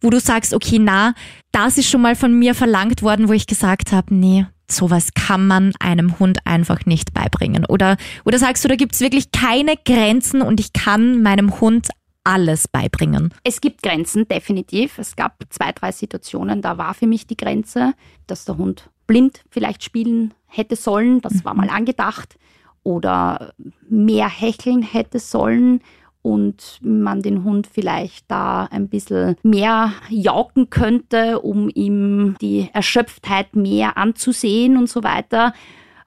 wo 0.00 0.10
du 0.10 0.18
sagst, 0.18 0.54
okay, 0.54 0.78
na, 0.80 1.14
das 1.52 1.78
ist 1.78 1.90
schon 1.90 2.00
mal 2.00 2.16
von 2.16 2.38
mir 2.38 2.54
verlangt 2.54 3.02
worden, 3.02 3.28
wo 3.28 3.32
ich 3.32 3.46
gesagt 3.46 3.92
habe, 3.92 4.14
nee, 4.14 4.46
sowas 4.70 5.10
kann 5.14 5.46
man 5.46 5.72
einem 5.78 6.18
Hund 6.18 6.38
einfach 6.46 6.86
nicht 6.86 7.12
beibringen. 7.12 7.66
Oder, 7.66 7.96
oder 8.24 8.38
sagst 8.38 8.64
du, 8.64 8.68
da 8.68 8.76
gibt's 8.76 9.00
wirklich 9.00 9.32
keine 9.32 9.74
Grenzen 9.84 10.42
und 10.42 10.60
ich 10.60 10.72
kann 10.72 11.22
meinem 11.22 11.60
Hund 11.60 11.88
alles 12.24 12.68
beibringen? 12.68 13.32
Es 13.44 13.60
gibt 13.60 13.82
Grenzen, 13.82 14.28
definitiv. 14.28 14.98
Es 14.98 15.16
gab 15.16 15.42
zwei, 15.50 15.72
drei 15.72 15.92
Situationen, 15.92 16.62
da 16.62 16.78
war 16.78 16.94
für 16.94 17.06
mich 17.06 17.26
die 17.26 17.36
Grenze, 17.36 17.94
dass 18.26 18.44
der 18.44 18.58
Hund 18.58 18.90
blind 19.06 19.42
vielleicht 19.50 19.82
spielen 19.82 20.34
hätte 20.46 20.76
sollen. 20.76 21.20
Das 21.20 21.34
mhm. 21.34 21.44
war 21.44 21.54
mal 21.54 21.70
angedacht. 21.70 22.36
Oder 22.82 23.52
mehr 23.88 24.28
hecheln 24.28 24.82
hätte 24.82 25.18
sollen 25.18 25.82
und 26.22 26.78
man 26.82 27.22
den 27.22 27.44
Hund 27.44 27.66
vielleicht 27.66 28.30
da 28.30 28.64
ein 28.64 28.88
bisschen 28.88 29.36
mehr 29.42 29.92
jauken 30.08 30.70
könnte, 30.70 31.40
um 31.40 31.70
ihm 31.74 32.36
die 32.40 32.68
Erschöpftheit 32.72 33.56
mehr 33.56 33.96
anzusehen 33.96 34.76
und 34.76 34.88
so 34.88 35.02
weiter 35.02 35.54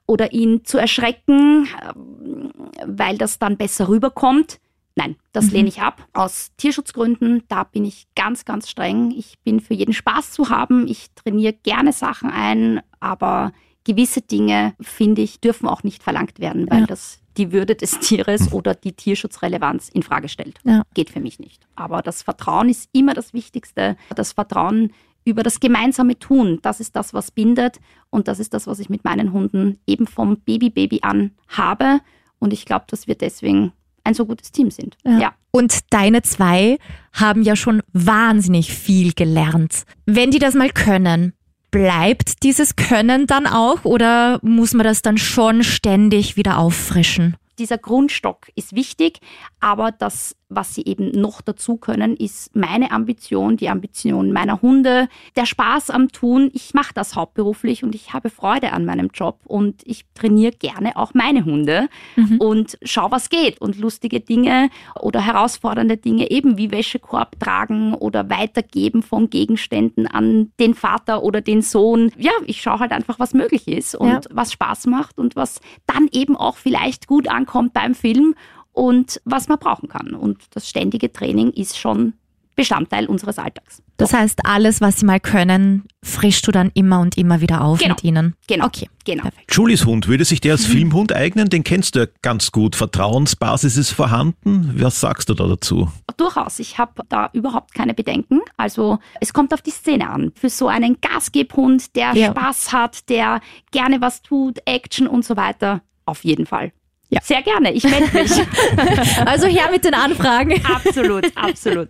oder 0.05 0.33
ihn 0.33 0.65
zu 0.65 0.77
erschrecken, 0.77 1.67
ähm, 1.95 2.51
weil 2.85 3.17
das 3.17 3.39
dann 3.39 3.57
besser 3.57 3.87
rüberkommt. 3.87 4.59
Nein, 4.95 5.15
das 5.31 5.45
mhm. 5.45 5.51
lehne 5.51 5.69
ich 5.69 5.81
ab. 5.81 6.07
Aus 6.13 6.51
Tierschutzgründen, 6.57 7.43
da 7.47 7.63
bin 7.63 7.83
ich 7.85 8.07
ganz, 8.15 8.45
ganz 8.45 8.69
streng. 8.69 9.11
Ich 9.11 9.39
bin 9.43 9.59
für 9.59 9.73
jeden 9.73 9.93
Spaß 9.93 10.31
zu 10.31 10.49
haben. 10.49 10.87
Ich 10.87 11.07
trainiere 11.15 11.53
gerne 11.53 11.93
Sachen 11.93 12.29
ein, 12.29 12.81
aber 12.99 13.53
gewisse 13.83 14.21
Dinge, 14.21 14.75
finde 14.79 15.21
ich, 15.21 15.39
dürfen 15.39 15.67
auch 15.67 15.83
nicht 15.83 16.03
verlangt 16.03 16.39
werden, 16.39 16.69
weil 16.69 16.81
ja. 16.81 16.85
das 16.85 17.19
die 17.37 17.51
Würde 17.51 17.75
des 17.75 17.99
Tieres 17.99 18.53
oder 18.53 18.75
die 18.75 18.93
Tierschutzrelevanz 18.93 19.89
in 19.89 20.03
Frage 20.03 20.29
stellt. 20.29 20.59
Ja. 20.63 20.83
Geht 20.93 21.09
für 21.09 21.19
mich 21.19 21.39
nicht. 21.39 21.65
Aber 21.75 22.01
das 22.01 22.21
Vertrauen 22.21 22.69
ist 22.69 22.89
immer 22.93 23.13
das 23.13 23.33
Wichtigste. 23.33 23.97
Das 24.15 24.33
Vertrauen 24.33 24.93
über 25.25 25.41
das 25.41 25.59
gemeinsame 25.59 26.19
Tun, 26.19 26.59
das 26.61 26.79
ist 26.79 26.95
das, 26.95 27.13
was 27.13 27.31
bindet 27.31 27.79
und 28.09 28.27
das 28.27 28.39
ist 28.39 28.53
das, 28.53 28.67
was 28.67 28.79
ich 28.79 28.89
mit 28.89 29.05
meinen 29.05 29.31
Hunden 29.31 29.79
eben 29.87 30.05
vom 30.05 30.37
Baby-Baby 30.41 30.99
an 31.01 31.31
habe. 31.47 32.01
Und 32.39 32.51
ich 32.51 32.65
glaube, 32.65 32.85
dass 32.87 33.07
wir 33.07 33.15
deswegen 33.15 33.71
ein 34.03 34.13
so 34.13 34.25
gutes 34.25 34.51
Team 34.51 34.71
sind. 34.71 34.97
Ja. 35.03 35.19
ja. 35.19 35.33
Und 35.51 35.93
deine 35.93 36.21
zwei 36.23 36.77
haben 37.13 37.43
ja 37.43 37.55
schon 37.55 37.81
wahnsinnig 37.93 38.73
viel 38.73 39.13
gelernt. 39.13 39.83
Wenn 40.05 40.31
die 40.31 40.39
das 40.39 40.55
mal 40.55 40.69
können, 40.69 41.33
bleibt 41.71 42.43
dieses 42.43 42.75
Können 42.75 43.27
dann 43.27 43.47
auch 43.47 43.83
oder 43.83 44.39
muss 44.41 44.73
man 44.73 44.83
das 44.83 45.01
dann 45.01 45.17
schon 45.17 45.63
ständig 45.63 46.37
wieder 46.37 46.57
auffrischen? 46.57 47.35
Dieser 47.59 47.77
Grundstock 47.77 48.47
ist 48.55 48.75
wichtig, 48.75 49.19
aber 49.59 49.91
das 49.91 50.35
was 50.55 50.75
sie 50.75 50.83
eben 50.85 51.11
noch 51.11 51.41
dazu 51.41 51.77
können, 51.77 52.15
ist 52.15 52.55
meine 52.55 52.91
Ambition, 52.91 53.57
die 53.57 53.69
Ambition 53.69 54.31
meiner 54.31 54.61
Hunde, 54.61 55.07
der 55.35 55.45
Spaß 55.45 55.89
am 55.89 56.09
Tun. 56.09 56.49
Ich 56.53 56.73
mache 56.73 56.93
das 56.93 57.15
hauptberuflich 57.15 57.83
und 57.83 57.95
ich 57.95 58.13
habe 58.13 58.29
Freude 58.29 58.73
an 58.73 58.85
meinem 58.85 59.09
Job 59.13 59.39
und 59.45 59.81
ich 59.85 60.05
trainiere 60.13 60.53
gerne 60.53 60.95
auch 60.97 61.13
meine 61.13 61.45
Hunde 61.45 61.87
mhm. 62.15 62.37
und 62.39 62.77
schau, 62.83 63.11
was 63.11 63.29
geht 63.29 63.61
und 63.61 63.77
lustige 63.77 64.19
Dinge 64.19 64.69
oder 64.99 65.21
herausfordernde 65.21 65.97
Dinge 65.97 66.31
eben 66.31 66.57
wie 66.57 66.71
Wäschekorb 66.71 67.39
tragen 67.39 67.93
oder 67.93 68.29
weitergeben 68.29 69.03
von 69.03 69.29
Gegenständen 69.29 70.07
an 70.07 70.51
den 70.59 70.73
Vater 70.73 71.23
oder 71.23 71.41
den 71.41 71.61
Sohn. 71.61 72.11
Ja, 72.17 72.31
ich 72.45 72.61
schaue 72.61 72.79
halt 72.79 72.91
einfach, 72.91 73.19
was 73.19 73.33
möglich 73.33 73.67
ist 73.67 73.95
und 73.95 74.09
ja. 74.09 74.21
was 74.31 74.51
Spaß 74.51 74.87
macht 74.87 75.19
und 75.19 75.35
was 75.35 75.59
dann 75.87 76.07
eben 76.11 76.35
auch 76.35 76.57
vielleicht 76.57 77.07
gut 77.07 77.27
ankommt 77.27 77.73
beim 77.73 77.95
Film 77.95 78.35
und 78.73 79.21
was 79.23 79.47
man 79.47 79.59
brauchen 79.59 79.87
kann. 79.87 80.13
Und 80.13 80.41
das 80.51 80.67
ständige 80.67 81.11
Training 81.11 81.51
ist 81.51 81.77
schon 81.77 82.13
Bestandteil 82.55 83.07
unseres 83.07 83.39
Alltags. 83.39 83.81
Das 83.97 84.13
heißt, 84.13 84.45
alles, 84.45 84.81
was 84.81 84.99
sie 84.99 85.05
mal 85.05 85.19
können, 85.19 85.85
frischst 86.03 86.45
du 86.45 86.51
dann 86.51 86.71
immer 86.73 86.99
und 86.99 87.17
immer 87.17 87.41
wieder 87.41 87.63
auf 87.63 87.79
genau. 87.79 87.93
mit 87.93 88.03
ihnen. 88.03 88.35
Genau. 88.47 88.65
Okay, 88.65 88.89
genau. 89.05 89.23
Perfekt. 89.23 89.53
Julies 89.55 89.85
Hund, 89.85 90.07
würde 90.07 90.25
sich 90.25 90.41
der 90.41 90.53
als 90.53 90.67
mhm. 90.67 90.71
Filmhund 90.71 91.13
eignen? 91.13 91.49
Den 91.49 91.63
kennst 91.63 91.95
du 91.95 92.01
ja 92.01 92.05
ganz 92.21 92.51
gut. 92.51 92.75
Vertrauensbasis 92.75 93.77
ist 93.77 93.91
vorhanden. 93.91 94.73
Was 94.75 94.99
sagst 94.99 95.29
du 95.29 95.33
da 95.33 95.47
dazu? 95.47 95.91
Durchaus. 96.17 96.59
Ich 96.59 96.77
habe 96.77 97.03
da 97.09 97.29
überhaupt 97.33 97.73
keine 97.73 97.93
Bedenken. 97.93 98.41
Also 98.57 98.99
es 99.19 99.33
kommt 99.33 99.53
auf 99.53 99.61
die 99.61 99.71
Szene 99.71 100.09
an. 100.09 100.31
Für 100.35 100.49
so 100.49 100.67
einen 100.67 100.97
Gasgebhund, 101.01 101.95
der 101.95 102.13
ja. 102.13 102.31
Spaß 102.31 102.71
hat, 102.71 103.09
der 103.09 103.41
gerne 103.71 104.01
was 104.01 104.21
tut, 104.21 104.59
Action 104.65 105.07
und 105.07 105.25
so 105.25 105.35
weiter, 105.37 105.81
auf 106.05 106.23
jeden 106.23 106.45
Fall. 106.45 106.71
Ja. 107.13 107.21
Sehr 107.21 107.43
gerne, 107.43 107.71
ich 107.71 107.83
melde 107.83 108.11
mich. 108.11 108.31
also 109.25 109.45
her 109.45 109.69
mit 109.71 109.85
den 109.85 109.93
Anfragen. 109.93 110.59
Absolut, 110.65 111.25
absolut. 111.35 111.89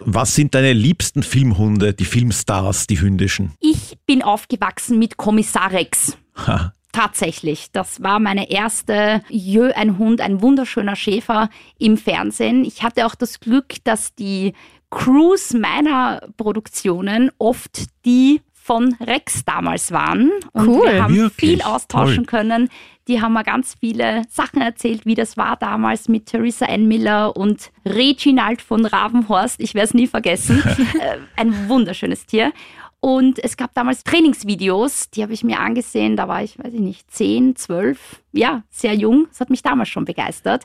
Was 0.00 0.34
sind 0.34 0.54
deine 0.54 0.72
liebsten 0.72 1.22
Filmhunde, 1.22 1.92
die 1.92 2.06
Filmstars, 2.06 2.86
die 2.86 3.00
hündischen? 3.00 3.52
Ich 3.60 3.98
bin 4.06 4.22
aufgewachsen 4.22 4.98
mit 4.98 5.18
Kommissar 5.18 5.72
Rex. 5.72 6.16
Ha. 6.46 6.72
Tatsächlich, 6.92 7.70
das 7.72 8.02
war 8.02 8.18
meine 8.18 8.50
erste 8.50 9.22
Jö, 9.28 9.72
ein 9.72 9.98
Hund, 9.98 10.20
ein 10.22 10.40
wunderschöner 10.40 10.96
Schäfer 10.96 11.50
im 11.78 11.98
Fernsehen. 11.98 12.64
Ich 12.64 12.82
hatte 12.82 13.06
auch 13.06 13.14
das 13.14 13.40
Glück, 13.40 13.76
dass 13.84 14.14
die 14.14 14.54
Crews 14.90 15.54
meiner 15.54 16.20
Produktionen 16.36 17.30
oft 17.38 17.84
die 18.04 18.42
von 18.62 18.94
Rex 19.00 19.44
damals 19.44 19.90
waren. 19.90 20.30
Und 20.52 20.68
cool. 20.68 20.86
wir 20.86 21.02
haben 21.02 21.16
Wirklich? 21.16 21.50
viel 21.50 21.62
austauschen 21.62 22.26
Toll. 22.26 22.40
können. 22.40 22.68
Die 23.08 23.20
haben 23.20 23.32
mir 23.32 23.42
ganz 23.42 23.74
viele 23.80 24.22
Sachen 24.30 24.62
erzählt, 24.62 25.04
wie 25.04 25.16
das 25.16 25.36
war 25.36 25.56
damals 25.56 26.08
mit 26.08 26.26
Theresa 26.26 26.66
Ann 26.66 26.86
Miller 26.86 27.36
und 27.36 27.72
Reginald 27.84 28.62
von 28.62 28.86
Ravenhorst. 28.86 29.60
Ich 29.60 29.74
werde 29.74 29.86
es 29.86 29.94
nie 29.94 30.06
vergessen. 30.06 30.62
Äh, 31.00 31.18
ein 31.36 31.68
wunderschönes 31.68 32.26
Tier. 32.26 32.52
Und 33.00 33.42
es 33.42 33.56
gab 33.56 33.74
damals 33.74 34.04
Trainingsvideos, 34.04 35.10
die 35.10 35.22
habe 35.22 35.32
ich 35.32 35.42
mir 35.42 35.58
angesehen. 35.58 36.16
Da 36.16 36.28
war 36.28 36.44
ich, 36.44 36.58
weiß 36.58 36.72
ich 36.72 36.80
nicht, 36.80 37.10
10, 37.10 37.56
12, 37.56 38.20
ja, 38.32 38.62
sehr 38.70 38.94
jung. 38.94 39.26
Das 39.30 39.40
hat 39.40 39.50
mich 39.50 39.62
damals 39.62 39.88
schon 39.88 40.04
begeistert. 40.04 40.64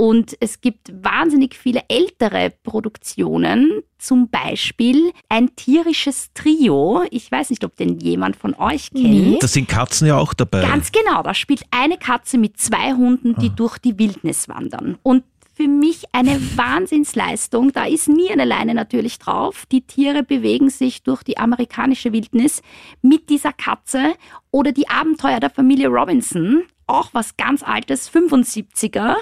Und 0.00 0.34
es 0.40 0.62
gibt 0.62 0.90
wahnsinnig 1.04 1.54
viele 1.54 1.82
ältere 1.88 2.54
Produktionen, 2.62 3.82
zum 3.98 4.30
Beispiel 4.30 5.12
ein 5.28 5.54
tierisches 5.56 6.32
Trio. 6.32 7.02
Ich 7.10 7.30
weiß 7.30 7.50
nicht, 7.50 7.64
ob 7.64 7.76
den 7.76 7.98
jemand 7.98 8.36
von 8.36 8.54
euch 8.54 8.90
kennt. 8.92 9.04
Nee. 9.04 9.36
Da 9.38 9.46
sind 9.46 9.68
Katzen 9.68 10.06
ja 10.06 10.16
auch 10.16 10.32
dabei. 10.32 10.62
Ganz 10.62 10.90
genau, 10.90 11.22
da 11.22 11.34
spielt 11.34 11.64
eine 11.70 11.98
Katze 11.98 12.38
mit 12.38 12.58
zwei 12.58 12.94
Hunden, 12.94 13.34
die 13.42 13.50
ah. 13.50 13.54
durch 13.54 13.76
die 13.76 13.98
Wildnis 13.98 14.48
wandern. 14.48 14.96
Und 15.02 15.22
für 15.60 15.68
mich 15.68 16.04
eine 16.12 16.40
Wahnsinnsleistung. 16.56 17.72
Da 17.72 17.84
ist 17.84 18.08
nie 18.08 18.30
eine 18.30 18.46
Leine 18.46 18.72
natürlich 18.72 19.18
drauf. 19.18 19.66
Die 19.70 19.82
Tiere 19.82 20.22
bewegen 20.22 20.70
sich 20.70 21.02
durch 21.02 21.22
die 21.22 21.36
amerikanische 21.36 22.14
Wildnis 22.14 22.62
mit 23.02 23.28
dieser 23.28 23.52
Katze 23.52 24.14
oder 24.50 24.72
die 24.72 24.88
Abenteuer 24.88 25.38
der 25.38 25.50
Familie 25.50 25.88
Robinson 25.88 26.62
auch 26.86 27.10
was 27.12 27.36
ganz 27.36 27.62
Altes, 27.62 28.10
75er. 28.10 29.14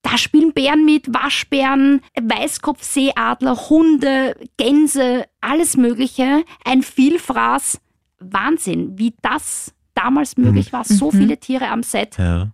Da 0.00 0.16
spielen 0.16 0.54
Bären 0.54 0.86
mit, 0.86 1.12
Waschbären, 1.12 2.00
Weißkopfseeadler, 2.18 3.68
Hunde, 3.68 4.36
Gänse, 4.56 5.26
alles 5.42 5.76
Mögliche. 5.76 6.44
Ein 6.64 6.82
Vielfraß. 6.82 7.78
Wahnsinn, 8.20 8.96
wie 8.96 9.12
das 9.20 9.74
damals 9.92 10.38
möglich 10.38 10.72
war. 10.72 10.84
So 10.84 11.10
mhm. 11.10 11.18
viele 11.18 11.36
Tiere 11.36 11.68
am 11.68 11.82
Set. 11.82 12.16
Ja. 12.16 12.52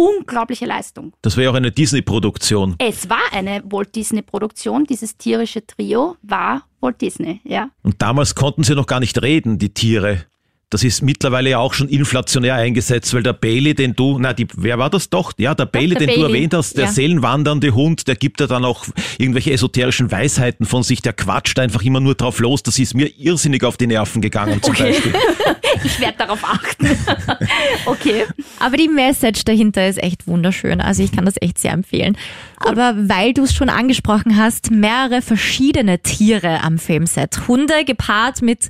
Unglaubliche 0.00 0.64
Leistung. 0.64 1.12
Das 1.20 1.36
wäre 1.36 1.50
auch 1.50 1.54
eine 1.54 1.72
Disney-Produktion. 1.72 2.76
Es 2.78 3.10
war 3.10 3.20
eine 3.32 3.62
Walt 3.66 3.94
Disney-Produktion. 3.94 4.86
Dieses 4.86 5.18
tierische 5.18 5.66
Trio 5.66 6.16
war 6.22 6.62
Walt 6.80 7.02
Disney, 7.02 7.42
ja. 7.44 7.68
Und 7.82 8.00
damals 8.00 8.34
konnten 8.34 8.64
sie 8.64 8.74
noch 8.74 8.86
gar 8.86 9.00
nicht 9.00 9.20
reden, 9.20 9.58
die 9.58 9.74
Tiere. 9.74 10.24
Das 10.70 10.84
ist 10.84 11.02
mittlerweile 11.02 11.50
ja 11.50 11.58
auch 11.58 11.74
schon 11.74 11.88
inflationär 11.88 12.54
eingesetzt, 12.54 13.12
weil 13.12 13.24
der 13.24 13.32
Bailey, 13.32 13.74
den 13.74 13.96
du, 13.96 14.18
na, 14.20 14.32
die, 14.32 14.46
wer 14.56 14.78
war 14.78 14.88
das 14.88 15.10
doch? 15.10 15.32
Ja, 15.36 15.52
der 15.56 15.66
Bailey, 15.66 15.96
der 15.96 15.98
den 15.98 16.06
Bailey. 16.06 16.20
du 16.20 16.26
erwähnt 16.28 16.54
hast, 16.54 16.76
der 16.76 16.84
ja. 16.84 16.92
seelenwandernde 16.92 17.74
Hund, 17.74 18.06
der 18.06 18.14
gibt 18.14 18.40
ja 18.40 18.46
dann 18.46 18.64
auch 18.64 18.86
irgendwelche 19.18 19.50
esoterischen 19.50 20.12
Weisheiten 20.12 20.66
von 20.66 20.84
sich, 20.84 21.02
der 21.02 21.12
quatscht 21.12 21.58
einfach 21.58 21.82
immer 21.82 21.98
nur 21.98 22.14
drauf 22.14 22.38
los. 22.38 22.62
Das 22.62 22.78
ist 22.78 22.94
mir 22.94 23.06
irrsinnig 23.18 23.64
auf 23.64 23.78
die 23.78 23.88
Nerven 23.88 24.22
gegangen 24.22 24.62
zum 24.62 24.72
okay. 24.72 24.92
Beispiel. 24.92 25.12
ich 25.84 25.98
werde 25.98 26.18
darauf 26.18 26.44
achten. 26.44 26.86
okay. 27.86 28.26
Aber 28.60 28.76
die 28.76 28.88
Message 28.88 29.44
dahinter 29.44 29.88
ist 29.88 30.00
echt 30.00 30.28
wunderschön. 30.28 30.80
Also 30.80 31.02
ich 31.02 31.10
kann 31.10 31.24
das 31.24 31.34
echt 31.40 31.58
sehr 31.58 31.72
empfehlen. 31.72 32.16
Aber 32.58 32.94
weil 32.96 33.34
du 33.34 33.42
es 33.42 33.54
schon 33.54 33.70
angesprochen 33.70 34.36
hast, 34.36 34.70
mehrere 34.70 35.20
verschiedene 35.20 35.98
Tiere 35.98 36.62
am 36.62 36.78
Filmset. 36.78 37.48
Hunde 37.48 37.84
gepaart 37.84 38.42
mit 38.42 38.68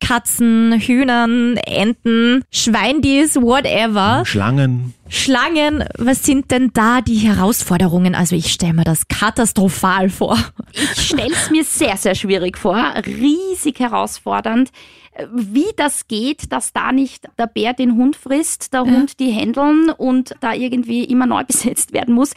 Katzen, 0.00 0.80
Hühnern, 0.80 1.56
Enten, 1.56 2.42
Schweindis, 2.50 3.36
whatever. 3.36 4.24
Schlangen. 4.26 4.94
Schlangen, 5.08 5.84
was 5.98 6.24
sind 6.24 6.50
denn 6.50 6.70
da 6.72 7.00
die 7.00 7.16
Herausforderungen? 7.16 8.14
Also 8.14 8.36
ich 8.36 8.52
stelle 8.52 8.74
mir 8.74 8.84
das 8.84 9.08
katastrophal 9.08 10.08
vor. 10.08 10.38
Ich 10.72 11.08
stelle 11.08 11.32
es 11.32 11.50
mir 11.50 11.64
sehr, 11.64 11.96
sehr 11.96 12.14
schwierig 12.14 12.58
vor, 12.58 12.94
riesig 13.06 13.80
herausfordernd. 13.80 14.70
Wie 15.32 15.66
das 15.76 16.06
geht, 16.06 16.52
dass 16.52 16.72
da 16.72 16.92
nicht 16.92 17.28
der 17.36 17.48
Bär 17.48 17.74
den 17.74 17.96
Hund 17.96 18.16
frisst, 18.16 18.72
der 18.72 18.84
ja. 18.84 18.92
Hund 18.92 19.18
die 19.18 19.30
Händeln 19.30 19.90
und 19.90 20.34
da 20.40 20.54
irgendwie 20.54 21.04
immer 21.04 21.26
neu 21.26 21.44
besetzt 21.46 21.92
werden 21.92 22.14
muss. 22.14 22.32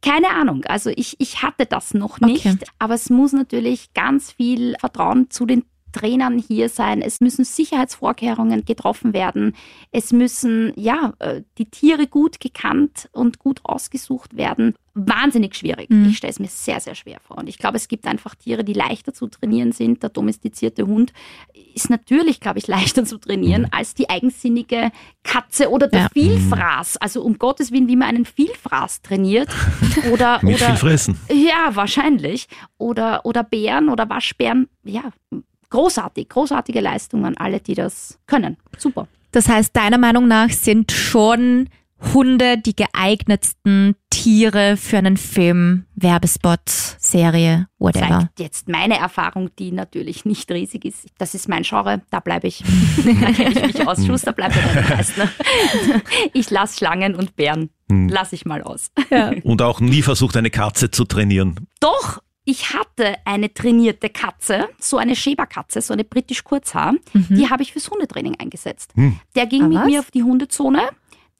Keine 0.00 0.28
Ahnung. 0.28 0.64
Also 0.66 0.90
ich, 0.90 1.16
ich 1.18 1.42
hatte 1.42 1.66
das 1.66 1.94
noch 1.94 2.20
nicht. 2.20 2.46
Okay. 2.46 2.58
Aber 2.78 2.94
es 2.94 3.10
muss 3.10 3.32
natürlich 3.32 3.92
ganz 3.92 4.32
viel 4.32 4.76
Vertrauen 4.80 5.30
zu 5.30 5.44
den 5.46 5.64
Trainern 5.92 6.38
hier 6.38 6.68
sein. 6.68 7.02
Es 7.02 7.20
müssen 7.20 7.44
Sicherheitsvorkehrungen 7.44 8.64
getroffen 8.64 9.12
werden. 9.12 9.54
Es 9.90 10.12
müssen, 10.12 10.72
ja, 10.76 11.12
äh, 11.18 11.42
die 11.58 11.66
Tiere 11.70 12.06
gut 12.06 12.40
gekannt 12.40 13.08
und 13.12 13.38
gut 13.38 13.60
ausgesucht 13.64 14.36
werden. 14.36 14.74
Wahnsinnig 14.94 15.54
schwierig. 15.54 15.88
Mhm. 15.88 16.08
Ich 16.10 16.18
stelle 16.18 16.32
es 16.32 16.38
mir 16.38 16.48
sehr, 16.48 16.78
sehr 16.78 16.94
schwer 16.94 17.18
vor. 17.26 17.38
Und 17.38 17.48
ich 17.48 17.56
glaube, 17.56 17.78
es 17.78 17.88
gibt 17.88 18.06
einfach 18.06 18.34
Tiere, 18.34 18.62
die 18.62 18.74
leichter 18.74 19.14
zu 19.14 19.26
trainieren 19.26 19.72
sind. 19.72 20.02
Der 20.02 20.10
domestizierte 20.10 20.86
Hund 20.86 21.14
ist 21.74 21.88
natürlich, 21.88 22.40
glaube 22.40 22.58
ich, 22.58 22.66
leichter 22.66 23.06
zu 23.06 23.16
trainieren 23.16 23.68
als 23.70 23.94
die 23.94 24.10
eigensinnige 24.10 24.90
Katze 25.22 25.70
oder 25.70 25.88
der 25.88 26.00
Ja. 26.02 26.08
Vielfraß. 26.12 26.98
Also 26.98 27.22
um 27.22 27.38
Gottes 27.38 27.72
Willen, 27.72 27.88
wie 27.88 27.96
man 27.96 28.08
einen 28.08 28.26
Vielfraß 28.26 29.00
trainiert. 29.00 29.48
Oder, 30.12 30.40
Mit 30.42 30.56
oder 30.56 30.66
viel 30.66 30.76
Fressen. 30.76 31.18
ja, 31.30 31.74
wahrscheinlich. 31.74 32.48
Oder, 32.76 33.24
oder 33.24 33.44
Bären 33.44 33.88
oder 33.88 34.10
Waschbären. 34.10 34.68
Ja, 34.84 35.04
großartig. 35.72 36.28
Großartige 36.28 36.80
Leistung 36.80 37.24
an 37.24 37.36
alle, 37.36 37.58
die 37.60 37.74
das 37.74 38.18
können. 38.26 38.56
Super. 38.78 39.08
Das 39.32 39.48
heißt, 39.48 39.74
deiner 39.74 39.98
Meinung 39.98 40.28
nach 40.28 40.50
sind 40.50 40.92
schon 40.92 41.68
Hunde 42.14 42.58
die 42.58 42.74
geeignetsten 42.74 43.94
Tiere 44.10 44.76
für 44.76 44.98
einen 44.98 45.16
Film, 45.16 45.86
Werbespot, 45.94 46.60
Serie, 46.66 47.68
whatever. 47.78 48.20
Zeigt 48.20 48.40
jetzt 48.40 48.68
meine 48.68 48.98
Erfahrung, 48.98 49.50
die 49.58 49.72
natürlich 49.72 50.24
nicht 50.24 50.50
riesig 50.50 50.84
ist. 50.84 51.06
Das 51.18 51.34
ist 51.34 51.48
mein 51.48 51.62
Genre, 51.62 52.02
da 52.10 52.20
bleibe 52.20 52.48
ich. 52.48 52.62
da 53.04 53.32
kenne 53.32 53.50
ich 53.50 53.62
mich 53.62 53.86
aus. 53.86 54.04
Schuster 54.04 54.32
bleibt 54.32 54.54
bei 54.54 54.80
den 54.80 54.88
meisten. 54.90 55.22
Ich 56.34 56.50
lasse 56.50 56.78
Schlangen 56.78 57.14
und 57.14 57.36
Bären. 57.36 57.70
Lass 57.88 58.32
ich 58.32 58.44
mal 58.46 58.62
aus. 58.62 58.90
Und 59.42 59.60
auch 59.60 59.80
nie 59.80 60.02
versucht, 60.02 60.36
eine 60.36 60.50
Katze 60.50 60.90
zu 60.90 61.04
trainieren. 61.04 61.68
Doch, 61.78 62.22
ich 62.44 62.74
hatte 62.74 63.14
eine 63.24 63.52
trainierte 63.54 64.08
Katze, 64.10 64.68
so 64.80 64.96
eine 64.98 65.14
Schäberkatze, 65.14 65.80
so 65.80 65.92
eine 65.92 66.04
britisch 66.04 66.42
Kurzhaar. 66.44 66.94
Die 67.14 67.48
habe 67.50 67.62
ich 67.62 67.72
fürs 67.72 67.88
Hundetraining 67.90 68.36
eingesetzt. 68.40 68.92
Der 69.36 69.46
ging 69.46 69.62
Ah, 69.64 69.68
mit 69.68 69.78
was? 69.78 69.86
mir 69.86 70.00
auf 70.00 70.10
die 70.10 70.22
Hundezone. 70.24 70.80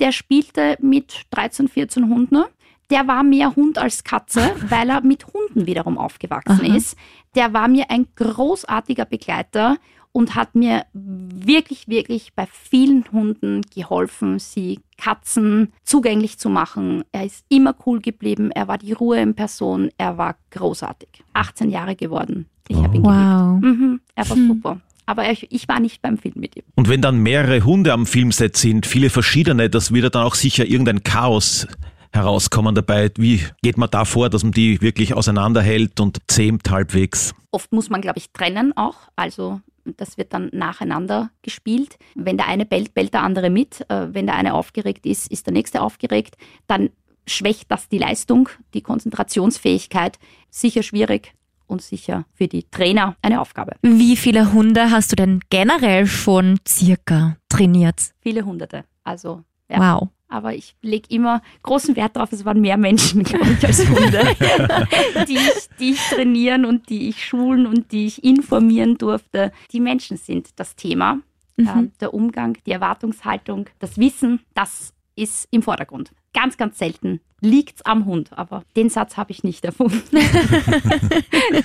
Der 0.00 0.12
spielte 0.12 0.76
mit 0.80 1.22
13, 1.30 1.68
14 1.68 2.08
Hunden. 2.08 2.44
Der 2.90 3.08
war 3.08 3.22
mehr 3.22 3.56
Hund 3.56 3.78
als 3.78 4.04
Katze, 4.04 4.54
weil 4.68 4.90
er 4.90 5.00
mit 5.02 5.26
Hunden 5.26 5.66
wiederum 5.66 5.98
aufgewachsen 5.98 6.66
Aha. 6.66 6.76
ist. 6.76 6.96
Der 7.34 7.52
war 7.52 7.66
mir 7.68 7.90
ein 7.90 8.06
großartiger 8.14 9.04
Begleiter 9.06 9.78
und 10.12 10.34
hat 10.34 10.54
mir 10.54 10.84
wirklich, 10.92 11.88
wirklich 11.88 12.32
bei 12.34 12.46
vielen 12.50 13.04
Hunden 13.12 13.62
geholfen, 13.74 14.38
sie 14.38 14.80
Katzen 14.98 15.72
zugänglich 15.84 16.38
zu 16.38 16.48
machen. 16.50 17.02
Er 17.12 17.24
ist 17.24 17.44
immer 17.48 17.74
cool 17.86 18.00
geblieben. 18.00 18.50
Er 18.50 18.68
war 18.68 18.78
die 18.78 18.92
Ruhe 18.92 19.18
in 19.20 19.34
Person. 19.34 19.90
Er 19.98 20.18
war 20.18 20.36
großartig. 20.50 21.08
18 21.32 21.70
Jahre 21.70 21.96
geworden. 21.96 22.46
Ich 22.68 22.76
habe 22.76 22.96
ihn 22.96 23.04
Wow. 23.04 23.60
geliebt. 23.60 23.78
Mhm, 23.80 24.00
er 24.14 24.28
war 24.30 24.36
super. 24.36 24.80
Aber 25.06 25.28
ich, 25.30 25.50
ich 25.50 25.66
war 25.66 25.80
nicht 25.80 26.00
beim 26.00 26.16
Film 26.18 26.34
mit 26.36 26.56
ihm. 26.56 26.62
Und 26.76 26.88
wenn 26.88 27.00
dann 27.02 27.18
mehrere 27.18 27.64
Hunde 27.64 27.92
am 27.92 28.06
Filmset 28.06 28.56
sind, 28.56 28.86
viele 28.86 29.10
verschiedene, 29.10 29.68
das 29.68 29.92
wird 29.92 30.14
dann 30.14 30.22
auch 30.22 30.36
sicher 30.36 30.64
irgendein 30.64 31.02
Chaos 31.02 31.66
herauskommen 32.12 32.74
dabei. 32.74 33.10
Wie 33.16 33.40
geht 33.62 33.78
man 33.78 33.90
da 33.90 34.04
vor, 34.04 34.30
dass 34.30 34.42
man 34.44 34.52
die 34.52 34.80
wirklich 34.80 35.14
auseinanderhält 35.14 35.98
und 35.98 36.18
zähmt 36.28 36.70
halbwegs? 36.70 37.34
Oft 37.50 37.72
muss 37.72 37.90
man, 37.90 38.00
glaube 38.00 38.18
ich, 38.18 38.30
trennen 38.32 38.76
auch. 38.76 38.96
Also 39.16 39.60
das 39.84 40.18
wird 40.18 40.32
dann 40.32 40.50
nacheinander 40.52 41.30
gespielt. 41.42 41.98
Wenn 42.14 42.36
der 42.36 42.48
eine 42.48 42.64
bellt, 42.64 42.94
bellt 42.94 43.14
der 43.14 43.22
andere 43.22 43.50
mit. 43.50 43.80
Äh, 43.90 44.08
Wenn 44.12 44.26
der 44.26 44.36
eine 44.36 44.54
aufgeregt 44.54 45.06
ist, 45.06 45.30
ist 45.30 45.46
der 45.46 45.52
nächste 45.52 45.82
aufgeregt. 45.82 46.36
Dann 46.66 46.90
schwächt 47.26 47.70
das 47.70 47.88
die 47.88 47.98
Leistung, 47.98 48.48
die 48.74 48.80
Konzentrationsfähigkeit. 48.80 50.18
Sicher 50.50 50.82
schwierig 50.82 51.34
und 51.66 51.82
sicher 51.82 52.24
für 52.34 52.48
die 52.48 52.64
Trainer 52.70 53.16
eine 53.22 53.40
Aufgabe. 53.40 53.76
Wie 53.82 54.16
viele 54.16 54.52
Hunde 54.52 54.90
hast 54.90 55.12
du 55.12 55.16
denn 55.16 55.40
generell 55.50 56.06
schon 56.06 56.58
circa 56.66 57.36
trainiert? 57.48 58.12
Viele 58.20 58.44
Hunderte. 58.44 58.84
Also 59.04 59.42
ja. 59.68 59.78
Wow. 59.78 60.08
Aber 60.32 60.54
ich 60.54 60.74
lege 60.80 61.08
immer 61.10 61.42
großen 61.62 61.94
Wert 61.94 62.16
darauf, 62.16 62.32
es 62.32 62.46
waren 62.46 62.60
mehr 62.60 62.78
Menschen, 62.78 63.22
glaube 63.22 63.52
ich, 63.52 63.66
als 63.66 63.86
Hunde, 63.86 64.24
die, 65.28 65.34
ich, 65.34 65.68
die 65.78 65.90
ich 65.90 66.00
trainieren 66.08 66.64
und 66.64 66.88
die 66.88 67.10
ich 67.10 67.22
schulen 67.22 67.66
und 67.66 67.92
die 67.92 68.06
ich 68.06 68.24
informieren 68.24 68.96
durfte. 68.96 69.52
Die 69.72 69.80
Menschen 69.80 70.16
sind 70.16 70.48
das 70.56 70.74
Thema. 70.74 71.18
Ähm, 71.58 71.92
der 72.00 72.14
Umgang, 72.14 72.56
die 72.64 72.72
Erwartungshaltung, 72.72 73.66
das 73.78 73.98
Wissen, 73.98 74.40
das 74.54 74.94
ist 75.16 75.48
im 75.50 75.62
Vordergrund. 75.62 76.12
Ganz, 76.34 76.56
ganz 76.56 76.78
selten 76.78 77.20
liegt's 77.44 77.82
am 77.82 78.06
Hund, 78.06 78.30
aber 78.38 78.62
den 78.76 78.88
Satz 78.88 79.16
habe 79.16 79.32
ich 79.32 79.42
nicht 79.42 79.64
erfunden. 79.64 80.00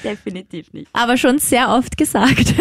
Definitiv 0.03 0.73
nicht. 0.73 0.89
Aber 0.91 1.17
schon 1.17 1.37
sehr 1.37 1.69
oft 1.69 1.97
gesagt. 1.97 2.55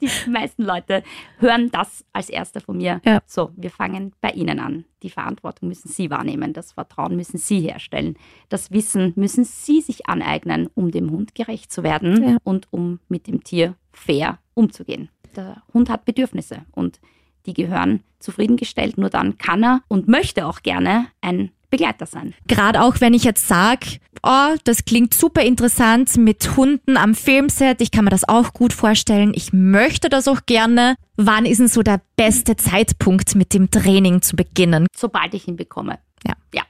Die 0.00 0.30
meisten 0.30 0.62
Leute 0.62 1.02
hören 1.38 1.70
das 1.70 2.04
als 2.12 2.28
erster 2.30 2.60
von 2.60 2.76
mir. 2.78 3.00
Ja. 3.04 3.20
So, 3.26 3.50
wir 3.56 3.70
fangen 3.70 4.12
bei 4.20 4.30
Ihnen 4.30 4.60
an. 4.60 4.84
Die 5.02 5.10
Verantwortung 5.10 5.68
müssen 5.68 5.88
Sie 5.88 6.10
wahrnehmen, 6.10 6.52
das 6.52 6.72
Vertrauen 6.72 7.16
müssen 7.16 7.38
Sie 7.38 7.60
herstellen, 7.60 8.16
das 8.48 8.70
Wissen 8.70 9.12
müssen 9.16 9.44
Sie 9.44 9.80
sich 9.80 10.08
aneignen, 10.08 10.68
um 10.74 10.90
dem 10.90 11.10
Hund 11.10 11.34
gerecht 11.34 11.72
zu 11.72 11.82
werden 11.82 12.22
Ja. 12.22 12.36
und 12.44 12.66
um 12.72 12.98
mit 13.08 13.26
dem 13.26 13.44
Tier 13.44 13.74
fair 13.92 14.38
umzugehen. 14.54 15.08
Der 15.36 15.62
Hund 15.74 15.88
hat 15.88 16.04
Bedürfnisse 16.04 16.62
und 16.72 17.00
die 17.46 17.54
gehören 17.54 18.02
zufriedengestellt. 18.18 18.98
Nur 18.98 19.10
dann 19.10 19.38
kann 19.38 19.64
er 19.64 19.80
und 19.88 20.08
möchte 20.08 20.46
auch 20.46 20.62
gerne 20.62 21.06
ein 21.20 21.50
Begleiter 21.70 22.06
sein. 22.06 22.34
Gerade 22.46 22.82
auch 22.82 23.00
wenn 23.00 23.12
ich 23.12 23.24
jetzt 23.24 23.46
sage, 23.46 23.98
oh, 24.22 24.54
das 24.64 24.84
klingt 24.84 25.12
super 25.12 25.42
interessant 25.42 26.16
mit 26.16 26.56
Hunden 26.56 26.96
am 26.96 27.14
Filmset, 27.14 27.80
ich 27.82 27.90
kann 27.90 28.04
mir 28.04 28.10
das 28.10 28.26
auch 28.28 28.52
gut 28.54 28.72
vorstellen, 28.72 29.32
ich 29.34 29.52
möchte 29.52 30.08
das 30.08 30.28
auch 30.28 30.40
gerne. 30.46 30.94
Wann 31.16 31.44
ist 31.44 31.58
denn 31.58 31.68
so 31.68 31.82
der 31.82 32.00
beste 32.16 32.56
Zeitpunkt 32.56 33.34
mit 33.34 33.52
dem 33.52 33.70
Training 33.70 34.22
zu 34.22 34.36
beginnen? 34.36 34.86
sobald 34.96 35.34
ich 35.34 35.46
ihn 35.46 35.56
bekomme. 35.56 35.98
Ja. 36.26 36.34
Ja. 36.54 36.62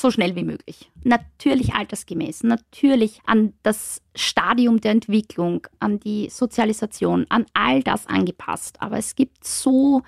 So 0.00 0.12
schnell 0.12 0.36
wie 0.36 0.44
möglich. 0.44 0.92
Natürlich 1.02 1.74
altersgemäß, 1.74 2.44
natürlich 2.44 3.18
an 3.26 3.52
das 3.64 4.00
Stadium 4.14 4.80
der 4.80 4.92
Entwicklung, 4.92 5.66
an 5.80 5.98
die 5.98 6.28
Sozialisation, 6.30 7.26
an 7.30 7.46
all 7.52 7.82
das 7.82 8.06
angepasst. 8.06 8.80
Aber 8.80 8.96
es 8.96 9.16
gibt 9.16 9.44
so 9.44 10.02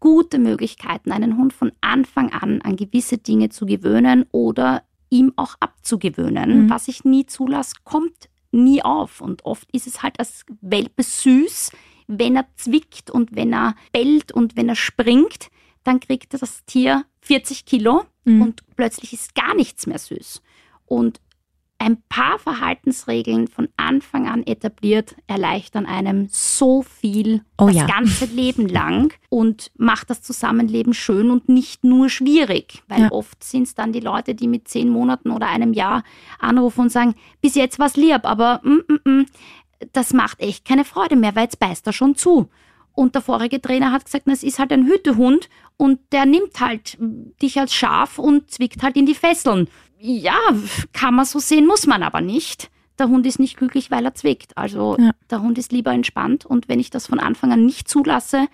gute 0.00 0.40
Möglichkeiten, 0.40 1.12
einen 1.12 1.36
Hund 1.36 1.52
von 1.52 1.70
Anfang 1.80 2.32
an 2.32 2.62
an 2.62 2.74
gewisse 2.74 3.18
Dinge 3.18 3.48
zu 3.48 3.64
gewöhnen 3.64 4.26
oder 4.32 4.82
ihm 5.08 5.32
auch 5.36 5.54
abzugewöhnen. 5.60 6.64
Mhm. 6.64 6.70
Was 6.70 6.88
ich 6.88 7.04
nie 7.04 7.24
zulasse, 7.24 7.76
kommt 7.84 8.28
nie 8.50 8.82
auf. 8.82 9.20
Und 9.20 9.44
oft 9.44 9.70
ist 9.72 9.86
es 9.86 10.02
halt 10.02 10.18
als 10.18 10.46
Welpe 10.62 11.04
süß, 11.04 11.70
wenn 12.08 12.34
er 12.34 12.48
zwickt 12.56 13.08
und 13.08 13.36
wenn 13.36 13.52
er 13.52 13.76
bellt 13.92 14.32
und 14.32 14.56
wenn 14.56 14.68
er 14.68 14.74
springt, 14.74 15.48
dann 15.88 16.00
kriegt 16.00 16.32
das 16.34 16.64
Tier 16.66 17.04
40 17.22 17.64
Kilo 17.64 18.04
Mhm. 18.24 18.42
und 18.42 18.62
plötzlich 18.76 19.12
ist 19.14 19.34
gar 19.34 19.54
nichts 19.54 19.86
mehr 19.86 19.98
süß. 19.98 20.42
Und 20.86 21.20
ein 21.80 22.02
paar 22.08 22.38
Verhaltensregeln 22.40 23.46
von 23.46 23.68
Anfang 23.76 24.26
an 24.28 24.44
etabliert, 24.44 25.14
erleichtern 25.28 25.86
einem 25.86 26.26
so 26.28 26.82
viel 26.82 27.42
Oh 27.56 27.66
das 27.68 27.76
ja. 27.76 27.86
ganze 27.86 28.24
Leben 28.34 28.68
lang 28.68 29.14
und 29.28 29.70
macht 29.78 30.10
das 30.10 30.20
Zusammenleben 30.20 30.92
schön 30.92 31.30
und 31.30 31.48
nicht 31.48 31.84
nur 31.84 32.08
schwierig. 32.08 32.82
Weil 32.88 33.02
Ja. 33.02 33.12
oft 33.12 33.42
sind 33.44 33.62
es 33.62 33.74
dann 33.74 33.92
die 33.92 34.00
Leute, 34.00 34.34
die 34.34 34.48
mit 34.48 34.66
zehn 34.68 34.88
Monaten 34.88 35.30
oder 35.30 35.46
einem 35.48 35.72
Jahr 35.72 36.02
anrufen 36.40 36.80
und 36.82 36.90
sagen, 36.92 37.14
bis 37.40 37.54
jetzt 37.54 37.78
war's 37.78 37.96
lieb, 37.96 38.24
aber 38.24 38.60
mm, 38.64 38.80
mm, 38.88 39.10
mm, 39.20 39.26
das 39.92 40.12
macht 40.12 40.40
echt 40.40 40.64
keine 40.64 40.84
Freude 40.84 41.14
mehr, 41.14 41.36
weil 41.36 41.44
jetzt 41.44 41.60
beißt 41.60 41.86
er 41.86 41.92
schon 41.92 42.16
zu. 42.16 42.48
Und 42.98 43.14
der 43.14 43.22
vorige 43.22 43.62
Trainer 43.62 43.92
hat 43.92 44.04
gesagt, 44.06 44.26
das 44.26 44.42
ist 44.42 44.58
halt 44.58 44.72
ein 44.72 44.84
Hütehund 44.86 45.48
und 45.76 46.00
der 46.10 46.26
nimmt 46.26 46.58
halt 46.58 46.98
dich 47.40 47.60
als 47.60 47.72
Schaf 47.72 48.18
und 48.18 48.50
zwickt 48.50 48.82
halt 48.82 48.96
in 48.96 49.06
die 49.06 49.14
Fesseln. 49.14 49.68
Ja, 50.00 50.34
kann 50.92 51.14
man 51.14 51.24
so 51.24 51.38
sehen, 51.38 51.64
muss 51.64 51.86
man 51.86 52.02
aber 52.02 52.20
nicht. 52.20 52.70
Der 52.98 53.06
Hund 53.08 53.24
ist 53.24 53.38
nicht 53.38 53.56
glücklich, 53.56 53.92
weil 53.92 54.04
er 54.04 54.16
zwickt. 54.16 54.58
Also 54.58 54.96
Ja. 54.98 55.12
der 55.30 55.42
Hund 55.42 55.58
ist 55.58 55.70
lieber 55.70 55.92
entspannt 55.92 56.44
und 56.44 56.68
wenn 56.68 56.80
ich 56.80 56.90
das 56.90 57.06
von 57.06 57.20
Anfang 57.20 57.52
an 57.52 57.64
nicht 57.64 57.86
zulasse, 57.86 58.48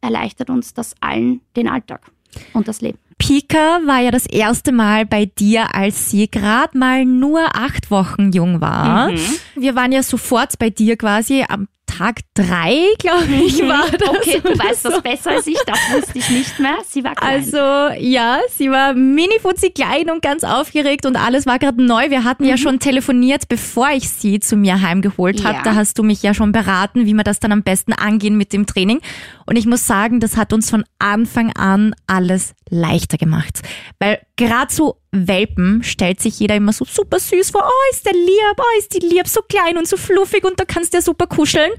erleichtert 0.00 0.48
uns 0.48 0.72
das 0.72 0.94
allen 1.02 1.42
den 1.54 1.68
Alltag 1.68 2.10
und 2.54 2.68
das 2.68 2.80
Leben. 2.80 2.96
Pika 3.18 3.80
war 3.84 4.00
ja 4.00 4.10
das 4.10 4.24
erste 4.24 4.72
Mal 4.72 5.04
bei 5.04 5.26
dir, 5.26 5.74
als 5.74 6.10
sie 6.10 6.30
gerade 6.30 6.78
mal 6.78 7.04
nur 7.04 7.54
acht 7.54 7.90
Wochen 7.90 8.32
jung 8.32 8.62
war. 8.62 9.10
Mhm. 9.12 9.18
Wir 9.56 9.74
waren 9.76 9.92
ja 9.92 10.02
sofort 10.02 10.58
bei 10.58 10.70
dir 10.70 10.96
quasi 10.96 11.44
am 11.46 11.68
Tag 12.00 12.20
drei, 12.32 12.86
glaube 12.98 13.26
ich, 13.44 13.60
war 13.60 13.90
das. 13.90 14.08
Okay, 14.08 14.40
du 14.42 14.58
weißt 14.58 14.84
so. 14.84 14.88
das 14.88 15.02
besser 15.02 15.30
als 15.32 15.46
ich, 15.46 15.58
das 15.66 15.78
wusste 15.92 16.18
ich 16.18 16.30
nicht 16.30 16.58
mehr. 16.58 16.78
Sie 16.88 17.04
war 17.04 17.14
klein. 17.14 17.34
Also 17.34 17.58
ja, 18.00 18.38
sie 18.56 18.70
war 18.70 18.94
mini-futzi 18.94 19.68
klein 19.68 20.08
und 20.08 20.22
ganz 20.22 20.42
aufgeregt 20.42 21.04
und 21.04 21.16
alles 21.16 21.44
war 21.44 21.58
gerade 21.58 21.84
neu. 21.84 22.08
Wir 22.08 22.24
hatten 22.24 22.44
ja 22.44 22.56
schon 22.56 22.78
telefoniert, 22.78 23.48
bevor 23.48 23.90
ich 23.90 24.08
sie 24.08 24.40
zu 24.40 24.56
mir 24.56 24.80
heimgeholt 24.80 25.44
habe. 25.44 25.58
Ja. 25.58 25.62
Da 25.62 25.74
hast 25.74 25.98
du 25.98 26.02
mich 26.02 26.22
ja 26.22 26.32
schon 26.32 26.52
beraten, 26.52 27.04
wie 27.04 27.12
wir 27.12 27.22
das 27.22 27.38
dann 27.38 27.52
am 27.52 27.62
besten 27.62 27.92
angehen 27.92 28.38
mit 28.38 28.54
dem 28.54 28.64
Training. 28.64 29.02
Und 29.50 29.56
ich 29.56 29.66
muss 29.66 29.84
sagen, 29.84 30.20
das 30.20 30.36
hat 30.36 30.52
uns 30.52 30.70
von 30.70 30.84
Anfang 31.00 31.52
an 31.54 31.92
alles 32.06 32.54
leichter 32.68 33.18
gemacht. 33.18 33.62
Weil 33.98 34.24
gerade 34.36 34.72
so 34.72 34.98
Welpen 35.10 35.82
stellt 35.82 36.20
sich 36.20 36.38
jeder 36.38 36.54
immer 36.54 36.72
so 36.72 36.84
super 36.84 37.18
süß 37.18 37.50
vor. 37.50 37.64
Oh, 37.66 37.92
ist 37.92 38.06
der 38.06 38.12
lieb, 38.12 38.56
oh, 38.56 38.78
ist 38.78 38.94
die 38.94 39.04
lieb, 39.04 39.26
so 39.26 39.40
klein 39.42 39.76
und 39.76 39.88
so 39.88 39.96
fluffig 39.96 40.44
und 40.44 40.60
da 40.60 40.64
kannst 40.64 40.92
du 40.92 40.98
ja 40.98 41.02
super 41.02 41.26
kuscheln 41.26 41.72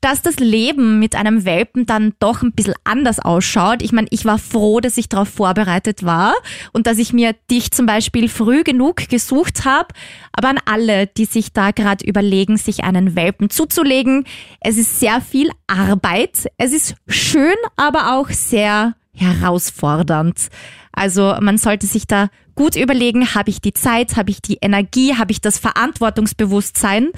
dass 0.00 0.22
das 0.22 0.36
Leben 0.36 0.98
mit 0.98 1.14
einem 1.14 1.44
Welpen 1.44 1.84
dann 1.84 2.14
doch 2.20 2.42
ein 2.42 2.52
bisschen 2.52 2.74
anders 2.84 3.18
ausschaut. 3.18 3.82
Ich 3.82 3.92
meine, 3.92 4.08
ich 4.10 4.24
war 4.24 4.38
froh, 4.38 4.80
dass 4.80 4.96
ich 4.96 5.08
darauf 5.08 5.28
vorbereitet 5.28 6.04
war 6.04 6.34
und 6.72 6.86
dass 6.86 6.98
ich 6.98 7.12
mir 7.12 7.34
dich 7.50 7.70
zum 7.70 7.86
Beispiel 7.86 8.28
früh 8.28 8.62
genug 8.62 9.08
gesucht 9.08 9.64
habe. 9.64 9.88
Aber 10.32 10.48
an 10.48 10.58
alle, 10.64 11.06
die 11.06 11.26
sich 11.26 11.52
da 11.52 11.70
gerade 11.70 12.04
überlegen, 12.04 12.56
sich 12.56 12.82
einen 12.84 13.14
Welpen 13.14 13.50
zuzulegen, 13.50 14.24
es 14.60 14.78
ist 14.78 15.00
sehr 15.00 15.20
viel 15.20 15.50
Arbeit. 15.66 16.48
Es 16.56 16.72
ist 16.72 16.94
schön, 17.06 17.56
aber 17.76 18.14
auch 18.14 18.30
sehr 18.30 18.94
herausfordernd. 19.12 20.48
Also 20.92 21.36
man 21.40 21.58
sollte 21.58 21.86
sich 21.86 22.06
da 22.06 22.28
gut 22.54 22.74
überlegen, 22.74 23.34
habe 23.34 23.50
ich 23.50 23.60
die 23.60 23.74
Zeit, 23.74 24.16
habe 24.16 24.30
ich 24.30 24.42
die 24.42 24.58
Energie, 24.60 25.14
habe 25.16 25.32
ich 25.32 25.40
das 25.40 25.58
Verantwortungsbewusstsein? 25.58 27.10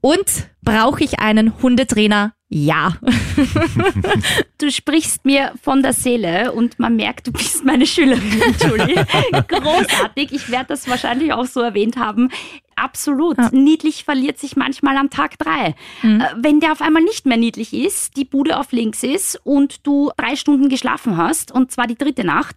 Und 0.00 0.48
brauche 0.62 1.02
ich 1.02 1.18
einen 1.18 1.60
Hundetrainer? 1.62 2.34
Ja. 2.50 2.96
du 4.58 4.70
sprichst 4.70 5.26
mir 5.26 5.52
von 5.62 5.82
der 5.82 5.92
Seele 5.92 6.52
und 6.52 6.78
man 6.78 6.96
merkt, 6.96 7.26
du 7.26 7.32
bist 7.32 7.64
meine 7.64 7.84
Schülerin, 7.86 8.54
Julie. 8.64 9.06
Großartig. 9.48 10.32
Ich 10.32 10.50
werde 10.50 10.68
das 10.68 10.88
wahrscheinlich 10.88 11.32
auch 11.32 11.44
so 11.44 11.60
erwähnt 11.60 11.98
haben. 11.98 12.30
Absolut. 12.74 13.36
Ja. 13.36 13.50
Niedlich 13.52 14.04
verliert 14.04 14.38
sich 14.38 14.56
manchmal 14.56 14.96
am 14.96 15.10
Tag 15.10 15.38
drei. 15.38 15.74
Mhm. 16.02 16.20
Äh, 16.20 16.24
wenn 16.36 16.60
der 16.60 16.72
auf 16.72 16.80
einmal 16.80 17.02
nicht 17.02 17.26
mehr 17.26 17.36
niedlich 17.36 17.74
ist, 17.74 18.16
die 18.16 18.24
Bude 18.24 18.58
auf 18.58 18.72
links 18.72 19.02
ist 19.02 19.38
und 19.44 19.86
du 19.86 20.10
drei 20.16 20.36
Stunden 20.36 20.70
geschlafen 20.70 21.18
hast, 21.18 21.52
und 21.52 21.70
zwar 21.70 21.86
die 21.86 21.98
dritte 21.98 22.24
Nacht, 22.24 22.56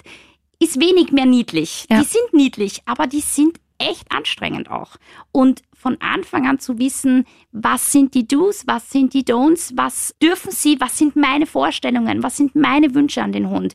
ist 0.60 0.80
wenig 0.80 1.12
mehr 1.12 1.26
niedlich. 1.26 1.86
Ja. 1.89 2.00
Die 2.00 2.06
sind 2.06 2.34
niedlich, 2.34 2.82
aber 2.86 3.08
die 3.08 3.22
sind 3.22 3.58
echt 3.78 4.12
anstrengend 4.12 4.70
auch. 4.70 4.96
Und 5.32 5.64
von 5.82 5.98
Anfang 6.00 6.48
an 6.48 6.60
zu 6.60 6.78
wissen, 6.78 7.26
was 7.52 7.92
sind 7.92 8.14
die 8.14 8.28
Do's, 8.28 8.64
was 8.68 8.90
sind 8.92 9.14
die 9.14 9.24
Don'ts, 9.24 9.74
was 9.76 10.16
dürfen 10.22 10.52
sie, 10.52 10.80
was 10.80 10.98
sind 10.98 11.16
meine 11.16 11.48
Vorstellungen, 11.48 12.22
was 12.24 12.38
sind 12.38 12.56
meine 12.56 12.94
Wünsche 12.94 13.24
an 13.24 13.32
den 13.32 13.50
Hund. 13.50 13.74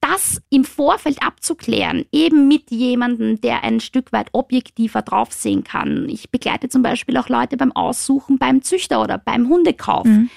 Das 0.00 0.42
im 0.50 0.64
Vorfeld 0.64 1.22
abzuklären, 1.22 2.04
eben 2.12 2.46
mit 2.46 2.70
jemandem, 2.70 3.40
der 3.40 3.64
ein 3.64 3.80
Stück 3.80 4.12
weit 4.12 4.28
objektiver 4.32 5.00
draufsehen 5.00 5.64
kann. 5.64 6.08
Ich 6.10 6.30
begleite 6.30 6.68
zum 6.68 6.82
Beispiel 6.82 7.16
auch 7.16 7.30
Leute 7.30 7.56
beim 7.56 7.72
Aussuchen 7.72 8.36
beim 8.36 8.60
Züchter 8.60 9.00
oder 9.00 9.16
beim 9.16 9.48
Hundekauf. 9.48 10.04
Mhm 10.04 10.28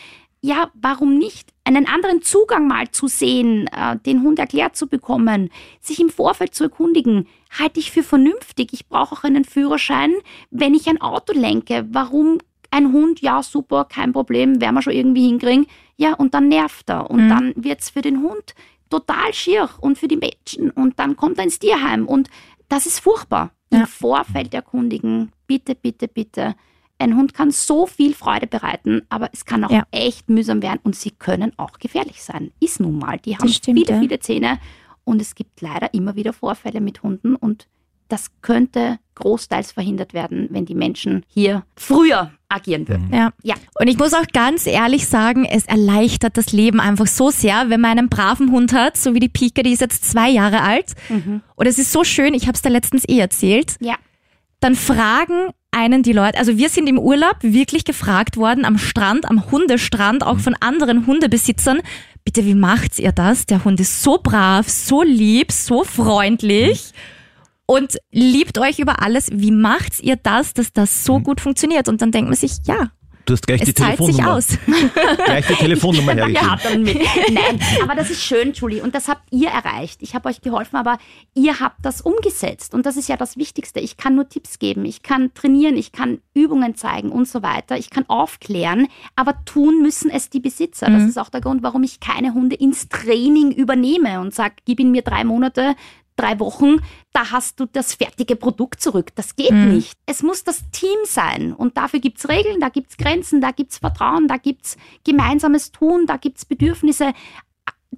ja, 0.47 0.71
warum 0.73 1.17
nicht 1.17 1.49
einen 1.65 1.87
anderen 1.87 2.21
Zugang 2.21 2.67
mal 2.67 2.89
zu 2.89 3.07
sehen, 3.07 3.67
äh, 3.67 3.97
den 3.97 4.23
Hund 4.23 4.39
erklärt 4.39 4.77
zu 4.77 4.87
bekommen, 4.87 5.49
sich 5.81 5.99
im 5.99 6.09
Vorfeld 6.09 6.55
zu 6.55 6.63
erkundigen, 6.63 7.27
halte 7.59 7.81
ich 7.81 7.91
für 7.91 8.03
vernünftig. 8.03 8.69
Ich 8.71 8.87
brauche 8.87 9.13
auch 9.13 9.23
einen 9.25 9.43
Führerschein, 9.43 10.13
wenn 10.49 10.73
ich 10.73 10.87
ein 10.87 11.01
Auto 11.01 11.33
lenke. 11.33 11.85
Warum 11.91 12.37
ein 12.71 12.93
Hund, 12.93 13.19
ja, 13.21 13.43
super, 13.43 13.85
kein 13.85 14.13
Problem, 14.13 14.61
werden 14.61 14.75
wir 14.75 14.81
schon 14.81 14.93
irgendwie 14.93 15.27
hinkriegen. 15.27 15.67
Ja, 15.97 16.13
und 16.13 16.33
dann 16.33 16.47
nervt 16.47 16.89
er. 16.89 17.09
Und 17.09 17.25
mhm. 17.25 17.29
dann 17.29 17.53
wird 17.57 17.81
es 17.81 17.89
für 17.89 18.01
den 18.01 18.21
Hund 18.21 18.55
total 18.89 19.33
schier 19.33 19.69
und 19.81 19.97
für 19.97 20.07
die 20.07 20.17
Menschen. 20.17 20.71
Und 20.71 20.97
dann 20.97 21.17
kommt 21.17 21.37
er 21.39 21.43
ins 21.43 21.59
Tierheim. 21.59 22.07
Und 22.07 22.29
das 22.69 22.85
ist 22.85 22.99
furchtbar. 22.99 23.51
Ja. 23.71 23.79
Im 23.79 23.87
Vorfeld 23.87 24.53
erkundigen, 24.53 25.33
bitte, 25.45 25.75
bitte, 25.75 26.07
bitte 26.07 26.55
ein 26.99 27.15
Hund 27.15 27.33
kann 27.33 27.51
so 27.51 27.85
viel 27.85 28.13
Freude 28.13 28.47
bereiten, 28.47 29.03
aber 29.09 29.29
es 29.31 29.45
kann 29.45 29.63
auch 29.63 29.71
ja. 29.71 29.83
echt 29.91 30.29
mühsam 30.29 30.61
werden 30.61 30.79
und 30.83 30.95
sie 30.95 31.11
können 31.11 31.53
auch 31.57 31.79
gefährlich 31.79 32.23
sein. 32.23 32.51
Ist 32.59 32.79
nun 32.79 32.97
mal. 32.97 33.19
Die 33.19 33.37
haben 33.37 33.49
stimmt, 33.49 33.79
viele, 33.79 33.93
ja. 33.93 33.99
viele 33.99 34.19
Zähne 34.19 34.59
und 35.03 35.21
es 35.21 35.35
gibt 35.35 35.61
leider 35.61 35.93
immer 35.93 36.15
wieder 36.15 36.33
Vorfälle 36.33 36.81
mit 36.81 37.03
Hunden 37.03 37.35
und 37.35 37.67
das 38.09 38.31
könnte 38.41 38.99
großteils 39.15 39.71
verhindert 39.71 40.13
werden, 40.13 40.47
wenn 40.51 40.65
die 40.65 40.75
Menschen 40.75 41.25
hier 41.27 41.63
früher 41.75 42.31
agieren 42.49 42.87
würden. 42.87 43.09
Ja. 43.11 43.33
ja. 43.43 43.55
Und 43.79 43.87
ich 43.87 43.97
muss 43.97 44.13
auch 44.13 44.27
ganz 44.31 44.65
ehrlich 44.65 45.07
sagen, 45.07 45.43
es 45.43 45.65
erleichtert 45.65 46.37
das 46.37 46.53
Leben 46.53 46.79
einfach 46.79 47.07
so 47.07 47.29
sehr, 47.31 47.69
wenn 47.69 47.81
man 47.81 47.97
einen 47.97 48.09
braven 48.09 48.51
Hund 48.51 48.73
hat, 48.73 48.95
so 48.95 49.13
wie 49.13 49.19
die 49.19 49.29
Pika, 49.29 49.61
die 49.63 49.73
ist 49.73 49.81
jetzt 49.81 50.05
zwei 50.05 50.29
Jahre 50.29 50.61
alt. 50.61 50.93
Mhm. 51.09 51.41
Und 51.55 51.65
es 51.65 51.77
ist 51.77 51.91
so 51.91 52.03
schön, 52.03 52.33
ich 52.33 52.43
habe 52.43 52.55
es 52.55 52.61
da 52.61 52.69
letztens 52.69 53.03
eh 53.07 53.19
erzählt. 53.19 53.75
Ja. 53.81 53.95
Dann 54.59 54.75
fragen 54.75 55.49
einen 55.71 56.03
die 56.03 56.13
Leute, 56.13 56.37
also 56.37 56.57
wir 56.57 56.69
sind 56.69 56.87
im 56.87 56.97
Urlaub 56.97 57.37
wirklich 57.41 57.85
gefragt 57.85 58.37
worden 58.37 58.65
am 58.65 58.77
Strand, 58.77 59.29
am 59.29 59.51
Hundestrand, 59.51 60.25
auch 60.25 60.39
von 60.39 60.55
anderen 60.59 61.05
Hundebesitzern, 61.05 61.81
bitte, 62.23 62.45
wie 62.45 62.55
macht 62.55 62.99
ihr 62.99 63.11
das? 63.11 63.45
Der 63.45 63.63
Hund 63.63 63.79
ist 63.79 64.03
so 64.03 64.19
brav, 64.21 64.67
so 64.67 65.03
lieb, 65.03 65.51
so 65.51 65.83
freundlich 65.83 66.91
und 67.67 67.97
liebt 68.11 68.57
euch 68.57 68.79
über 68.79 69.03
alles. 69.03 69.29
Wie 69.31 69.51
macht 69.51 70.01
ihr 70.01 70.15
das, 70.15 70.53
dass 70.53 70.73
das 70.73 71.05
so 71.05 71.19
mhm. 71.19 71.23
gut 71.23 71.41
funktioniert? 71.41 71.87
Und 71.87 72.01
dann 72.01 72.11
denkt 72.11 72.29
man 72.29 72.37
sich, 72.37 72.53
ja, 72.65 72.91
Du 73.27 73.33
hast 73.33 73.45
gleich 73.45 73.59
es 73.59 73.67
die 73.67 73.73
Telefonnummer. 73.73 74.41
Sich 74.41 74.55
aus. 74.55 74.57
gleich 75.25 75.47
die 75.47 75.53
Telefonnummer 75.55 76.13
hergegeben. 76.15 76.47
Ja, 76.47 76.57
dann 76.63 76.81
mit. 76.81 76.95
Nein, 77.29 77.59
aber 77.83 77.93
das 77.93 78.09
ist 78.09 78.23
schön, 78.23 78.53
Julie. 78.53 78.81
Und 78.81 78.95
das 78.95 79.09
habt 79.09 79.21
ihr 79.31 79.49
erreicht. 79.49 80.01
Ich 80.01 80.15
habe 80.15 80.29
euch 80.29 80.39
geholfen, 80.39 80.77
aber 80.77 80.97
ihr 81.35 81.59
habt 81.59 81.85
das 81.85 81.99
umgesetzt. 81.99 82.73
Und 82.73 82.85
das 82.85 82.95
ist 82.95 83.09
ja 83.09 83.17
das 83.17 83.35
Wichtigste. 83.35 83.81
Ich 83.81 83.97
kann 83.97 84.15
nur 84.15 84.29
Tipps 84.29 84.59
geben. 84.59 84.85
Ich 84.85 85.03
kann 85.03 85.33
trainieren. 85.33 85.75
Ich 85.75 85.91
kann 85.91 86.19
Übungen 86.33 86.75
zeigen 86.75 87.09
und 87.09 87.27
so 87.27 87.43
weiter. 87.43 87.77
Ich 87.77 87.89
kann 87.89 88.05
aufklären. 88.07 88.87
Aber 89.17 89.43
tun 89.43 89.81
müssen 89.81 90.09
es 90.09 90.29
die 90.29 90.39
Besitzer. 90.39 90.85
Das 90.85 91.03
mhm. 91.03 91.09
ist 91.09 91.19
auch 91.19 91.29
der 91.29 91.41
Grund, 91.41 91.63
warum 91.63 91.83
ich 91.83 91.99
keine 91.99 92.33
Hunde 92.33 92.55
ins 92.55 92.87
Training 92.87 93.51
übernehme 93.51 94.21
und 94.21 94.33
sage, 94.33 94.55
gib 94.63 94.79
ihn 94.79 94.91
mir 94.91 95.01
drei 95.01 95.25
Monate, 95.25 95.75
drei 96.17 96.39
Wochen, 96.39 96.81
da 97.13 97.31
hast 97.31 97.59
du 97.59 97.65
das 97.65 97.93
fertige 97.93 98.35
Produkt 98.35 98.81
zurück. 98.81 99.11
Das 99.15 99.35
geht 99.35 99.51
mhm. 99.51 99.75
nicht. 99.75 99.97
Es 100.05 100.23
muss 100.23 100.43
das 100.43 100.69
Team 100.71 100.97
sein. 101.05 101.53
Und 101.53 101.77
dafür 101.77 101.99
gibt 101.99 102.17
es 102.19 102.27
Regeln, 102.27 102.59
da 102.59 102.69
gibt 102.69 102.91
es 102.91 102.97
Grenzen, 102.97 103.41
da 103.41 103.51
gibt 103.51 103.71
es 103.71 103.77
Vertrauen, 103.77 104.27
da 104.27 104.37
gibt 104.37 104.65
es 104.65 104.77
gemeinsames 105.03 105.71
Tun, 105.71 106.05
da 106.05 106.17
gibt 106.17 106.39
es 106.39 106.45
Bedürfnisse. 106.45 107.13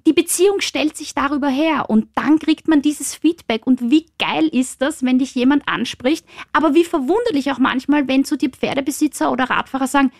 Die 0.06 0.12
Beziehung 0.12 0.60
stellt 0.60 0.96
sich 0.96 1.14
darüber 1.14 1.48
her 1.48 1.90
und 1.90 2.08
dann 2.14 2.38
kriegt 2.38 2.68
man 2.68 2.80
dieses 2.80 3.14
Feedback. 3.14 3.66
Und 3.66 3.90
wie 3.90 4.06
geil 4.18 4.46
ist 4.46 4.80
das, 4.80 5.04
wenn 5.04 5.18
dich 5.18 5.34
jemand 5.34 5.66
anspricht? 5.66 6.24
Aber 6.52 6.74
wie 6.74 6.84
verwunderlich 6.84 7.50
auch 7.50 7.58
manchmal, 7.58 8.06
wenn 8.08 8.24
zu 8.24 8.36
dir 8.36 8.50
Pferdebesitzer 8.50 9.32
oder 9.32 9.50
Radfahrer 9.50 9.88
sagen, 9.88 10.12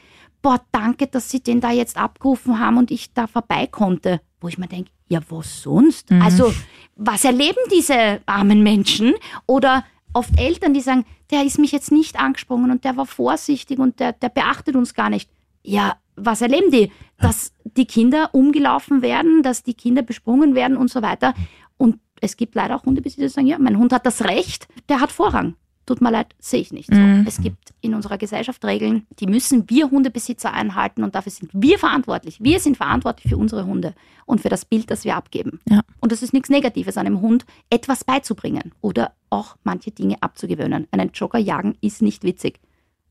boah, 0.42 0.60
danke, 0.72 1.06
dass 1.06 1.30
Sie 1.30 1.40
den 1.40 1.60
da 1.60 1.70
jetzt 1.70 1.96
abgerufen 1.96 2.58
haben 2.58 2.78
und 2.78 2.90
ich 2.90 3.12
da 3.12 3.26
vorbei 3.26 3.66
konnte. 3.66 4.20
Wo 4.40 4.48
ich 4.48 4.58
mir 4.58 4.68
denke, 4.68 4.90
ja, 5.08 5.20
was 5.28 5.62
sonst? 5.62 6.10
Mhm. 6.10 6.22
Also, 6.22 6.52
was 6.96 7.24
erleben 7.24 7.58
diese 7.72 8.20
armen 8.26 8.62
Menschen? 8.62 9.14
Oder 9.46 9.84
oft 10.12 10.38
Eltern, 10.38 10.72
die 10.72 10.80
sagen, 10.80 11.04
der 11.30 11.44
ist 11.44 11.58
mich 11.58 11.72
jetzt 11.72 11.92
nicht 11.92 12.18
angesprungen 12.18 12.70
und 12.70 12.84
der 12.84 12.96
war 12.96 13.06
vorsichtig 13.06 13.78
und 13.78 14.00
der, 14.00 14.12
der 14.12 14.28
beachtet 14.28 14.76
uns 14.76 14.94
gar 14.94 15.10
nicht. 15.10 15.30
Ja, 15.62 15.96
was 16.16 16.42
erleben 16.42 16.70
die? 16.70 16.90
Dass 17.18 17.52
die 17.64 17.86
Kinder 17.86 18.30
umgelaufen 18.32 19.02
werden, 19.02 19.42
dass 19.42 19.62
die 19.62 19.74
Kinder 19.74 20.02
besprungen 20.02 20.54
werden 20.54 20.76
und 20.76 20.90
so 20.90 21.02
weiter. 21.02 21.34
Und 21.76 21.98
es 22.20 22.36
gibt 22.36 22.54
leider 22.54 22.76
auch 22.76 22.84
Hundebesitzer, 22.84 23.22
die 23.22 23.28
sagen, 23.28 23.46
ja, 23.46 23.58
mein 23.58 23.78
Hund 23.78 23.92
hat 23.92 24.06
das 24.06 24.22
Recht, 24.22 24.68
der 24.88 25.00
hat 25.00 25.12
Vorrang 25.12 25.54
tut 25.90 26.00
mir 26.00 26.12
leid, 26.12 26.36
sehe 26.38 26.60
ich 26.60 26.72
nicht 26.72 26.88
so. 26.88 27.00
Mhm. 27.00 27.24
Es 27.26 27.40
gibt 27.40 27.74
in 27.80 27.94
unserer 27.94 28.16
Gesellschaft 28.16 28.64
Regeln, 28.64 29.08
die 29.18 29.26
müssen 29.26 29.68
wir 29.68 29.90
Hundebesitzer 29.90 30.52
einhalten 30.52 31.02
und 31.02 31.16
dafür 31.16 31.32
sind 31.32 31.50
wir 31.52 31.80
verantwortlich. 31.80 32.38
Wir 32.40 32.60
sind 32.60 32.76
verantwortlich 32.76 33.28
für 33.28 33.36
unsere 33.36 33.66
Hunde 33.66 33.94
und 34.24 34.40
für 34.40 34.48
das 34.48 34.64
Bild, 34.64 34.88
das 34.92 35.04
wir 35.04 35.16
abgeben. 35.16 35.58
Ja. 35.68 35.80
Und 36.00 36.12
es 36.12 36.22
ist 36.22 36.32
nichts 36.32 36.48
Negatives, 36.48 36.96
einem 36.96 37.20
Hund 37.20 37.44
etwas 37.70 38.04
beizubringen 38.04 38.72
oder 38.80 39.14
auch 39.30 39.56
manche 39.64 39.90
Dinge 39.90 40.16
abzugewöhnen. 40.20 40.86
Einen 40.92 41.10
Jogger 41.12 41.40
jagen 41.40 41.76
ist 41.80 42.02
nicht 42.02 42.22
witzig. 42.22 42.60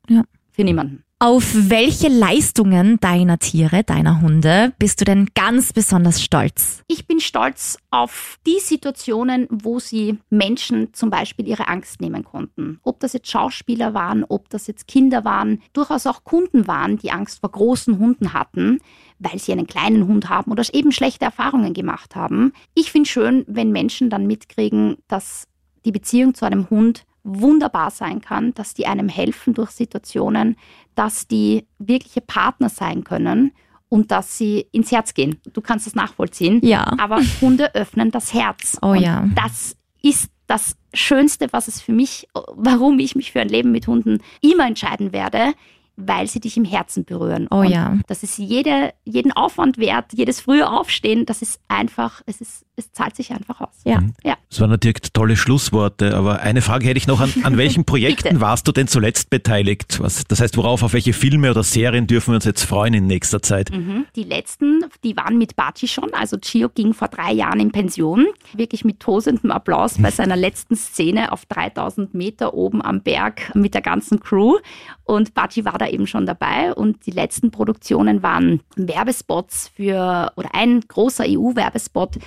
Ja. 0.07 0.23
Für 0.51 0.63
niemanden. 0.63 1.03
Auf 1.21 1.51
welche 1.53 2.07
Leistungen 2.07 2.97
deiner 3.01 3.39
Tiere, 3.39 3.83
deiner 3.83 4.21
Hunde 4.21 4.71
bist 4.79 5.01
du 5.01 5.03
denn 5.05 5.27
ganz 5.35 5.73
besonders 5.73 6.23
stolz? 6.23 6.81
Ich 6.87 7.07
bin 7.07 7.19
stolz 7.19 7.77
auf 7.91 8.39
die 8.47 8.59
Situationen, 8.61 9.45
wo 9.51 9.79
sie 9.79 10.17
Menschen 10.29 10.93
zum 10.93 11.09
Beispiel 11.09 11.45
ihre 11.45 11.67
Angst 11.67 11.99
nehmen 11.99 12.23
konnten. 12.23 12.79
Ob 12.83 13.01
das 13.01 13.11
jetzt 13.11 13.29
Schauspieler 13.29 13.93
waren, 13.93 14.23
ob 14.29 14.49
das 14.49 14.67
jetzt 14.67 14.87
Kinder 14.87 15.25
waren, 15.25 15.61
durchaus 15.73 16.07
auch 16.07 16.23
Kunden 16.23 16.67
waren, 16.67 16.97
die 16.97 17.11
Angst 17.11 17.41
vor 17.41 17.51
großen 17.51 17.99
Hunden 17.99 18.31
hatten, 18.31 18.79
weil 19.17 19.39
sie 19.39 19.51
einen 19.51 19.67
kleinen 19.67 20.07
Hund 20.07 20.29
haben 20.29 20.53
oder 20.53 20.63
eben 20.71 20.93
schlechte 20.93 21.25
Erfahrungen 21.25 21.73
gemacht 21.73 22.15
haben. 22.15 22.53
Ich 22.75 22.93
finde 22.93 23.09
schön, 23.09 23.43
wenn 23.45 23.73
Menschen 23.73 24.09
dann 24.09 24.25
mitkriegen, 24.25 24.95
dass 25.09 25.49
die 25.83 25.91
Beziehung 25.91 26.33
zu 26.33 26.45
einem 26.45 26.69
Hund 26.69 27.03
wunderbar 27.23 27.91
sein 27.91 28.21
kann, 28.21 28.53
dass 28.53 28.73
die 28.73 28.87
einem 28.87 29.09
helfen 29.09 29.53
durch 29.53 29.71
Situationen, 29.71 30.55
dass 30.95 31.27
die 31.27 31.65
wirkliche 31.77 32.21
Partner 32.21 32.69
sein 32.69 33.03
können 33.03 33.51
und 33.89 34.11
dass 34.11 34.37
sie 34.37 34.67
ins 34.71 34.91
Herz 34.91 35.13
gehen. 35.13 35.39
Du 35.51 35.61
kannst 35.61 35.87
das 35.87 35.95
nachvollziehen. 35.95 36.59
Ja. 36.63 36.93
Aber 36.97 37.19
Hunde 37.41 37.73
öffnen 37.75 38.11
das 38.11 38.33
Herz. 38.33 38.77
Oh 38.81 38.89
und 38.89 39.01
ja. 39.01 39.27
Das 39.35 39.75
ist 40.01 40.31
das 40.47 40.75
Schönste, 40.93 41.47
was 41.51 41.67
es 41.67 41.81
für 41.81 41.91
mich, 41.91 42.27
warum 42.33 42.99
ich 42.99 43.15
mich 43.15 43.31
für 43.31 43.41
ein 43.41 43.49
Leben 43.49 43.71
mit 43.71 43.87
Hunden 43.87 44.19
immer 44.41 44.65
entscheiden 44.65 45.11
werde, 45.13 45.53
weil 45.95 46.27
sie 46.27 46.39
dich 46.39 46.55
im 46.57 46.65
Herzen 46.65 47.03
berühren. 47.05 47.47
Oh 47.51 47.57
Und 47.57 47.69
ja. 47.69 47.97
Das 48.07 48.23
ist 48.23 48.37
jede, 48.37 48.93
jeden 49.03 49.31
Aufwand 49.31 49.77
wert, 49.77 50.13
jedes 50.13 50.41
frühe 50.41 50.69
Aufstehen, 50.69 51.25
das 51.25 51.41
ist 51.41 51.59
einfach, 51.67 52.21
es 52.25 52.41
ist, 52.41 52.65
es 52.79 52.91
zahlt 52.91 53.15
sich 53.15 53.31
einfach 53.31 53.61
aus. 53.61 53.81
Ja. 53.83 54.01
Ja. 54.23 54.37
Das 54.49 54.59
waren 54.61 54.69
natürlich 54.71 54.97
tolle 55.13 55.37
Schlussworte, 55.37 56.15
aber 56.15 56.39
eine 56.39 56.61
Frage 56.61 56.87
hätte 56.87 56.97
ich 56.97 57.07
noch. 57.07 57.19
An, 57.19 57.31
an 57.43 57.57
welchen 57.57 57.85
Projekten 57.89 58.41
warst 58.41 58.67
du 58.67 58.71
denn 58.71 58.87
zuletzt 58.87 59.29
beteiligt? 59.29 59.99
Was, 59.99 60.23
das 60.25 60.41
heißt, 60.41 60.57
worauf, 60.57 60.81
auf 60.81 60.93
welche 60.93 61.13
Filme 61.13 61.51
oder 61.51 61.63
Serien 61.63 62.07
dürfen 62.07 62.31
wir 62.31 62.35
uns 62.35 62.45
jetzt 62.45 62.63
freuen 62.63 62.93
in 62.93 63.07
nächster 63.07 63.41
Zeit? 63.41 63.71
Mhm. 63.71 64.05
Die 64.15 64.23
letzten, 64.23 64.85
die 65.03 65.15
waren 65.15 65.37
mit 65.37 65.55
Baci 65.55 65.87
schon. 65.87 66.13
Also 66.13 66.37
Gio 66.39 66.69
ging 66.69 66.93
vor 66.93 67.09
drei 67.09 67.33
Jahren 67.33 67.59
in 67.59 67.71
Pension. 67.71 68.27
Wirklich 68.53 68.83
mit 68.85 68.99
tosendem 68.99 69.51
Applaus 69.51 69.97
bei 69.99 70.09
seiner 70.09 70.35
letzten 70.35 70.75
Szene 70.75 71.31
auf 71.31 71.45
3000 71.45 72.13
Meter 72.13 72.53
oben 72.53 72.81
am 72.81 73.01
Berg 73.01 73.53
mit 73.53 73.73
der 73.73 73.81
ganzen 73.81 74.19
Crew. 74.19 74.57
Und 75.03 75.33
Baci 75.33 75.65
war 75.65 75.77
da 75.77 75.87
eben 75.87 76.07
schon 76.07 76.25
dabei. 76.25 76.73
Und 76.73 77.05
die 77.05 77.11
letzten 77.11 77.51
Produktionen 77.51 78.23
waren 78.23 78.61
Werbespots 78.75 79.71
für, 79.75 80.31
oder 80.35 80.49
ein 80.53 80.81
großer 80.87 81.25
EU-Werbespot 81.27 82.17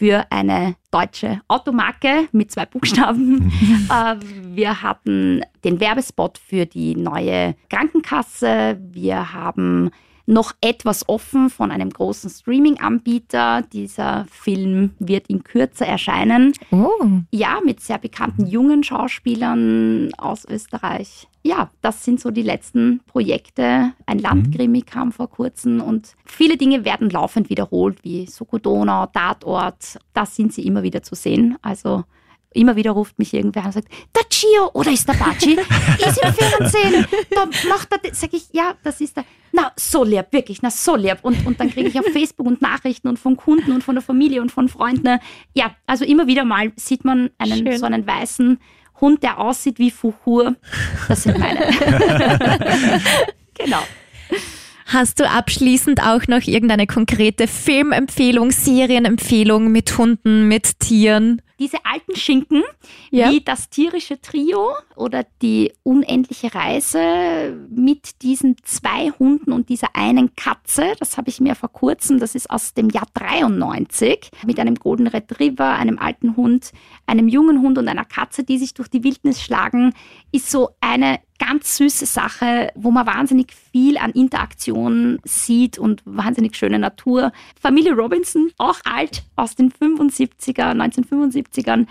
für 0.00 0.24
eine 0.30 0.76
deutsche 0.90 1.42
Automarke 1.46 2.26
mit 2.32 2.50
zwei 2.50 2.64
Buchstaben. 2.64 3.52
Äh, 3.90 4.16
wir 4.54 4.82
hatten 4.82 5.42
den 5.64 5.80
Werbespot 5.80 6.38
für 6.38 6.64
die 6.64 6.94
neue 6.94 7.56
Krankenkasse. 7.68 8.78
Wir 8.80 9.32
haben 9.32 9.90
noch 10.30 10.52
etwas 10.60 11.08
offen 11.08 11.50
von 11.50 11.70
einem 11.70 11.90
großen 11.90 12.30
Streaming-Anbieter. 12.30 13.62
Dieser 13.72 14.26
Film 14.30 14.92
wird 14.98 15.26
in 15.26 15.44
Kürze 15.44 15.84
erscheinen. 15.84 16.52
Oh. 16.70 16.88
Ja, 17.30 17.58
mit 17.64 17.80
sehr 17.80 17.98
bekannten 17.98 18.46
jungen 18.46 18.84
Schauspielern 18.84 20.10
aus 20.16 20.46
Österreich. 20.46 21.28
Ja, 21.42 21.70
das 21.80 22.04
sind 22.04 22.20
so 22.20 22.30
die 22.30 22.42
letzten 22.42 23.00
Projekte. 23.06 23.92
Ein 24.06 24.18
Landkrimi 24.18 24.82
kam 24.82 25.10
vor 25.10 25.28
kurzem 25.28 25.80
und 25.80 26.14
viele 26.24 26.56
Dinge 26.56 26.84
werden 26.84 27.10
laufend 27.10 27.50
wiederholt, 27.50 28.04
wie 28.04 28.26
Soko 28.26 28.58
Donau, 28.58 29.06
Tatort. 29.06 29.98
Da 30.12 30.26
sind 30.26 30.52
sie 30.52 30.66
immer 30.66 30.82
wieder 30.82 31.02
zu 31.02 31.14
sehen. 31.14 31.56
Also 31.62 32.04
immer 32.52 32.76
wieder 32.76 32.92
ruft 32.92 33.18
mich 33.18 33.32
irgendwer 33.32 33.62
an 33.62 33.66
und 33.68 33.72
sagt, 33.72 33.88
der 34.14 34.22
Gio 34.28 34.70
oder 34.74 34.90
ist 34.90 35.08
der 35.08 35.14
Baci? 35.14 35.58
ist 35.98 36.22
im 36.22 36.34
Fernsehen. 36.34 37.06
Da 37.30 37.46
macht 37.68 37.88
er, 37.92 38.14
sag 38.14 38.32
ich, 38.32 38.48
ja, 38.52 38.74
das 38.82 39.00
ist 39.00 39.16
der. 39.16 39.24
Na, 39.52 39.72
so 39.76 40.04
lieb, 40.04 40.26
wirklich, 40.30 40.62
na, 40.62 40.70
so 40.70 40.96
lieb. 40.96 41.18
Und, 41.22 41.46
und 41.46 41.60
dann 41.60 41.70
kriege 41.70 41.88
ich 41.88 41.98
auf 41.98 42.06
Facebook 42.12 42.46
und 42.46 42.62
Nachrichten 42.62 43.08
und 43.08 43.18
von 43.18 43.36
Kunden 43.36 43.72
und 43.72 43.82
von 43.84 43.94
der 43.94 44.02
Familie 44.02 44.42
und 44.42 44.50
von 44.52 44.68
Freunden. 44.68 45.18
Ja, 45.54 45.74
also 45.86 46.04
immer 46.04 46.26
wieder 46.26 46.44
mal 46.44 46.72
sieht 46.76 47.04
man 47.04 47.30
einen, 47.38 47.66
Schön. 47.66 47.78
so 47.78 47.86
einen 47.86 48.06
weißen 48.06 48.58
Hund, 49.00 49.22
der 49.22 49.38
aussieht 49.38 49.78
wie 49.78 49.90
Fuhur. 49.90 50.56
Das 51.08 51.22
sind 51.22 51.38
meine. 51.38 51.60
genau. 53.54 53.82
Hast 54.86 55.20
du 55.20 55.28
abschließend 55.28 56.02
auch 56.02 56.26
noch 56.26 56.42
irgendeine 56.46 56.88
konkrete 56.88 57.46
Filmempfehlung, 57.46 58.50
Serienempfehlung 58.50 59.70
mit 59.70 59.96
Hunden, 59.96 60.48
mit 60.48 60.80
Tieren? 60.80 61.40
Diese 61.60 61.84
alten 61.84 62.16
Schinken, 62.16 62.62
Ja. 63.10 63.30
wie 63.30 63.40
das 63.42 63.68
tierische 63.70 64.20
Trio 64.20 64.70
oder 64.96 65.24
die 65.42 65.72
unendliche 65.84 66.54
Reise 66.54 67.56
mit 67.70 68.22
diesen 68.22 68.56
zwei 68.64 69.10
Hunden 69.18 69.52
und 69.52 69.68
dieser 69.68 69.94
einen 69.94 70.34
Katze. 70.34 70.94
Das 70.98 71.16
habe 71.16 71.28
ich 71.28 71.40
mir 71.40 71.54
vor 71.54 71.70
kurzem, 71.70 72.18
das 72.18 72.34
ist 72.34 72.50
aus 72.50 72.74
dem 72.74 72.88
Jahr 72.90 73.06
93, 73.14 74.30
mit 74.46 74.58
einem 74.58 74.74
Golden 74.74 75.06
Retriever, 75.06 75.74
einem 75.74 75.98
alten 75.98 76.36
Hund, 76.36 76.72
einem 77.06 77.28
jungen 77.28 77.60
Hund 77.60 77.78
und 77.78 77.88
einer 77.88 78.04
Katze, 78.04 78.42
die 78.42 78.58
sich 78.58 78.74
durch 78.74 78.88
die 78.88 79.04
Wildnis 79.04 79.40
schlagen, 79.42 79.92
ist 80.32 80.50
so 80.50 80.70
eine 80.80 81.20
ganz 81.38 81.78
süße 81.78 82.04
Sache, 82.04 82.70
wo 82.74 82.90
man 82.90 83.06
wahnsinnig 83.06 83.54
viel 83.72 83.96
an 83.96 84.10
Interaktion 84.10 85.18
sieht 85.24 85.78
und 85.78 86.02
wahnsinnig 86.04 86.54
schöne 86.54 86.78
Natur. 86.78 87.32
Familie 87.58 87.94
Robinson, 87.94 88.50
auch 88.58 88.78
alt, 88.84 89.22
aus 89.36 89.54
den 89.54 89.72
75er, 89.72 90.74
1975ern. 91.52 91.86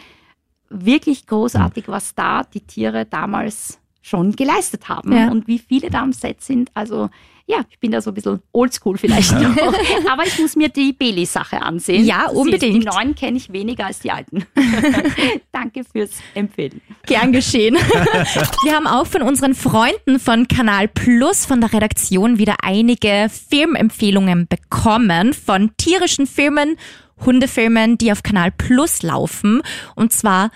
Wirklich 0.69 1.25
großartig, 1.25 1.87
was 1.87 2.13
da 2.13 2.43
die 2.43 2.61
Tiere 2.61 3.05
damals 3.05 3.79
schon 4.01 4.33
geleistet 4.35 4.87
haben 4.87 5.11
Ja. 5.15 5.29
und 5.29 5.47
wie 5.47 5.59
viele 5.59 5.89
da 5.89 6.01
am 6.01 6.13
Set 6.13 6.41
sind. 6.41 6.69
Also 6.73 7.09
ja, 7.47 7.61
ich 7.71 7.79
bin 7.79 7.89
da 7.89 7.99
so 7.99 8.11
ein 8.11 8.13
bisschen 8.13 8.43
oldschool 8.51 8.99
vielleicht 8.99 9.31
noch. 9.31 9.55
Aber 10.11 10.23
ich 10.23 10.37
muss 10.37 10.55
mir 10.55 10.69
die 10.69 10.93
Bailey-Sache 10.93 11.59
ansehen. 11.63 12.05
Ja, 12.05 12.27
unbedingt. 12.29 12.83
Die 12.83 12.85
neuen 12.87 13.15
kenne 13.15 13.37
ich 13.37 13.51
weniger 13.51 13.87
als 13.87 13.99
die 13.99 14.11
alten. 14.11 14.45
Danke 15.51 15.83
fürs 15.83 16.11
Empfehlen. 16.35 16.79
Gern 17.07 17.31
geschehen. 17.31 17.75
Wir 18.63 18.75
haben 18.75 18.85
auch 18.85 19.07
von 19.07 19.23
unseren 19.23 19.55
Freunden 19.55 20.19
von 20.19 20.47
Kanal 20.47 20.87
Plus, 20.87 21.47
von 21.47 21.59
der 21.59 21.73
Redaktion, 21.73 22.37
wieder 22.37 22.57
einige 22.61 23.29
Filmempfehlungen 23.49 24.47
bekommen 24.47 25.33
von 25.33 25.71
tierischen 25.77 26.27
Filmen, 26.27 26.77
Hundefilmen, 27.25 27.97
die 27.97 28.11
auf 28.11 28.23
Kanal 28.23 28.51
Plus 28.51 29.01
laufen. 29.01 29.61
Und 29.95 30.13
zwar 30.13 30.51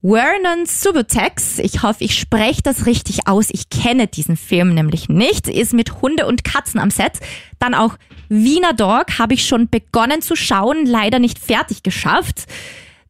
Vernon 0.00 0.64
Subutex, 0.64 1.58
ich 1.58 1.82
hoffe, 1.82 2.04
ich 2.04 2.16
spreche 2.16 2.62
das 2.62 2.86
richtig 2.86 3.26
aus. 3.26 3.48
Ich 3.50 3.68
kenne 3.68 4.06
diesen 4.06 4.36
Film 4.36 4.74
nämlich 4.74 5.08
nicht, 5.08 5.48
ist 5.48 5.72
mit 5.72 6.00
Hunde 6.00 6.26
und 6.26 6.44
Katzen 6.44 6.78
am 6.78 6.90
Set. 6.90 7.14
Dann 7.58 7.74
auch 7.74 7.96
Wiener 8.28 8.74
Dog 8.74 9.18
habe 9.18 9.34
ich 9.34 9.46
schon 9.46 9.68
begonnen 9.68 10.22
zu 10.22 10.36
schauen, 10.36 10.86
leider 10.86 11.18
nicht 11.18 11.38
fertig 11.38 11.82
geschafft. 11.82 12.44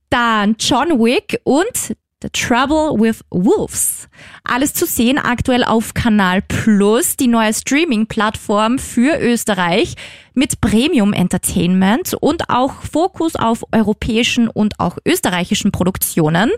Dann 0.08 0.56
John 0.58 0.98
Wick 0.98 1.40
und 1.44 1.94
The 2.20 2.30
Trouble 2.30 2.98
with 2.98 3.20
Wolves. 3.30 4.08
Alles 4.42 4.74
zu 4.74 4.86
sehen 4.86 5.18
aktuell 5.18 5.62
auf 5.62 5.94
Kanal 5.94 6.42
Plus, 6.42 7.16
die 7.16 7.28
neue 7.28 7.54
Streaming-Plattform 7.54 8.80
für 8.80 9.20
Österreich 9.20 9.94
mit 10.34 10.60
Premium 10.60 11.12
Entertainment 11.12 12.14
und 12.14 12.50
auch 12.50 12.82
Fokus 12.82 13.36
auf 13.36 13.64
europäischen 13.70 14.48
und 14.48 14.80
auch 14.80 14.98
österreichischen 15.06 15.70
Produktionen. 15.70 16.50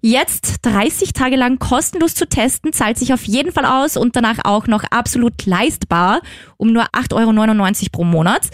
Jetzt 0.00 0.56
30 0.62 1.12
Tage 1.12 1.36
lang 1.36 1.60
kostenlos 1.60 2.16
zu 2.16 2.28
testen, 2.28 2.72
zahlt 2.72 2.98
sich 2.98 3.14
auf 3.14 3.22
jeden 3.22 3.52
Fall 3.52 3.66
aus 3.66 3.96
und 3.96 4.16
danach 4.16 4.38
auch 4.42 4.66
noch 4.66 4.82
absolut 4.90 5.46
leistbar 5.46 6.22
um 6.56 6.72
nur 6.72 6.86
8,99 6.86 7.14
Euro 7.14 7.88
pro 7.92 8.02
Monat. 8.02 8.48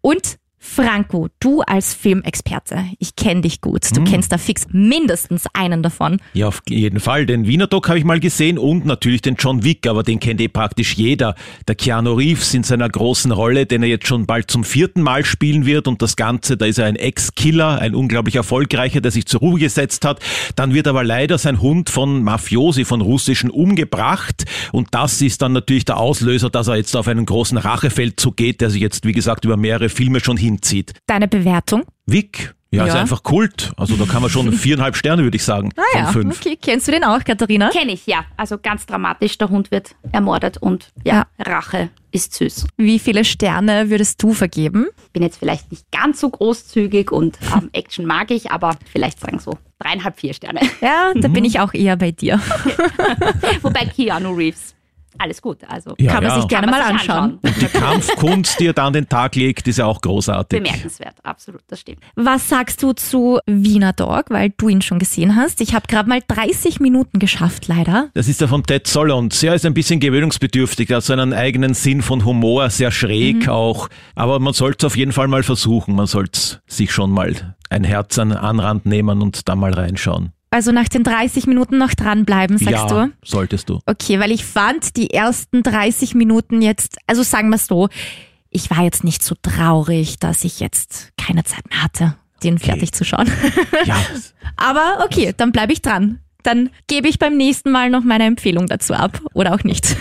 Und 0.00 0.38
Franco, 0.70 1.28
du 1.40 1.62
als 1.62 1.94
Filmexperte, 1.94 2.84
ich 2.98 3.16
kenne 3.16 3.40
dich 3.40 3.60
gut. 3.60 3.84
Du 3.96 4.04
kennst 4.04 4.30
da 4.30 4.38
fix 4.38 4.66
mindestens 4.70 5.46
einen 5.54 5.82
davon. 5.82 6.18
Ja, 6.34 6.48
auf 6.48 6.60
jeden 6.68 7.00
Fall. 7.00 7.26
Den 7.26 7.46
Wiener 7.46 7.66
Doc 7.66 7.88
habe 7.88 7.98
ich 7.98 8.04
mal 8.04 8.20
gesehen 8.20 8.58
und 8.58 8.84
natürlich 8.84 9.22
den 9.22 9.36
John 9.36 9.64
Wick, 9.64 9.86
aber 9.86 10.02
den 10.02 10.20
kennt 10.20 10.40
eh 10.40 10.48
praktisch 10.48 10.94
jeder. 10.94 11.34
Der 11.66 11.74
Keanu 11.74 12.12
Reeves 12.12 12.54
in 12.54 12.62
seiner 12.62 12.88
großen 12.88 13.32
Rolle, 13.32 13.66
den 13.66 13.82
er 13.82 13.88
jetzt 13.88 14.06
schon 14.06 14.26
bald 14.26 14.50
zum 14.50 14.62
vierten 14.62 15.02
Mal 15.02 15.24
spielen 15.24 15.66
wird 15.66 15.88
und 15.88 16.02
das 16.02 16.16
Ganze, 16.16 16.56
da 16.56 16.66
ist 16.66 16.78
er 16.78 16.86
ein 16.86 16.96
Ex-Killer, 16.96 17.80
ein 17.80 17.94
unglaublich 17.94 18.36
erfolgreicher, 18.36 19.00
der 19.00 19.10
sich 19.10 19.26
zur 19.26 19.40
Ruhe 19.40 19.58
gesetzt 19.58 20.04
hat. 20.04 20.20
Dann 20.54 20.74
wird 20.74 20.86
aber 20.86 21.02
leider 21.02 21.38
sein 21.38 21.60
Hund 21.60 21.90
von 21.90 22.22
Mafiosi, 22.22 22.84
von 22.84 23.00
Russischen 23.00 23.50
umgebracht 23.50 24.44
und 24.70 24.88
das 24.92 25.22
ist 25.22 25.42
dann 25.42 25.52
natürlich 25.52 25.86
der 25.86 25.96
Auslöser, 25.96 26.50
dass 26.50 26.68
er 26.68 26.76
jetzt 26.76 26.94
auf 26.94 27.08
einen 27.08 27.26
großen 27.26 27.58
Rachefeldzug 27.58 28.36
geht, 28.36 28.60
der 28.60 28.70
sich 28.70 28.82
jetzt, 28.82 29.04
wie 29.06 29.12
gesagt, 29.12 29.44
über 29.44 29.56
mehrere 29.56 29.88
Filme 29.88 30.20
schon 30.20 30.36
hinzieht. 30.58 30.92
Deine 31.06 31.28
Bewertung? 31.28 31.84
Wick, 32.06 32.54
ja, 32.70 32.84
ist 32.86 32.94
Ja. 32.94 33.00
einfach 33.00 33.22
Kult. 33.22 33.72
Also 33.76 33.96
da 33.96 34.04
kann 34.04 34.20
man 34.22 34.30
schon 34.30 34.52
viereinhalb 34.52 34.96
Sterne, 34.96 35.22
würde 35.22 35.36
ich 35.36 35.44
sagen, 35.44 35.70
Ah 35.76 35.82
von 35.92 36.00
ja, 36.02 36.06
fünf. 36.12 36.40
okay. 36.40 36.58
Kennst 36.60 36.88
du 36.88 36.92
den 36.92 37.04
auch, 37.04 37.22
Katharina? 37.24 37.70
Kenne 37.70 37.92
ich, 37.92 38.06
ja. 38.06 38.24
Also 38.36 38.58
ganz 38.58 38.84
dramatisch. 38.86 39.38
Der 39.38 39.48
Hund 39.48 39.70
wird 39.70 39.94
ermordet 40.12 40.58
und 40.58 40.90
ja, 41.04 41.26
Rache 41.38 41.90
ist 42.10 42.34
süß. 42.34 42.66
Wie 42.78 42.98
viele 42.98 43.24
Sterne 43.24 43.90
würdest 43.90 44.22
du 44.22 44.32
vergeben? 44.32 44.86
Bin 45.12 45.22
jetzt 45.22 45.38
vielleicht 45.38 45.70
nicht 45.70 45.84
ganz 45.92 46.20
so 46.20 46.30
großzügig 46.30 47.10
und 47.12 47.38
ähm, 47.54 47.68
Action 47.72 48.06
mag 48.06 48.30
ich, 48.30 48.50
aber 48.50 48.76
vielleicht 48.90 49.20
sagen 49.20 49.38
so 49.38 49.56
dreieinhalb, 49.78 50.18
vier 50.18 50.34
Sterne. 50.34 50.60
Ja, 50.80 51.12
Mhm. 51.14 51.20
da 51.20 51.28
bin 51.28 51.44
ich 51.44 51.60
auch 51.60 51.72
eher 51.74 51.96
bei 51.96 52.10
dir. 52.10 52.40
Wobei 53.62 53.84
Keanu 53.86 54.32
Reeves, 54.32 54.74
alles 55.18 55.42
gut. 55.42 55.58
Also 55.68 55.94
Ja, 55.98 56.12
Kann 56.14 56.24
man 56.24 56.32
ja. 56.32 56.40
sich 56.40 56.48
gerne 56.48 56.66
mal 56.68 56.82
sich 56.82 56.90
anschauen. 56.92 57.38
Die 57.42 57.66
Kampfkunst, 57.78 58.60
die 58.60 58.66
er 58.66 58.72
da 58.72 58.86
an 58.86 58.92
den 58.92 59.08
Tag 59.08 59.34
legt, 59.36 59.66
ist 59.68 59.78
ja 59.78 59.86
auch 59.86 60.00
großartig. 60.00 60.62
Bemerkenswert, 60.62 61.14
absolut, 61.22 61.60
das 61.68 61.80
stimmt. 61.80 61.98
Was 62.16 62.48
sagst 62.48 62.82
du 62.82 62.92
zu 62.92 63.38
Wiener 63.46 63.92
Dog, 63.92 64.26
weil 64.30 64.50
du 64.56 64.68
ihn 64.68 64.82
schon 64.82 64.98
gesehen 64.98 65.36
hast? 65.36 65.60
Ich 65.60 65.74
habe 65.74 65.86
gerade 65.88 66.08
mal 66.08 66.20
30 66.26 66.80
Minuten 66.80 67.18
geschafft, 67.18 67.68
leider. 67.68 68.08
Das 68.14 68.28
ist 68.28 68.40
der 68.40 68.48
von 68.48 68.62
Ted 68.62 68.86
Solondz. 68.86 69.42
Er 69.42 69.54
ist 69.54 69.66
ein 69.66 69.74
bisschen 69.74 70.00
gewöhnungsbedürftig, 70.00 70.90
er 70.90 70.96
hat 70.98 71.04
so 71.04 71.12
einen 71.12 71.32
eigenen 71.32 71.74
Sinn 71.74 72.02
von 72.02 72.24
Humor, 72.24 72.70
sehr 72.70 72.90
schräg 72.90 73.46
Mhm. 73.46 73.48
auch. 73.48 73.88
Aber 74.14 74.38
man 74.38 74.52
sollte 74.52 74.78
es 74.86 74.92
auf 74.92 74.96
jeden 74.96 75.12
Fall 75.12 75.28
mal 75.28 75.42
versuchen. 75.42 75.94
Man 75.94 76.06
sollte 76.06 76.60
sich 76.66 76.92
schon 76.92 77.10
mal 77.10 77.34
ein 77.70 77.84
Herz 77.84 78.18
an 78.18 78.32
Anrand 78.32 78.86
nehmen 78.86 79.20
und 79.22 79.48
da 79.48 79.54
mal 79.56 79.72
reinschauen. 79.74 80.32
Also 80.50 80.72
nach 80.72 80.88
den 80.88 81.04
30 81.04 81.46
Minuten 81.46 81.76
noch 81.76 81.94
dranbleiben, 81.94 82.56
sagst 82.56 82.90
ja, 82.90 83.06
du? 83.06 83.12
solltest 83.22 83.68
du. 83.68 83.80
Okay, 83.84 84.18
weil 84.18 84.30
ich 84.30 84.44
fand 84.44 84.96
die 84.96 85.10
ersten 85.10 85.62
30 85.62 86.14
Minuten 86.14 86.62
jetzt, 86.62 86.96
also 87.06 87.22
sagen 87.22 87.50
wir 87.50 87.58
so, 87.58 87.88
ich 88.50 88.70
war 88.70 88.82
jetzt 88.82 89.04
nicht 89.04 89.22
so 89.22 89.34
traurig, 89.42 90.18
dass 90.18 90.44
ich 90.44 90.60
jetzt 90.60 91.12
keine 91.18 91.44
Zeit 91.44 91.68
mehr 91.68 91.82
hatte, 91.82 92.16
den 92.42 92.58
fertig 92.58 92.92
zu 92.92 93.04
schauen. 93.04 93.30
Ja, 93.84 93.96
Aber 94.56 95.04
okay, 95.04 95.34
dann 95.36 95.52
bleibe 95.52 95.72
ich 95.72 95.82
dran. 95.82 96.20
Dann 96.48 96.70
gebe 96.86 97.08
ich 97.08 97.18
beim 97.18 97.36
nächsten 97.36 97.70
Mal 97.70 97.90
noch 97.90 98.04
meine 98.04 98.24
Empfehlung 98.24 98.66
dazu 98.66 98.94
ab 98.94 99.20
oder 99.34 99.54
auch 99.54 99.64
nicht. 99.64 99.94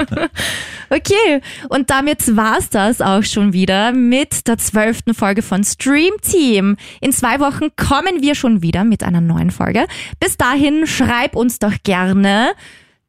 okay, 0.90 1.42
und 1.68 1.90
damit 1.90 2.36
war's 2.36 2.70
das 2.70 3.02
auch 3.02 3.22
schon 3.22 3.52
wieder 3.52 3.92
mit 3.92 4.48
der 4.48 4.56
zwölften 4.56 5.12
Folge 5.12 5.42
von 5.42 5.62
Stream 5.62 6.14
Team. 6.22 6.76
In 7.02 7.12
zwei 7.12 7.38
Wochen 7.38 7.66
kommen 7.76 8.22
wir 8.22 8.34
schon 8.34 8.62
wieder 8.62 8.84
mit 8.84 9.02
einer 9.04 9.20
neuen 9.20 9.50
Folge. 9.50 9.86
Bis 10.18 10.38
dahin 10.38 10.86
schreib 10.86 11.36
uns 11.36 11.58
doch 11.58 11.74
gerne 11.84 12.52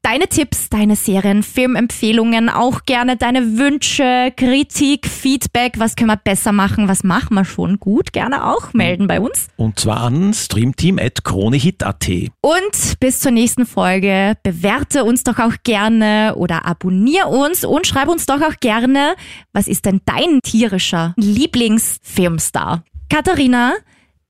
deine 0.02 0.28
Tipps, 0.28 0.70
deine 0.70 0.96
Serien, 0.96 1.44
Filmempfehlungen, 1.44 2.50
auch 2.50 2.84
gerne 2.86 3.18
deine 3.18 3.58
Wünsche, 3.58 4.32
Kritik, 4.36 5.08
Feedback, 5.08 5.74
was 5.78 5.96
können 5.96 6.10
wir 6.10 6.18
besser 6.18 6.52
machen, 6.52 6.88
was 6.88 7.04
machen 7.04 7.36
wir 7.36 7.46
schon 7.46 7.80
gut, 7.80 8.14
gerne 8.14 8.46
auch 8.46 8.74
melden 8.74 9.08
bei 9.08 9.20
uns. 9.20 9.48
Und 9.58 9.80
zwar 9.80 10.02
an 10.02 10.34
streamteam.kronehit.at. 10.34 12.10
Und 12.42 13.00
bis 13.00 13.20
zur 13.20 13.32
nächsten 13.32 13.66
Folge 13.66 14.36
bewerte 14.44 15.04
uns 15.04 15.24
doch 15.24 15.40
auch 15.40 15.54
gerne 15.64 16.34
oder 16.36 16.66
abonnier 16.66 17.28
uns 17.28 17.64
und 17.64 17.86
schreib 17.86 18.08
uns 18.08 18.26
doch 18.26 18.42
auch 18.42 18.60
gerne, 18.60 19.16
was 19.54 19.68
ist 19.68 19.86
denn 19.86 20.02
dein 20.06 20.40
tierischer 20.44 21.14
Lieblingsfilmstar? 21.18 22.84
Katharina, 23.10 23.74